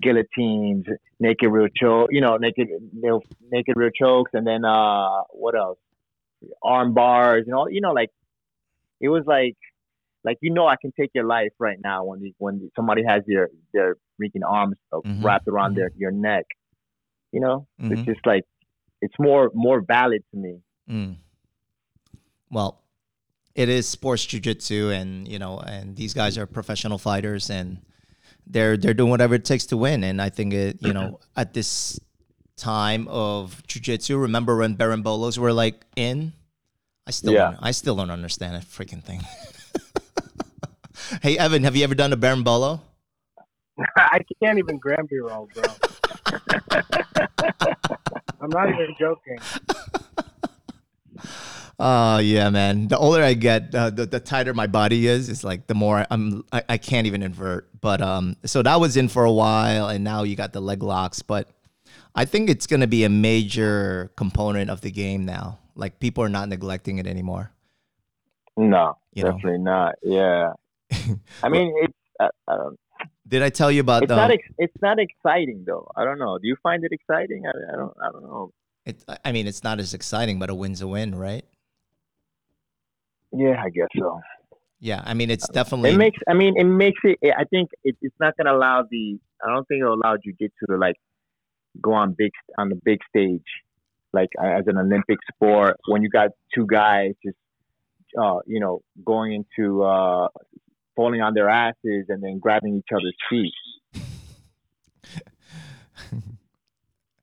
guillotines, 0.00 0.86
naked 1.20 1.50
real 1.50 1.68
choke, 1.74 2.10
you 2.12 2.20
know, 2.20 2.36
naked 2.36 2.68
they'll 3.02 3.22
naked 3.50 3.76
real 3.76 3.90
chokes, 3.90 4.30
and 4.34 4.46
then 4.46 4.64
uh, 4.64 5.22
what 5.30 5.54
else? 5.56 5.78
Arm 6.62 6.94
bars, 6.94 7.44
you 7.46 7.52
know, 7.52 7.66
you 7.68 7.80
know, 7.80 7.92
like 7.92 8.10
it 9.00 9.08
was 9.08 9.24
like 9.26 9.56
like 10.26 10.38
you 10.42 10.50
know 10.56 10.66
I 10.66 10.76
can 10.82 10.92
take 11.00 11.10
your 11.14 11.24
life 11.36 11.54
right 11.58 11.78
now 11.90 11.98
when 12.08 12.18
when 12.44 12.54
somebody 12.76 13.02
has 13.10 13.22
their 13.26 13.48
their 13.72 13.90
freaking 14.20 14.44
arms 14.58 14.76
uh, 14.92 14.98
Mhm, 14.98 15.22
wrapped 15.24 15.48
around 15.48 15.76
their 15.78 15.90
your 15.96 16.10
neck. 16.28 16.44
You 17.34 17.40
know, 17.44 17.66
Mhm. 17.80 17.92
it's 17.92 18.04
just 18.12 18.24
like 18.32 18.44
it's 19.04 19.14
more 19.18 19.50
more 19.54 19.80
valid 19.96 20.22
to 20.32 20.36
me. 20.44 20.54
Mm. 20.90 21.16
Well, 22.50 22.72
it 23.54 23.68
is 23.68 23.88
sports 23.88 24.24
jujitsu, 24.26 24.92
and 24.98 25.26
you 25.28 25.38
know, 25.38 25.58
and 25.60 25.96
these 25.96 26.14
guys 26.14 26.36
are 26.38 26.46
professional 26.46 26.98
fighters, 26.98 27.50
and 27.50 27.78
they're 28.46 28.76
they're 28.76 28.94
doing 28.94 29.10
whatever 29.10 29.34
it 29.34 29.44
takes 29.44 29.66
to 29.66 29.76
win. 29.76 30.04
And 30.04 30.20
I 30.22 30.28
think 30.30 30.52
it, 30.54 30.78
you 30.80 30.92
know, 30.92 31.20
at 31.36 31.52
this 31.54 31.98
time 32.56 33.06
of 33.08 33.62
jujitsu, 33.66 34.20
remember 34.20 34.56
when 34.56 34.76
Berimbolos 34.76 35.36
were 35.38 35.52
like 35.52 35.84
in? 35.96 36.32
I 37.08 37.12
still, 37.12 37.34
Yeah. 37.34 37.54
I 37.60 37.70
still 37.70 37.94
don't 37.94 38.10
understand 38.10 38.54
that 38.56 38.64
freaking 38.64 39.02
thing. 39.02 39.20
hey, 41.22 41.38
Evan, 41.38 41.64
have 41.64 41.76
you 41.76 41.84
ever 41.84 41.94
done 41.94 42.12
a 42.12 42.16
Berimbolo? 42.16 42.80
I 43.96 44.20
can't 44.42 44.58
even 44.58 44.78
Granby 44.78 45.18
roll, 45.18 45.48
bro. 45.54 45.64
I'm 48.40 48.50
not 48.50 48.68
even 48.70 48.94
joking. 48.98 49.38
Oh 51.78 52.18
yeah, 52.18 52.48
man. 52.48 52.88
The 52.88 52.96
older 52.96 53.22
I 53.22 53.34
get, 53.34 53.74
uh, 53.74 53.90
the 53.90 54.06
the 54.06 54.18
tighter 54.20 54.54
my 54.54 54.66
body 54.66 55.06
is. 55.06 55.28
It's 55.28 55.44
like 55.44 55.66
the 55.66 55.74
more 55.74 56.06
I'm, 56.10 56.42
I, 56.52 56.62
I 56.70 56.78
can't 56.78 57.06
even 57.06 57.22
invert. 57.22 57.68
But 57.80 58.00
um, 58.00 58.36
so 58.46 58.62
that 58.62 58.80
was 58.80 58.96
in 58.96 59.08
for 59.08 59.24
a 59.24 59.32
while, 59.32 59.88
and 59.88 60.02
now 60.02 60.22
you 60.22 60.36
got 60.36 60.54
the 60.54 60.60
leg 60.60 60.82
locks. 60.82 61.20
But 61.20 61.50
I 62.14 62.24
think 62.24 62.48
it's 62.48 62.66
gonna 62.66 62.86
be 62.86 63.04
a 63.04 63.10
major 63.10 64.10
component 64.16 64.70
of 64.70 64.80
the 64.80 64.90
game 64.90 65.26
now. 65.26 65.58
Like 65.74 66.00
people 66.00 66.24
are 66.24 66.30
not 66.30 66.48
neglecting 66.48 66.96
it 66.98 67.06
anymore. 67.06 67.50
No, 68.56 68.96
You 69.12 69.24
know. 69.24 69.32
definitely 69.32 69.58
not. 69.58 69.96
Yeah, 70.02 70.52
I 71.42 71.48
mean 71.48 71.72
it's. 71.82 71.94
I, 72.20 72.28
I 72.48 72.56
don't, 72.56 72.78
Did 73.28 73.42
I 73.42 73.50
tell 73.50 73.70
you 73.70 73.80
about 73.80 74.02
it's 74.04 74.10
the? 74.10 74.16
not. 74.16 74.30
Ex- 74.30 74.48
it's 74.58 74.76
not 74.82 74.98
exciting 74.98 75.64
though. 75.66 75.90
I 75.96 76.04
don't 76.04 76.18
know. 76.18 76.38
Do 76.38 76.46
you 76.46 76.56
find 76.62 76.84
it 76.84 76.92
exciting? 76.92 77.44
I, 77.46 77.72
I 77.72 77.76
don't. 77.76 77.92
I 78.02 78.10
don't 78.10 78.22
know. 78.22 78.50
it, 78.86 79.04
I 79.24 79.32
mean, 79.32 79.46
it's 79.46 79.64
not 79.64 79.78
as 79.80 79.94
exciting, 79.94 80.38
but 80.38 80.50
a 80.50 80.54
win's 80.54 80.80
a 80.80 80.86
win, 80.86 81.14
right? 81.14 81.44
Yeah, 83.32 83.62
I 83.62 83.70
guess 83.70 83.88
so. 83.98 84.20
Yeah, 84.78 85.02
I 85.04 85.14
mean, 85.14 85.30
it's 85.30 85.48
definitely. 85.48 85.90
It 85.90 85.96
makes. 85.96 86.18
I 86.28 86.34
mean, 86.34 86.54
it 86.56 86.64
makes 86.64 87.00
it. 87.04 87.18
I 87.36 87.44
think 87.44 87.70
it, 87.82 87.96
it's 88.02 88.14
not 88.20 88.36
gonna 88.36 88.54
allow 88.54 88.84
the. 88.90 89.18
I 89.44 89.52
don't 89.52 89.66
think 89.68 89.80
it'll 89.82 89.94
allow 89.94 90.16
jujitsu 90.16 90.66
to 90.68 90.76
like 90.76 90.96
go 91.80 91.92
on 91.92 92.14
big 92.16 92.30
on 92.58 92.68
the 92.68 92.76
big 92.84 93.00
stage, 93.08 93.46
like 94.12 94.30
uh, 94.40 94.46
as 94.46 94.64
an 94.66 94.78
Olympic 94.78 95.18
sport. 95.32 95.76
When 95.88 96.02
you 96.02 96.10
got 96.10 96.30
two 96.54 96.66
guys 96.66 97.12
just, 97.24 97.36
uh, 98.18 98.38
you 98.46 98.60
know, 98.60 98.82
going 99.04 99.32
into 99.32 99.82
uh, 99.82 100.28
falling 100.96 101.22
on 101.22 101.34
their 101.34 101.48
asses 101.48 102.06
and 102.08 102.20
then 102.22 102.38
grabbing 102.40 102.76
each 102.76 102.88
other's 102.92 103.16
feet. 103.30 103.52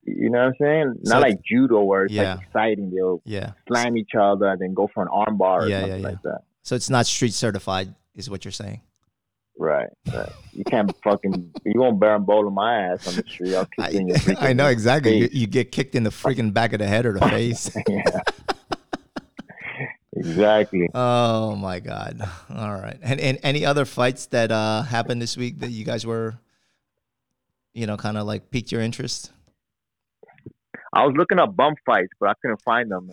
You 0.05 0.29
know 0.29 0.39
what 0.39 0.47
I'm 0.47 0.53
saying? 0.59 0.93
So 1.05 1.13
Not 1.13 1.21
like 1.21 1.39
judo 1.49 1.81
where 1.83 2.03
it's 2.05 2.13
Yeah. 2.13 2.35
like 2.35 2.45
exciting. 2.47 2.91
They'll 2.91 3.21
yeah. 3.23 3.53
slam 3.67 3.95
each 3.97 4.11
other 4.19 4.47
and 4.47 4.59
then 4.59 4.73
go 4.73 4.89
for 4.93 5.01
an 5.01 5.07
armbar 5.09 5.61
or 5.63 5.67
Yeah, 5.67 5.81
something 5.81 6.01
yeah, 6.01 6.07
like 6.09 6.21
that. 6.23 6.41
So 6.61 6.75
it's 6.75 6.89
not 6.89 7.05
street 7.05 7.33
certified, 7.33 7.93
is 8.13 8.29
what 8.29 8.43
you're 8.43 8.51
saying. 8.51 8.81
Right, 9.57 9.87
right. 10.13 10.29
You 10.51 10.65
can't 10.65 10.93
fucking 11.03 11.53
you 11.65 11.79
won't 11.79 12.01
berimbolo 12.01 12.51
my 12.53 12.79
ass 12.79 13.07
on 13.07 13.15
the 13.15 13.23
street. 13.25 13.55
I'll 13.55 13.65
kick 13.65 13.93
you 13.93 13.99
in 14.01 14.07
your 14.09 14.17
I 14.39 14.51
know 14.59 14.67
exactly. 14.67 15.17
You, 15.19 15.29
you 15.31 15.47
get 15.47 15.71
kicked 15.71 15.95
in 15.95 16.03
the 16.03 16.09
freaking 16.09 16.53
back 16.53 16.73
of 16.73 16.79
the 16.79 16.87
head 16.87 17.05
or 17.05 17.13
the 17.13 17.25
face. 17.29 17.71
yeah. 17.87 18.19
Exactly. 20.15 20.89
Oh 20.93 21.55
my 21.55 21.79
god! 21.79 22.21
All 22.49 22.73
right, 22.73 22.97
and, 23.01 23.19
and 23.19 23.39
any 23.43 23.65
other 23.65 23.85
fights 23.85 24.27
that 24.27 24.51
uh, 24.51 24.83
happened 24.83 25.21
this 25.21 25.37
week 25.37 25.59
that 25.59 25.71
you 25.71 25.85
guys 25.85 26.05
were, 26.05 26.35
you 27.73 27.87
know, 27.87 27.97
kind 27.97 28.17
of 28.17 28.25
like 28.25 28.51
piqued 28.51 28.71
your 28.71 28.81
interest? 28.81 29.31
I 30.93 31.05
was 31.05 31.15
looking 31.17 31.39
up 31.39 31.55
bump 31.55 31.77
fights, 31.85 32.11
but 32.19 32.29
I 32.29 32.33
couldn't 32.41 32.61
find 32.61 32.91
them. 32.91 33.09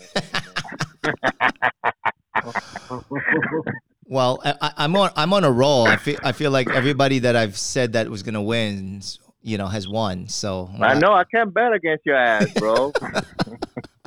Well, 4.10 4.40
I, 4.44 4.72
I'm 4.76 4.96
on 4.96 5.10
I'm 5.14 5.32
on 5.32 5.44
a 5.44 5.52
roll. 5.52 5.86
I 5.86 5.94
feel 5.94 6.18
I 6.24 6.32
feel 6.32 6.50
like 6.50 6.68
everybody 6.68 7.20
that 7.20 7.36
I've 7.36 7.56
said 7.56 7.92
that 7.92 8.10
was 8.10 8.24
gonna 8.24 8.42
win, 8.42 9.02
you 9.40 9.56
know, 9.56 9.68
has 9.68 9.86
won. 9.86 10.26
So 10.26 10.68
I 10.80 10.98
know 10.98 11.12
I 11.12 11.22
can't 11.22 11.54
bet 11.54 11.72
against 11.72 12.04
your 12.04 12.16
ass, 12.16 12.50
bro. 12.54 12.92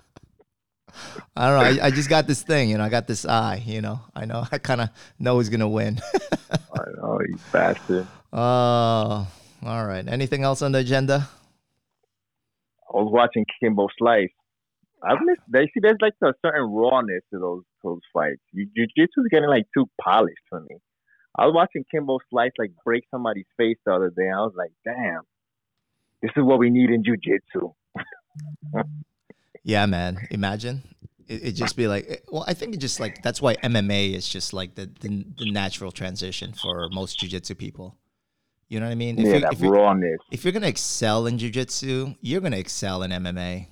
I 1.36 1.48
don't 1.48 1.78
know. 1.78 1.84
I, 1.84 1.88
I 1.88 1.92
just 1.92 2.10
got 2.10 2.28
this 2.28 2.42
thing, 2.44 2.70
you 2.70 2.78
know. 2.78 2.84
I 2.84 2.90
got 2.90 3.08
this 3.08 3.26
eye, 3.26 3.64
you 3.66 3.82
know. 3.82 4.00
I 4.16 4.26
know. 4.26 4.46
I 4.52 4.58
kind 4.58 4.82
of 4.82 4.90
know 5.20 5.36
who's 5.36 5.50
gonna 5.50 5.70
win. 5.70 6.00
I 6.52 6.84
know 6.98 7.20
you 7.28 7.38
bastard. 7.52 8.08
Oh, 8.32 9.28
all 9.66 9.86
right. 9.86 10.08
Anything 10.08 10.44
else 10.44 10.62
on 10.62 10.72
the 10.72 10.80
agenda? 10.80 11.28
I 12.94 12.98
was 12.98 13.12
watching 13.12 13.46
Kimbo 13.60 13.88
Slice. 13.98 14.30
I've 15.04 15.22
missed. 15.24 15.42
They 15.48 15.66
see 15.66 15.82
there's 15.82 15.98
like 16.02 16.14
a 16.24 16.34
certain 16.46 16.72
rawness 16.72 17.24
to 17.34 17.40
those 17.40 17.64
those 17.84 18.02
fights. 18.14 18.42
You 18.54 18.68
is 18.76 19.10
getting 19.30 19.50
like 19.50 19.66
too 19.74 19.86
polished 20.02 20.44
for 20.50 20.62
me. 20.62 20.78
I 21.38 21.46
was 21.46 21.54
watching 21.56 21.84
Kimbo 21.92 22.20
Slice 22.30 22.52
like 22.58 22.72
break 22.86 23.04
somebody's 23.12 23.48
face 23.58 23.78
the 23.86 23.94
other 23.94 24.12
day. 24.16 24.30
I 24.30 24.42
was 24.42 24.54
like, 24.56 24.72
damn, 24.86 25.22
this 26.22 26.32
is 26.38 26.44
what 26.44 26.60
we 26.60 26.70
need 26.70 26.92
in 26.92 27.04
jiu-jitsu. 27.04 27.74
Yeah, 29.64 29.86
man. 29.86 30.28
Imagine 30.32 30.84
it, 31.28 31.48
it 31.48 31.52
just 31.54 31.76
be 31.76 31.88
like. 31.88 32.24
Well, 32.32 32.44
I 32.48 32.54
think 32.54 32.74
it 32.74 32.78
just 32.78 33.00
like 33.00 33.22
that's 33.24 33.42
why 33.42 33.56
MMA 33.56 34.14
is 34.14 34.28
just 34.28 34.54
like 34.54 34.76
the 34.76 34.90
the, 35.00 35.26
the 35.38 35.52
natural 35.52 35.92
transition 35.92 36.54
for 36.54 36.90
most 36.92 37.20
jujitsu 37.20 37.58
people. 37.58 37.98
You 38.68 38.80
know 38.80 38.88
what 38.88 38.92
I 38.92 38.96
mean? 38.96 39.20
If 39.20 39.26
yeah, 39.28 39.34
you- 39.36 39.40
that 39.42 39.54
if 39.54 39.62
rawness. 39.62 40.20
if 40.32 40.44
you're 40.44 40.54
gonna 40.54 40.68
excel 40.68 41.28
in 41.28 41.38
jujitsu, 41.38 42.18
you're 42.22 42.42
gonna 42.42 42.58
excel 42.58 43.04
in 43.04 43.12
MMA. 43.12 43.68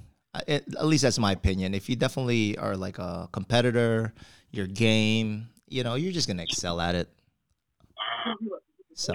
It, 0.48 0.64
at 0.78 0.86
least 0.86 1.04
that's 1.04 1.20
my 1.20 1.34
opinion. 1.34 1.74
If 1.74 1.90
you 1.90 1.98
definitely 1.98 2.58
are 2.58 2.78
like 2.78 3.00
a 3.00 3.28
competitor, 3.34 4.14
your 4.52 4.68
game, 4.68 5.50
you 5.68 5.84
know, 5.84 5.96
you're 5.96 6.14
just 6.14 6.28
gonna 6.28 6.44
excel 6.44 6.80
at 6.80 6.96
it. 6.96 7.10
So, 8.94 9.14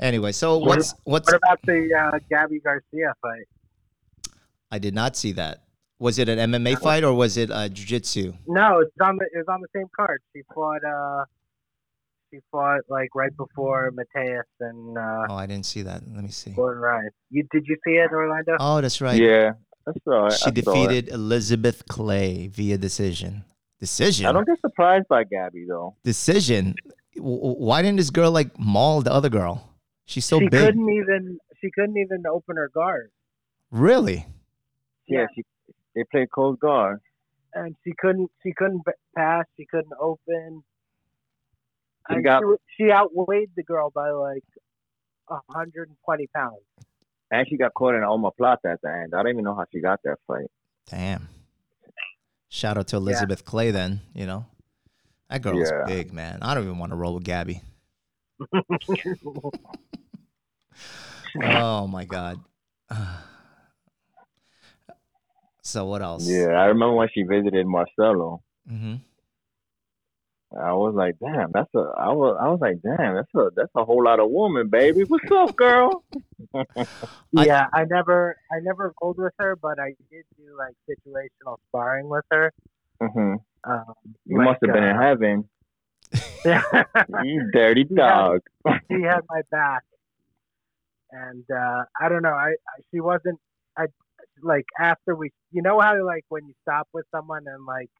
anyway, 0.00 0.32
so 0.32 0.58
what's 0.58 0.94
what's? 1.04 1.30
What 1.30 1.36
about 1.36 1.60
the 1.62 1.88
uh, 1.94 2.18
Gabi 2.30 2.62
Garcia 2.62 3.14
fight? 3.22 3.46
I 4.74 4.78
did 4.78 4.92
not 4.94 5.14
see 5.16 5.30
that. 5.32 5.62
Was 6.00 6.18
it 6.18 6.28
an 6.28 6.38
MMA 6.50 6.80
fight 6.80 7.04
or 7.04 7.14
was 7.14 7.36
it 7.36 7.48
uh, 7.48 7.68
jujitsu? 7.68 8.36
No, 8.48 8.80
it's 8.80 8.90
on 9.00 9.16
the 9.18 9.26
it 9.32 9.38
was 9.38 9.46
on 9.48 9.60
the 9.60 9.68
same 9.76 9.86
card. 9.94 10.20
She 10.34 10.42
fought 10.52 10.82
uh 10.84 11.24
she 12.30 12.40
fought 12.50 12.80
like 12.88 13.10
right 13.14 13.34
before 13.36 13.92
Matheus 13.92 14.42
and 14.58 14.98
uh 14.98 15.26
Oh, 15.30 15.36
I 15.36 15.46
didn't 15.46 15.66
see 15.66 15.82
that. 15.82 16.02
Let 16.12 16.24
me 16.24 16.30
see. 16.30 16.50
Gordon 16.50 16.82
Ryan. 16.82 17.10
You 17.30 17.44
did 17.52 17.64
you 17.68 17.76
see 17.86 17.92
it, 17.92 18.10
Orlando? 18.10 18.56
Oh, 18.58 18.80
that's 18.80 19.00
right. 19.00 19.20
Yeah, 19.22 19.52
that's 19.86 19.98
all 20.08 20.22
right. 20.24 20.32
She 20.32 20.46
I 20.46 20.50
defeated 20.50 21.08
Elizabeth 21.10 21.86
Clay 21.88 22.48
via 22.48 22.76
decision. 22.76 23.44
Decision. 23.78 24.26
I 24.26 24.32
don't 24.32 24.46
get 24.46 24.60
surprised 24.60 25.06
by 25.06 25.22
Gabi 25.22 25.68
though. 25.68 25.94
decision. 26.02 26.74
W- 27.16 27.36
w- 27.36 27.56
Why 27.68 27.80
didn't 27.82 27.98
this 27.98 28.10
girl 28.10 28.32
like 28.32 28.58
maul 28.58 29.02
the 29.02 29.12
other 29.12 29.28
girl? 29.30 29.54
She's 30.06 30.24
so 30.24 30.40
she 30.40 30.48
big. 30.48 30.60
couldn't 30.60 30.90
even 30.90 31.38
she 31.60 31.70
couldn't 31.70 31.96
even 31.96 32.24
open 32.26 32.56
her 32.56 32.68
guard. 32.74 33.12
Really? 33.70 34.26
Yeah, 35.06 35.20
Yeah. 35.20 35.26
she 35.34 35.42
they 35.94 36.04
played 36.10 36.30
closed 36.30 36.60
guard. 36.60 37.00
And 37.54 37.76
she 37.84 37.92
couldn't 37.98 38.30
she 38.42 38.52
couldn't 38.52 38.82
pass, 39.16 39.44
she 39.56 39.64
couldn't 39.66 39.92
open. 40.00 40.64
She 42.10 42.20
got- 42.20 42.42
she, 42.76 42.84
she 42.84 42.90
outweighed 42.92 43.50
the 43.56 43.62
girl 43.62 43.90
by 43.90 44.10
like 44.10 44.44
120 45.28 46.26
pounds. 46.34 46.58
And 47.30 47.48
she 47.48 47.56
got 47.56 47.72
caught 47.74 47.94
in 47.94 48.02
omoplata 48.02 48.66
at 48.72 48.82
the 48.82 48.90
end. 48.92 49.14
I 49.14 49.22
don't 49.22 49.32
even 49.32 49.44
know 49.44 49.54
how 49.54 49.64
she 49.72 49.80
got 49.80 50.00
that 50.04 50.18
fight. 50.26 50.50
Damn. 50.90 51.28
Shout 52.50 52.76
out 52.76 52.88
to 52.88 52.96
Elizabeth 52.96 53.44
Clay 53.44 53.70
then, 53.70 54.00
you 54.14 54.26
know. 54.26 54.44
That 55.30 55.40
girl 55.42 55.58
was 55.58 55.70
Yeah. 55.70 55.84
big, 55.86 56.12
man. 56.12 56.40
I 56.42 56.54
don't 56.54 56.64
even 56.64 56.78
want 56.78 56.92
to 56.92 56.96
roll 56.96 57.14
with 57.14 57.24
Gabi. 57.24 57.62
Oh 61.42 61.86
my 61.88 62.04
god. 62.04 62.38
So 65.64 65.86
what 65.86 66.02
else? 66.02 66.28
Yeah, 66.28 66.48
I 66.48 66.66
remember 66.66 66.94
when 66.94 67.08
she 67.14 67.22
visited 67.22 67.66
Marcelo. 67.66 68.42
Mm-hmm. 68.70 68.96
I 70.56 70.72
was 70.74 70.94
like, 70.94 71.16
damn, 71.18 71.50
that's 71.52 71.74
a. 71.74 71.78
I 71.98 72.12
was, 72.12 72.38
I 72.40 72.48
was 72.48 72.60
like, 72.60 72.80
damn, 72.82 73.14
that's 73.16 73.34
a, 73.34 73.50
that's 73.56 73.72
a 73.74 73.84
whole 73.84 74.04
lot 74.04 74.20
of 74.20 74.30
woman, 74.30 74.68
baby. 74.68 75.02
What's 75.04 75.30
up, 75.32 75.56
girl? 75.56 76.04
Yeah, 77.32 77.66
I 77.72 77.84
never 77.90 78.36
I 78.52 78.60
never 78.62 78.94
rolled 79.02 79.18
with 79.18 79.32
her, 79.40 79.56
but 79.56 79.80
I 79.80 79.94
did 80.08 80.24
do 80.36 80.56
like 80.56 80.76
situational 80.88 81.56
sparring 81.68 82.08
with 82.08 82.24
her. 82.30 82.52
Mm-hmm. 83.02 83.34
Um, 83.68 83.94
You 84.24 84.38
like, 84.38 84.44
must 84.44 84.58
have 84.64 84.72
been 84.72 84.84
in 84.84 84.96
uh, 84.96 85.00
heaven. 85.02 85.48
Yeah, 86.44 86.62
You 87.24 87.50
dirty 87.52 87.86
Yeah. 87.90 87.96
dog. 87.96 88.40
she 88.88 89.02
had 89.02 89.22
my 89.28 89.40
back, 89.50 89.82
and 91.10 91.44
uh, 91.50 91.82
I 92.00 92.08
don't 92.08 92.22
know. 92.22 92.28
I, 92.34 92.50
I 92.50 92.80
she 92.92 93.00
wasn't. 93.00 93.40
I 93.76 93.86
like 94.42 94.66
after 94.78 95.14
we, 95.14 95.30
you 95.52 95.62
know 95.62 95.80
how 95.80 95.94
like 96.04 96.24
when 96.28 96.46
you 96.46 96.54
stop 96.62 96.88
with 96.92 97.06
someone 97.10 97.44
and 97.46 97.64
like 97.66 97.90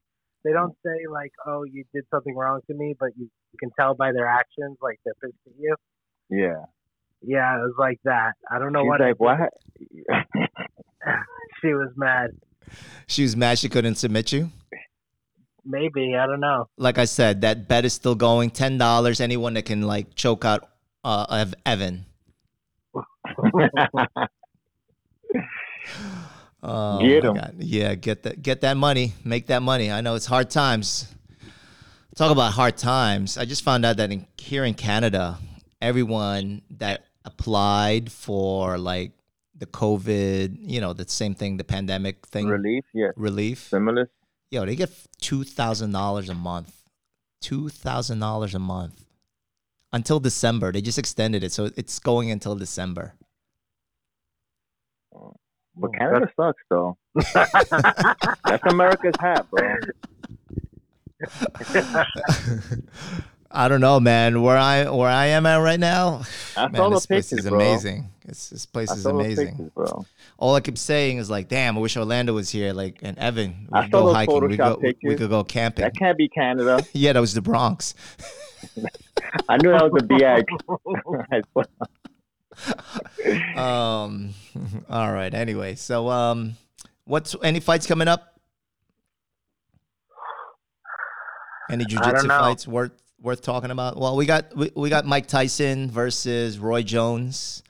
they 0.45 0.53
don't 0.53 0.75
say 0.85 1.07
like, 1.11 1.33
oh, 1.47 1.65
you 1.65 1.85
did 1.95 2.05
something 2.11 2.37
wrong 2.37 2.61
to 2.67 2.75
me, 2.75 2.95
but 2.99 3.11
you, 3.17 3.25
you 3.25 3.59
can 3.59 3.71
tell 3.79 3.95
by 3.95 4.13
their 4.13 4.27
actions 4.27 4.77
like 4.83 5.01
they're 5.05 5.15
pissed 5.23 5.35
at 5.47 5.53
you. 5.59 5.75
Yeah. 6.31 6.65
Yeah, 7.23 7.57
it 7.57 7.61
was 7.61 7.75
like 7.79 7.99
that. 8.05 8.33
I 8.51 8.59
don't 8.59 8.73
know 8.73 8.83
She's 8.83 8.89
what. 8.89 9.01
I 9.01 9.09
like, 9.09 9.21
what? 9.21 9.51
she 11.63 11.69
was 11.69 11.89
mad. 11.97 12.31
She 13.07 13.23
was 13.23 13.35
mad 13.35 13.59
she 13.59 13.71
couldn't 13.71 13.95
submit 13.95 14.33
you. 14.33 14.51
Maybe 15.65 16.15
I 16.15 16.27
don't 16.27 16.41
know. 16.41 16.69
Like 16.77 16.99
I 16.99 17.07
said, 17.07 17.41
that 17.41 17.67
bet 17.67 17.87
is 17.87 17.95
still 17.95 18.15
going. 18.15 18.51
Ten 18.51 18.77
dollars. 18.77 19.23
Anyone 19.23 19.55
that 19.55 19.65
can 19.65 19.81
like 19.83 20.15
choke 20.15 20.45
out 20.45 20.69
uh, 21.03 21.47
Evan. 21.65 22.05
Oh, 26.67 26.99
Get 27.01 27.23
my 27.25 27.29
'em. 27.31 27.35
God. 27.37 27.55
Yeah, 27.59 27.95
get 27.95 28.23
that 28.23 28.43
get 28.43 28.63
that 28.63 28.77
money. 28.77 29.13
Make 29.23 29.49
that 29.49 29.63
money. 29.63 29.91
I 29.93 30.01
know 30.01 30.15
it's 30.15 30.27
hard 30.27 30.49
times. 30.51 31.07
Talk 32.17 32.31
about 32.31 32.53
hard 32.53 32.77
times. 32.79 33.37
I 33.37 33.45
just 33.45 33.63
found 33.65 33.85
out 33.85 33.97
that 33.99 34.11
in, 34.13 34.27
here 34.39 34.65
in 34.65 34.75
Canada, 34.75 35.37
everyone 35.83 36.63
that 36.79 37.05
applied 37.25 38.11
for 38.11 38.79
like 38.79 39.13
the 39.57 39.67
COVID, 39.67 40.57
you 40.61 40.81
know, 40.81 40.93
the 40.93 41.07
same 41.09 41.35
thing, 41.35 41.57
the 41.59 41.65
pandemic 41.65 42.25
thing, 42.27 42.47
Relief, 42.47 42.85
yeah. 42.95 43.11
relief. 43.17 43.67
Stimulus. 43.67 44.09
Yo, 44.51 44.65
they 44.65 44.77
get 44.77 44.91
two 45.21 45.45
thousand 45.45 45.93
dollars 45.93 46.29
a 46.29 46.35
month. 46.35 46.73
Two 47.41 47.69
thousand 47.69 48.21
dollars 48.21 48.55
a 48.55 48.59
month 48.59 49.05
until 49.93 50.19
December. 50.21 50.73
They 50.73 50.81
just 50.81 50.99
extended 50.99 51.45
it, 51.45 51.53
so 51.53 51.71
it's 51.77 51.99
going 51.99 52.31
until 52.31 52.55
December. 52.57 53.15
But 55.77 55.95
Canada 55.95 56.31
sucks, 56.37 56.63
though. 56.71 56.97
That's 57.35 58.63
America's 58.67 59.15
hat, 59.19 59.47
bro. 59.51 59.75
I 63.51 63.69
don't 63.69 63.81
know, 63.81 64.01
man. 64.01 64.43
Where 64.43 64.57
I 64.57 64.91
where 64.91 65.09
I 65.09 65.27
am 65.27 65.47
at 65.47 65.57
right 65.57 65.79
now, 65.79 66.23
I 66.57 66.69
man, 66.69 66.91
this 66.91 67.07
place 67.07 67.31
pictures, 67.31 67.47
is 67.47 67.53
amazing. 67.53 68.11
It's, 68.25 68.51
this 68.51 68.67
place 68.67 68.91
I 68.91 68.95
is 68.95 69.07
amazing. 69.07 69.49
pictures, 69.49 69.71
bro. 69.75 70.07
All 70.39 70.57
I 70.57 70.61
keep 70.61 70.77
saying 70.77 71.19
is 71.19 71.31
like, 71.31 71.49
damn, 71.49 71.77
I 71.77 71.81
wish 71.81 71.97
Orlando 71.97 72.35
was 72.35 72.51
here. 72.51 72.73
Like, 72.73 72.99
and 73.03 73.17
Evan, 73.17 73.69
we 73.71 73.79
I 73.79 73.83
could 73.83 73.93
go 73.93 74.13
hiking. 74.13 74.49
We 74.49 74.57
go, 74.57 74.81
we 74.83 75.15
could 75.15 75.31
go 75.31 75.45
camping. 75.45 75.85
That 75.85 75.97
can't 75.97 76.19
be 76.19 76.29
Canada. 76.29 76.85
yeah, 76.93 77.13
that 77.13 77.21
was 77.21 77.35
the 77.35 77.43
Bronx. 77.43 77.95
I 79.49 79.57
knew 79.59 79.71
that 79.71 79.89
was 79.91 80.03
a 80.03 80.07
BX. 80.07 80.45
um, 83.57 84.35
all 84.89 85.13
right. 85.13 85.33
Anyway, 85.33 85.75
so 85.75 86.09
um, 86.09 86.57
what's 87.05 87.35
any 87.43 87.61
fights 87.61 87.87
coming 87.87 88.09
up? 88.09 88.41
Any 91.71 91.85
jujitsu 91.85 92.29
fights 92.29 92.69
worth 92.69 92.93
worth 93.21 93.43
talking 93.43 93.71
about? 93.71 93.97
Well, 93.97 94.17
we 94.17 94.27
got 94.27 94.55
we, 94.57 94.71
we 94.75 94.91
got 94.91 95.07
Mike 95.07 95.27
Tyson 95.27 95.91
versus 95.91 96.59
Roy 96.59 96.83
Jones. 96.83 97.63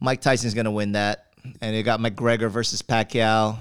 Mike 0.00 0.20
Tyson's 0.20 0.54
gonna 0.54 0.72
win 0.72 0.92
that, 0.92 1.26
and 1.60 1.74
you 1.74 1.82
got 1.82 2.00
McGregor 2.00 2.50
versus 2.50 2.82
Pacquiao. 2.82 3.58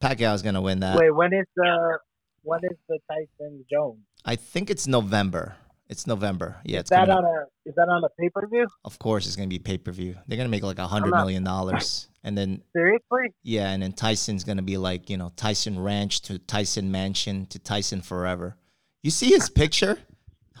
Pacquiao's 0.00 0.42
gonna 0.42 0.62
win 0.62 0.80
that. 0.80 0.96
Wait, 0.96 1.10
when 1.10 1.32
is 1.32 1.46
the 1.56 1.98
when 2.42 2.60
is 2.64 2.76
the 2.88 2.98
Tyson 3.10 3.64
Jones? 3.70 3.98
I 4.24 4.36
think 4.36 4.70
it's 4.70 4.86
November. 4.86 5.56
It's 5.92 6.06
November. 6.06 6.56
Yeah, 6.64 6.76
Is 6.78 6.80
it's 6.80 6.90
that 6.90 7.06
coming 7.08 7.12
up. 7.12 7.18
on 7.18 7.24
a 7.26 7.68
is 7.68 7.74
that 7.76 7.88
on 7.88 8.02
a 8.02 8.08
pay 8.18 8.28
per 8.30 8.46
view? 8.48 8.66
Of 8.84 8.98
course, 8.98 9.26
it's 9.26 9.36
gonna 9.36 9.48
be 9.48 9.58
pay 9.58 9.76
per 9.78 9.92
view. 9.92 10.16
They're 10.26 10.38
gonna 10.38 10.48
make 10.48 10.62
like 10.62 10.78
a 10.78 10.86
hundred 10.86 11.10
million 11.10 11.44
dollars, 11.44 12.08
and 12.24 12.36
then 12.36 12.62
Seriously? 12.72 13.26
Yeah, 13.42 13.70
and 13.70 13.82
then 13.82 13.92
Tyson's 13.92 14.42
gonna 14.44 14.62
be 14.62 14.78
like, 14.78 15.10
you 15.10 15.16
know, 15.18 15.30
Tyson 15.36 15.78
Ranch 15.78 16.22
to 16.22 16.38
Tyson 16.38 16.90
Mansion 16.90 17.46
to 17.46 17.58
Tyson 17.58 18.00
Forever. 18.00 18.56
You 19.02 19.10
see 19.10 19.28
his 19.28 19.50
picture? 19.50 19.98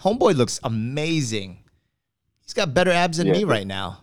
Homeboy 0.00 0.36
looks 0.36 0.60
amazing. 0.64 1.64
He's 2.42 2.52
got 2.54 2.74
better 2.74 2.90
abs 2.90 3.16
than 3.18 3.28
Yeah, 3.28 3.32
me 3.32 3.44
but- 3.44 3.50
right 3.50 3.66
now. 3.66 4.00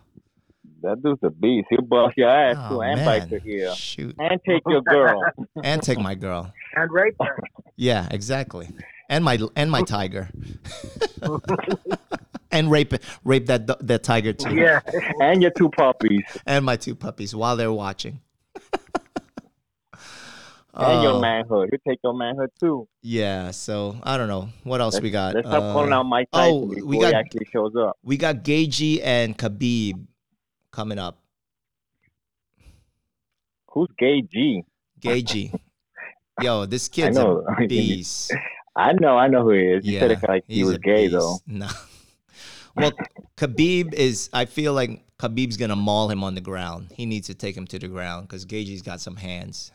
that 0.82 1.02
dude's 1.02 1.22
a 1.22 1.30
beast. 1.30 1.66
He'll 1.70 1.82
bust 1.82 2.16
your 2.16 2.30
ass, 2.30 2.56
Oh, 2.58 2.76
too, 2.76 2.82
and 2.82 2.96
man. 3.00 3.06
bite 3.06 3.30
your 3.30 3.40
ear. 3.44 3.74
Shoot. 3.74 4.16
And 4.18 4.40
take 4.48 4.62
your 4.66 4.80
girl. 4.82 5.22
And 5.62 5.82
take 5.82 5.98
my 6.00 6.14
girl. 6.14 6.50
And 6.74 6.90
rape 6.90 7.14
her. 7.20 7.38
Yeah, 7.76 8.08
exactly. 8.10 8.66
And 9.10 9.24
my 9.24 9.38
and 9.56 9.70
my 9.70 9.82
tiger, 9.96 10.30
and 12.52 12.70
rape 12.70 12.94
rape 13.24 13.46
that 13.46 13.66
that 13.86 14.02
tiger 14.04 14.32
too. 14.32 14.54
Yeah. 14.54 14.80
And 15.20 15.42
your 15.42 15.50
two 15.50 15.68
puppies. 15.70 16.22
and 16.46 16.64
my 16.64 16.76
two 16.76 16.94
puppies 16.94 17.34
while 17.34 17.56
they're 17.56 17.72
watching. 17.72 18.20
And 20.72 21.02
your 21.02 21.14
Oh, 21.14 21.20
manhood. 21.20 21.68
You 21.72 21.78
take 21.86 21.98
your 22.04 22.14
manhood 22.14 22.50
too. 22.58 22.86
Yeah, 23.02 23.50
so 23.50 23.96
I 24.04 24.16
don't 24.16 24.28
know 24.28 24.48
what 24.62 24.80
else 24.80 24.94
Let's, 24.94 25.02
we 25.02 25.10
got. 25.10 25.34
let's 25.34 25.46
stop 25.48 25.62
Uh, 25.64 25.72
calling 25.72 25.92
out 25.92 26.04
Mike 26.04 26.28
oh, 26.32 26.68
Tyson 26.68 26.86
we 26.86 26.98
got- 27.00 27.08
he 27.08 27.14
actually 27.16 27.46
shows 27.52 27.72
up. 27.76 27.98
we 28.04 28.16
got 28.16 28.36
Gaethje 28.44 29.00
and 29.02 29.36
Khabib 29.36 30.06
coming 30.70 30.98
up. 30.98 31.18
Who's 33.72 33.88
Gay 33.98 34.22
G? 34.22 34.62
Gaethje, 35.00 35.58
yo, 36.40 36.66
this 36.66 36.88
kid's 36.88 37.18
a 37.18 37.42
beast. 37.68 38.32
I 38.80 38.92
know. 38.94 39.16
I 39.16 39.28
know 39.28 39.42
who 39.42 39.50
he 39.50 39.66
is. 39.66 39.86
You 39.86 39.94
yeah, 39.94 40.00
said 40.00 40.10
it 40.12 40.28
like 40.28 40.44
he 40.46 40.64
was 40.64 40.78
gay 40.78 41.08
beast. 41.08 41.12
though. 41.12 41.38
No. 41.46 41.68
Well, 42.76 42.92
Khabib 43.36 43.92
is. 43.94 44.30
I 44.32 44.44
feel 44.44 44.72
like 44.72 45.04
Khabib's 45.18 45.56
gonna 45.56 45.76
maul 45.76 46.08
him 46.08 46.22
on 46.22 46.34
the 46.34 46.40
ground. 46.40 46.88
He 46.94 47.04
needs 47.04 47.26
to 47.26 47.34
take 47.34 47.56
him 47.56 47.66
to 47.66 47.78
the 47.78 47.88
ground 47.88 48.28
because 48.28 48.46
Gaethje's 48.46 48.82
got 48.82 49.00
some 49.00 49.16
hands. 49.16 49.72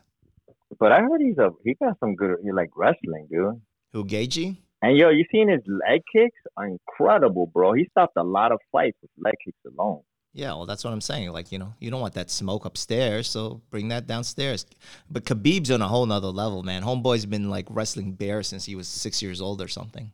But 0.79 0.91
I 0.91 1.01
heard 1.01 1.21
he's 1.21 1.37
a 1.37 1.51
he 1.63 1.75
got 1.75 1.99
some 1.99 2.15
good 2.15 2.37
he 2.43 2.51
like 2.51 2.69
wrestling, 2.75 3.27
dude. 3.29 3.61
Who 3.93 4.05
Gaethje? 4.05 4.57
And 4.81 4.97
yo, 4.97 5.09
you 5.09 5.25
seen 5.31 5.49
his 5.49 5.61
leg 5.67 6.01
kicks? 6.11 6.39
Are 6.57 6.67
incredible, 6.67 7.47
bro. 7.47 7.73
He 7.73 7.87
stopped 7.91 8.17
a 8.17 8.23
lot 8.23 8.51
of 8.51 8.59
fights 8.71 8.97
with 9.01 9.11
leg 9.17 9.35
kicks 9.43 9.57
alone. 9.65 10.01
Yeah, 10.35 10.49
well, 10.49 10.65
that's 10.65 10.83
what 10.83 10.91
I'm 10.91 10.99
saying. 10.99 11.31
Like, 11.31 11.53
you 11.53 11.59
know, 11.59 11.73
you 11.79 11.89
don't 11.89 12.01
want 12.01 12.15
that 12.15 12.29
smoke 12.29 12.65
upstairs, 12.65 13.29
so 13.29 13.61
bring 13.69 13.87
that 13.87 14.05
downstairs. 14.05 14.65
But 15.09 15.23
Khabib's 15.23 15.71
on 15.71 15.81
a 15.81 15.87
whole 15.87 16.05
nother 16.05 16.27
level, 16.27 16.61
man. 16.61 16.83
Homeboy's 16.83 17.25
been 17.25 17.49
like 17.49 17.65
wrestling 17.69 18.11
bear 18.11 18.43
since 18.43 18.65
he 18.65 18.75
was 18.75 18.89
six 18.89 19.21
years 19.21 19.39
old 19.39 19.61
or 19.61 19.69
something. 19.69 20.11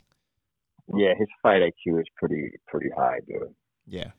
Yeah, 0.96 1.16
his 1.18 1.28
fight 1.42 1.64
IQ 1.64 2.02
is 2.02 2.06
pretty 2.18 2.52
pretty 2.68 2.90
high, 2.96 3.22
dude. 3.28 3.56
Yeah. 3.88 4.12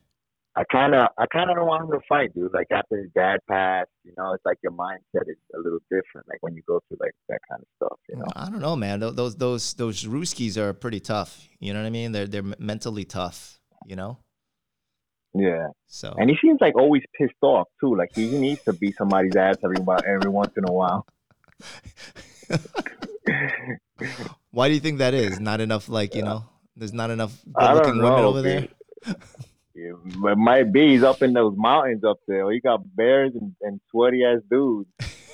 I 0.57 0.65
kind 0.69 0.93
of 0.93 1.07
I 1.17 1.25
kind 1.27 1.49
of 1.49 1.55
don't 1.55 1.67
want 1.67 1.85
him 1.85 1.91
to 1.97 2.05
fight, 2.07 2.35
dude. 2.35 2.53
Like 2.53 2.67
after 2.69 2.97
his 2.97 3.09
dad 3.15 3.39
passed, 3.47 3.89
you 4.03 4.11
know, 4.17 4.33
it's 4.33 4.45
like 4.45 4.57
your 4.61 4.73
mindset 4.73 5.29
is 5.29 5.37
a 5.55 5.57
little 5.59 5.79
different. 5.89 6.27
Like 6.27 6.39
when 6.41 6.53
you 6.53 6.63
go 6.67 6.81
through 6.89 6.97
like 6.99 7.13
that 7.29 7.39
kind 7.49 7.61
of 7.61 7.67
stuff, 7.77 7.97
you 8.09 8.17
know. 8.17 8.25
I 8.35 8.49
don't 8.49 8.59
know, 8.59 8.75
man. 8.75 8.99
Tho- 8.99 9.11
Those 9.11 9.37
those 9.37 9.73
those 9.75 10.03
Ruskies 10.03 10.57
are 10.57 10.73
pretty 10.73 10.99
tough. 10.99 11.47
You 11.59 11.73
know 11.73 11.79
what 11.79 11.87
I 11.87 11.91
mean? 11.91 12.11
They're 12.11 12.27
they're 12.27 12.43
mentally 12.59 13.05
tough. 13.05 13.61
You 13.87 13.95
know. 13.95 14.17
Yeah, 15.35 15.69
So 15.87 16.13
and 16.17 16.29
he 16.29 16.37
seems 16.41 16.61
like 16.61 16.75
always 16.75 17.01
pissed 17.17 17.33
off 17.41 17.67
too. 17.79 17.95
Like 17.95 18.11
he, 18.13 18.29
he 18.29 18.37
needs 18.37 18.61
to 18.63 18.73
beat 18.73 18.95
somebody's 18.97 19.35
ass 19.35 19.57
every 19.63 19.77
every 20.07 20.29
once 20.29 20.51
in 20.57 20.63
a 20.67 20.71
while. 20.71 21.07
why 24.51 24.67
do 24.67 24.75
you 24.75 24.79
think 24.79 24.99
that 24.99 25.15
is? 25.15 25.39
Not 25.39 25.59
enough, 25.59 25.89
like 25.89 26.13
you 26.13 26.21
know. 26.23 26.45
There's 26.75 26.93
not 26.93 27.11
enough 27.11 27.37
good-looking 27.51 27.97
women 27.97 28.21
know, 28.21 28.27
over 28.27 28.41
there. 28.41 28.61
dude. 28.61 29.15
Yeah, 29.75 29.93
it 30.31 30.37
might 30.37 30.71
be 30.71 30.89
he's 30.89 31.03
up 31.03 31.23
in 31.23 31.33
those 31.33 31.55
mountains 31.57 32.03
up 32.03 32.19
there. 32.27 32.51
He 32.51 32.59
got 32.59 32.81
bears 32.95 33.33
and, 33.33 33.55
and 33.61 33.81
sweaty 33.89 34.23
ass 34.23 34.39
dudes. 34.49 34.89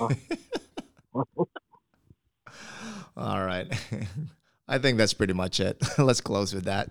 All 3.16 3.44
right. 3.44 3.68
I 4.68 4.78
think 4.78 4.98
that's 4.98 5.12
pretty 5.12 5.34
much 5.34 5.60
it. 5.60 5.82
Let's 5.98 6.20
close 6.20 6.54
with 6.54 6.64
that. 6.64 6.88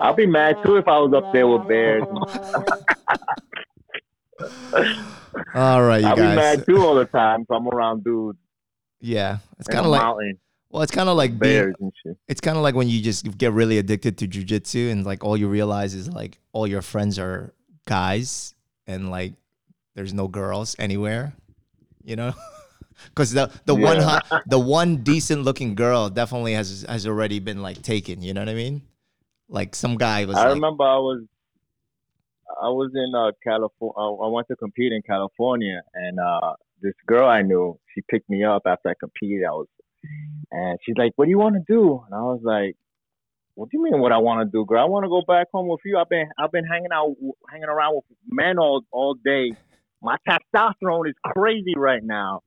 I'll 0.00 0.14
be 0.14 0.26
mad 0.26 0.56
too 0.64 0.76
if 0.76 0.86
I 0.88 0.98
was 0.98 1.12
up 1.14 1.30
there 1.32 1.46
with 1.46 1.66
bears. 1.68 2.02
All 5.54 5.82
right, 5.82 5.98
you 6.02 6.08
guys. 6.08 6.18
I'll 6.18 6.30
be 6.30 6.36
mad 6.36 6.64
too 6.68 6.78
all 6.84 6.94
the 6.94 7.04
time 7.06 7.42
if 7.42 7.50
I'm 7.50 7.68
around 7.68 8.04
dudes 8.04 8.38
Yeah, 9.00 9.38
it's 9.58 9.68
kind 9.68 9.84
of 9.84 9.90
like 9.92 10.02
mountain, 10.02 10.38
well, 10.70 10.82
it's 10.82 10.92
kind 10.92 11.08
of 11.08 11.16
like 11.16 11.38
being, 11.38 11.40
bears 11.40 11.74
and 11.80 11.92
shit. 12.02 12.16
it's 12.28 12.40
kind 12.40 12.56
of 12.56 12.62
like 12.62 12.74
when 12.74 12.88
you 12.88 13.00
just 13.00 13.36
get 13.38 13.52
really 13.52 13.78
addicted 13.78 14.18
to 14.18 14.28
jujitsu 14.28 14.90
and 14.90 15.04
like 15.06 15.24
all 15.24 15.36
you 15.36 15.48
realize 15.48 15.94
is 15.94 16.10
like 16.10 16.38
all 16.52 16.66
your 16.66 16.82
friends 16.82 17.18
are 17.18 17.52
guys 17.86 18.54
and 18.86 19.10
like 19.10 19.34
there's 19.94 20.12
no 20.12 20.28
girls 20.28 20.76
anywhere, 20.78 21.32
you 22.04 22.16
know? 22.16 22.32
Because 23.08 23.32
the 23.32 23.50
the 23.66 23.74
one 23.74 23.98
Yeah. 23.98 24.02
hot, 24.04 24.42
the 24.46 24.58
one 24.58 24.96
decent 25.04 25.42
looking 25.44 25.74
girl 25.74 26.08
definitely 26.08 26.54
has 26.54 26.84
has 26.88 27.06
already 27.06 27.40
been 27.40 27.60
like 27.60 27.82
taken. 27.82 28.22
You 28.22 28.32
know 28.32 28.40
what 28.40 28.48
I 28.48 28.54
mean? 28.54 28.80
Like 29.48 29.74
some 29.74 29.96
guy 29.96 30.24
was 30.24 30.36
I 30.36 30.44
like, 30.44 30.54
remember 30.54 30.84
I 30.84 30.98
was 30.98 31.22
I 32.62 32.68
was 32.68 32.90
in 32.94 33.14
uh 33.14 33.32
California. 33.44 33.94
I 33.96 34.28
went 34.28 34.48
to 34.48 34.56
compete 34.56 34.92
in 34.92 35.02
California, 35.02 35.82
and 35.94 36.18
uh 36.18 36.54
this 36.82 36.94
girl 37.06 37.28
I 37.28 37.42
knew, 37.42 37.78
she 37.94 38.02
picked 38.10 38.28
me 38.28 38.44
up 38.44 38.62
after 38.66 38.88
I 38.90 38.94
competed. 38.98 39.44
I 39.46 39.52
was, 39.52 39.66
and 40.50 40.78
she's 40.84 40.96
like, 40.96 41.12
"What 41.16 41.24
do 41.26 41.30
you 41.30 41.38
want 41.38 41.54
to 41.56 41.62
do?" 41.66 42.02
And 42.04 42.14
I 42.14 42.22
was 42.22 42.40
like, 42.42 42.76
"What 43.54 43.70
do 43.70 43.78
you 43.78 43.84
mean? 43.84 44.00
What 44.00 44.12
I 44.12 44.18
want 44.18 44.46
to 44.46 44.50
do, 44.50 44.64
girl? 44.66 44.82
I 44.82 44.86
want 44.86 45.04
to 45.04 45.08
go 45.08 45.22
back 45.26 45.48
home 45.52 45.68
with 45.68 45.80
you. 45.84 45.98
I've 45.98 46.08
been 46.08 46.28
I've 46.38 46.52
been 46.52 46.64
hanging 46.64 46.92
out, 46.92 47.14
hanging 47.50 47.68
around 47.68 47.96
with 47.96 48.04
men 48.28 48.58
all 48.58 48.82
all 48.90 49.14
day. 49.14 49.52
My 50.02 50.16
testosterone 50.28 51.08
is 51.08 51.14
crazy 51.24 51.74
right 51.76 52.02
now. 52.02 52.42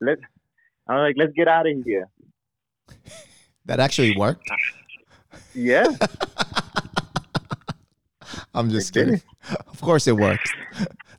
Let's." 0.00 0.20
I 0.86 0.94
was 0.96 1.08
like, 1.08 1.16
"Let's 1.18 1.32
get 1.32 1.48
out 1.48 1.66
of 1.66 1.82
here." 1.84 2.08
that 3.64 3.80
actually 3.80 4.16
worked. 4.16 4.50
Yeah, 5.54 5.86
I'm 8.54 8.70
just 8.70 8.92
did. 8.92 9.04
kidding. 9.06 9.22
Of 9.68 9.80
course 9.80 10.06
it 10.06 10.16
works. 10.16 10.50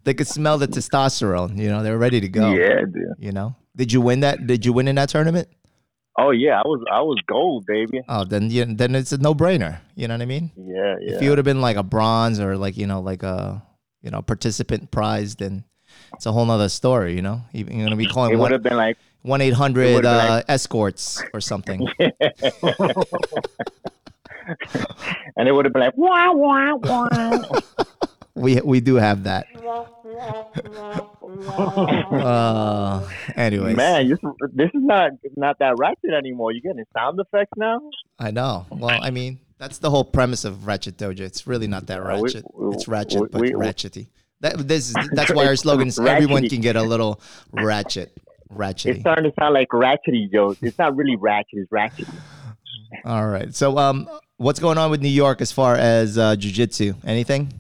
they 0.03 0.13
could 0.13 0.28
smell 0.28 0.57
the 0.57 0.68
testosterone. 0.68 1.57
You 1.57 1.70
know, 1.70 1.84
they're 1.84 1.97
ready 1.97 2.20
to 2.22 2.30
go. 2.30 2.53
yeah, 2.53 2.82
dude. 2.82 3.13
You 3.20 3.32
know, 3.32 3.55
did 3.76 3.91
you 3.93 4.01
win 4.01 4.22
that? 4.22 4.47
Did 4.47 4.66
you 4.66 4.74
win 4.74 4.88
in 4.88 4.95
that 4.95 5.09
tournament? 5.09 5.47
Oh 6.18 6.32
yeah, 6.32 6.59
I 6.59 6.63
was 6.66 6.84
I 6.91 7.01
was 7.01 7.20
gold, 7.28 7.66
baby. 7.66 8.01
Oh, 8.07 8.24
then 8.24 8.49
you, 8.49 8.66
then 8.66 8.95
it's 8.95 9.11
a 9.11 9.18
no 9.18 9.34
brainer. 9.36 9.80
You 9.95 10.07
know 10.07 10.13
what 10.13 10.22
I 10.22 10.26
mean? 10.26 10.51
Yeah, 10.55 10.95
yeah. 11.01 11.16
If 11.16 11.22
you 11.22 11.30
would 11.30 11.38
have 11.38 11.45
been 11.45 11.61
like 11.61 11.76
a 11.78 11.84
bronze 11.84 12.39
or 12.39 12.57
like 12.57 12.78
you 12.78 12.88
know 12.88 13.01
like 13.01 13.24
a 13.24 13.61
you 14.01 14.11
know 14.11 14.22
participant 14.22 14.91
prize, 14.91 15.36
then 15.36 15.66
it's 16.13 16.26
a 16.26 16.32
whole 16.32 16.45
nother 16.45 16.70
story. 16.70 17.16
You 17.16 17.22
know, 17.22 17.41
You- 17.51 17.68
you're 17.70 17.84
gonna 17.86 17.95
be 17.97 18.07
calling. 18.07 18.34
it 18.34 18.38
would 18.38 18.51
have 18.51 18.63
been 18.63 18.78
like 18.78 18.97
one 19.24 19.41
eight 19.41 19.53
hundred 19.53 20.05
uh, 20.05 20.41
escorts 20.47 21.22
or 21.34 21.41
something. 21.41 21.86
and 25.38 25.48
it 25.48 25.52
would 25.52 25.66
have 25.66 25.74
been 25.74 25.82
like 25.82 25.98
wah 25.98 26.32
wah 26.32 26.76
wah. 26.76 27.60
we 28.36 28.62
we 28.62 28.80
do 28.82 28.96
have 28.96 29.24
that. 29.24 29.48
Uh, 31.46 33.08
anyways, 33.36 33.76
Man, 33.76 34.10
this, 34.10 34.20
this 34.54 34.68
is 34.74 34.82
not 34.84 35.12
not 35.36 35.58
that 35.60 35.76
ratchet 35.78 36.14
anymore. 36.18 36.52
You're 36.52 36.62
getting 36.62 36.86
sound 36.96 37.20
effects 37.20 37.52
now? 37.58 37.80
I 38.20 38.32
know. 38.32 38.66
Well, 38.70 38.98
I 39.02 39.10
mean, 39.12 39.39
that's 39.58 39.80
the 39.80 39.89
whole 39.89 40.04
premise 40.04 40.46
of 40.46 40.66
Ratchet 40.68 40.98
Dojo. 40.98 41.22
It's 41.22 41.46
really 41.48 41.68
not 41.68 41.88
that 41.88 42.00
Uh, 42.00 42.04
we- 42.04 42.22
ratchet. 42.24 42.46
we- 42.54 42.76
it's 42.76 42.88
ratchet, 42.88 43.22
we- 43.22 43.28
but 43.30 43.41
ratchety. 43.41 44.08
That 44.41 44.68
this 44.68 44.89
is 44.89 44.96
that's 45.14 45.34
why 45.34 45.46
our 45.48 45.56
slogan 45.56 45.88
is 45.88 46.00
everyone 46.00 46.48
can 46.48 46.62
get 46.62 46.76
a 46.76 46.84
little 46.84 47.20
ratchet, 47.52 48.18
ratchet. 48.50 48.91
It's 48.91 49.00
starting 49.02 49.26
to 49.26 49.34
sound 49.39 49.54
like 49.54 49.70
ratchety 49.70 50.32
jokes. 50.32 50.60
It's 50.62 50.78
not 50.78 50.96
really 50.96 51.16
ratchet. 51.16 51.60
It's 51.60 51.72
ratchet. 51.72 52.08
All 53.04 53.28
right. 53.28 53.54
So, 53.54 53.78
um, 53.78 54.10
what's 54.38 54.60
going 54.60 54.78
on 54.78 54.91
with 54.91 55.02
New 55.02 55.10
York 55.10 55.41
as 55.41 55.52
far 55.52 55.76
as 55.76 56.18
uh, 56.18 56.36
jujitsu? 56.36 56.96
Anything? 57.06 57.52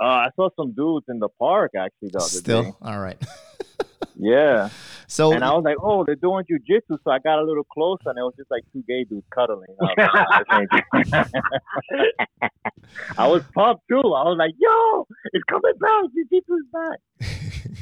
Uh, 0.00 0.04
I 0.06 0.28
saw 0.36 0.48
some 0.56 0.72
dudes 0.72 1.06
in 1.08 1.18
the 1.18 1.28
park 1.40 1.72
actually 1.76 2.10
the 2.12 2.18
other 2.18 2.28
Still. 2.28 2.62
day. 2.62 2.72
All 2.82 2.98
right. 3.00 3.20
Yeah, 4.20 4.70
So, 5.06 5.32
and 5.32 5.44
I 5.44 5.52
was 5.54 5.62
like, 5.64 5.76
oh, 5.80 6.04
they're 6.04 6.16
doing 6.16 6.44
jujitsu, 6.44 6.98
so 7.04 7.10
I 7.12 7.20
got 7.20 7.38
a 7.38 7.44
little 7.44 7.62
closer, 7.62 8.10
and 8.10 8.18
it 8.18 8.22
was 8.22 8.34
just 8.36 8.50
like 8.50 8.64
two 8.72 8.82
gay 8.88 9.04
dudes 9.04 9.24
cuddling. 9.32 9.68
I 9.80 9.84
was, 9.84 10.44
like, 10.50 10.66
"Oh, 10.90 10.98
this 10.98 11.12
ain't- 11.14 12.50
I 13.18 13.28
was 13.28 13.44
pumped 13.54 13.84
too. 13.88 14.00
I 14.00 14.24
was 14.24 14.36
like, 14.36 14.54
yo, 14.58 15.06
it's 15.32 15.44
coming 15.44 15.72
back. 15.78 16.04
Jiu-jitsu's 16.14 16.66
back. 16.72 16.98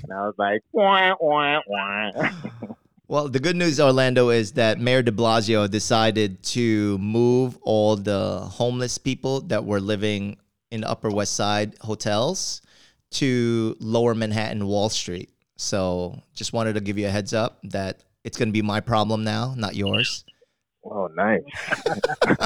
And 0.03 0.13
I 0.13 0.27
was 0.27 0.35
like, 0.37 0.61
wah, 0.73 1.15
wah, 1.19 1.61
wah. 1.67 2.11
well, 3.09 3.29
the 3.29 3.39
good 3.39 3.57
news, 3.57 3.79
Orlando, 3.81 4.31
is 4.31 4.53
that 4.53 4.81
Mayor 4.81 5.03
De 5.03 5.13
Blasio 5.13 5.71
decided 5.71 6.43
to 6.45 6.99
move 6.99 7.57
all 7.63 7.97
the 7.97 8.41
homeless 8.41 8.99
people 8.99 9.41
that 9.43 9.65
were 9.65 9.81
living 9.81 10.37
in 10.71 10.81
the 10.81 10.91
Upper 10.91 11.11
West 11.11 11.35
Side 11.35 11.77
hotels 11.81 12.63
to 13.13 13.77
Lower 13.79 14.15
Manhattan, 14.15 14.67
Wall 14.67 14.89
Street. 14.89 15.31
So, 15.57 16.21
just 16.35 16.53
wanted 16.53 16.75
to 16.75 16.81
give 16.81 16.99
you 16.99 17.07
a 17.07 17.11
heads 17.11 17.33
up 17.33 17.59
that 17.65 18.03
it's 18.25 18.37
going 18.37 18.49
to 18.49 18.53
be 18.53 18.63
my 18.63 18.81
problem 18.81 19.23
now, 19.23 19.55
not 19.57 19.77
yours. 19.77 20.25
Oh, 20.85 21.09
nice. 21.15 21.43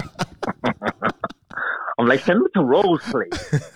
I'm 1.98 2.06
like, 2.06 2.20
send 2.20 2.40
me 2.40 2.46
to 2.54 2.62
Rose, 2.62 3.00
please. 3.10 3.64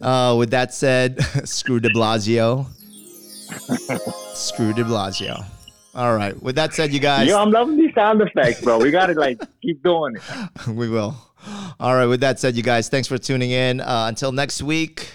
Uh, 0.00 0.36
with 0.38 0.50
that 0.50 0.72
said, 0.72 1.20
screw 1.44 1.80
De 1.80 1.90
Blasio. 1.90 2.64
screw 4.32 4.72
De 4.72 4.84
Blasio. 4.84 5.44
All 5.98 6.14
right. 6.14 6.40
With 6.40 6.54
that 6.54 6.74
said, 6.74 6.92
you 6.92 7.00
guys, 7.00 7.26
Yo, 7.26 7.36
I'm 7.36 7.50
loving 7.50 7.76
these 7.76 7.92
sound 7.92 8.20
effects, 8.20 8.60
bro. 8.60 8.78
We 8.78 8.92
gotta 8.92 9.14
like 9.14 9.40
keep 9.60 9.82
doing 9.82 10.14
it. 10.14 10.66
we 10.68 10.88
will. 10.88 11.16
All 11.80 11.92
right. 11.96 12.06
With 12.06 12.20
that 12.20 12.38
said, 12.38 12.54
you 12.54 12.62
guys, 12.62 12.88
thanks 12.88 13.08
for 13.08 13.18
tuning 13.18 13.50
in. 13.50 13.80
Uh, 13.80 14.04
until 14.06 14.30
next 14.30 14.62
week, 14.62 15.08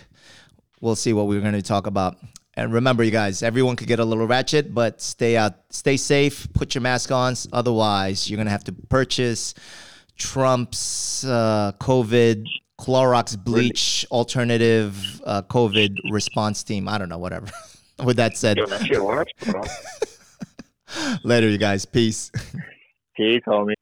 we'll 0.81 0.97
see 0.97 1.13
what 1.13 1.27
we're 1.27 1.39
going 1.39 1.53
to 1.53 1.61
talk 1.61 1.87
about. 1.87 2.17
And 2.55 2.73
remember, 2.73 3.01
you 3.01 3.11
guys, 3.11 3.43
everyone 3.43 3.77
could 3.77 3.87
get 3.87 3.99
a 3.99 4.03
little 4.03 4.27
ratchet, 4.27 4.73
but 4.73 4.99
stay 4.99 5.37
out, 5.37 5.53
stay 5.69 5.95
safe, 5.95 6.51
put 6.51 6.75
your 6.75 6.81
mask 6.81 7.13
on. 7.13 7.35
Otherwise, 7.53 8.29
you're 8.29 8.35
gonna 8.37 8.49
have 8.49 8.65
to 8.65 8.73
purchase 8.73 9.53
Trump's 10.17 11.23
uh, 11.23 11.71
COVID 11.79 12.45
Clorox 12.77 13.41
bleach 13.41 14.05
alternative 14.11 15.21
uh, 15.23 15.43
COVID 15.43 15.95
response 16.11 16.61
team. 16.61 16.89
I 16.89 16.97
don't 16.97 17.07
know, 17.07 17.19
whatever. 17.19 17.47
With 18.03 18.17
that 18.17 18.35
said, 18.37 18.57
later, 21.23 21.49
you 21.49 21.57
guys. 21.57 21.85
Peace. 21.85 22.31
Peace, 23.15 23.41
homie. 23.47 23.73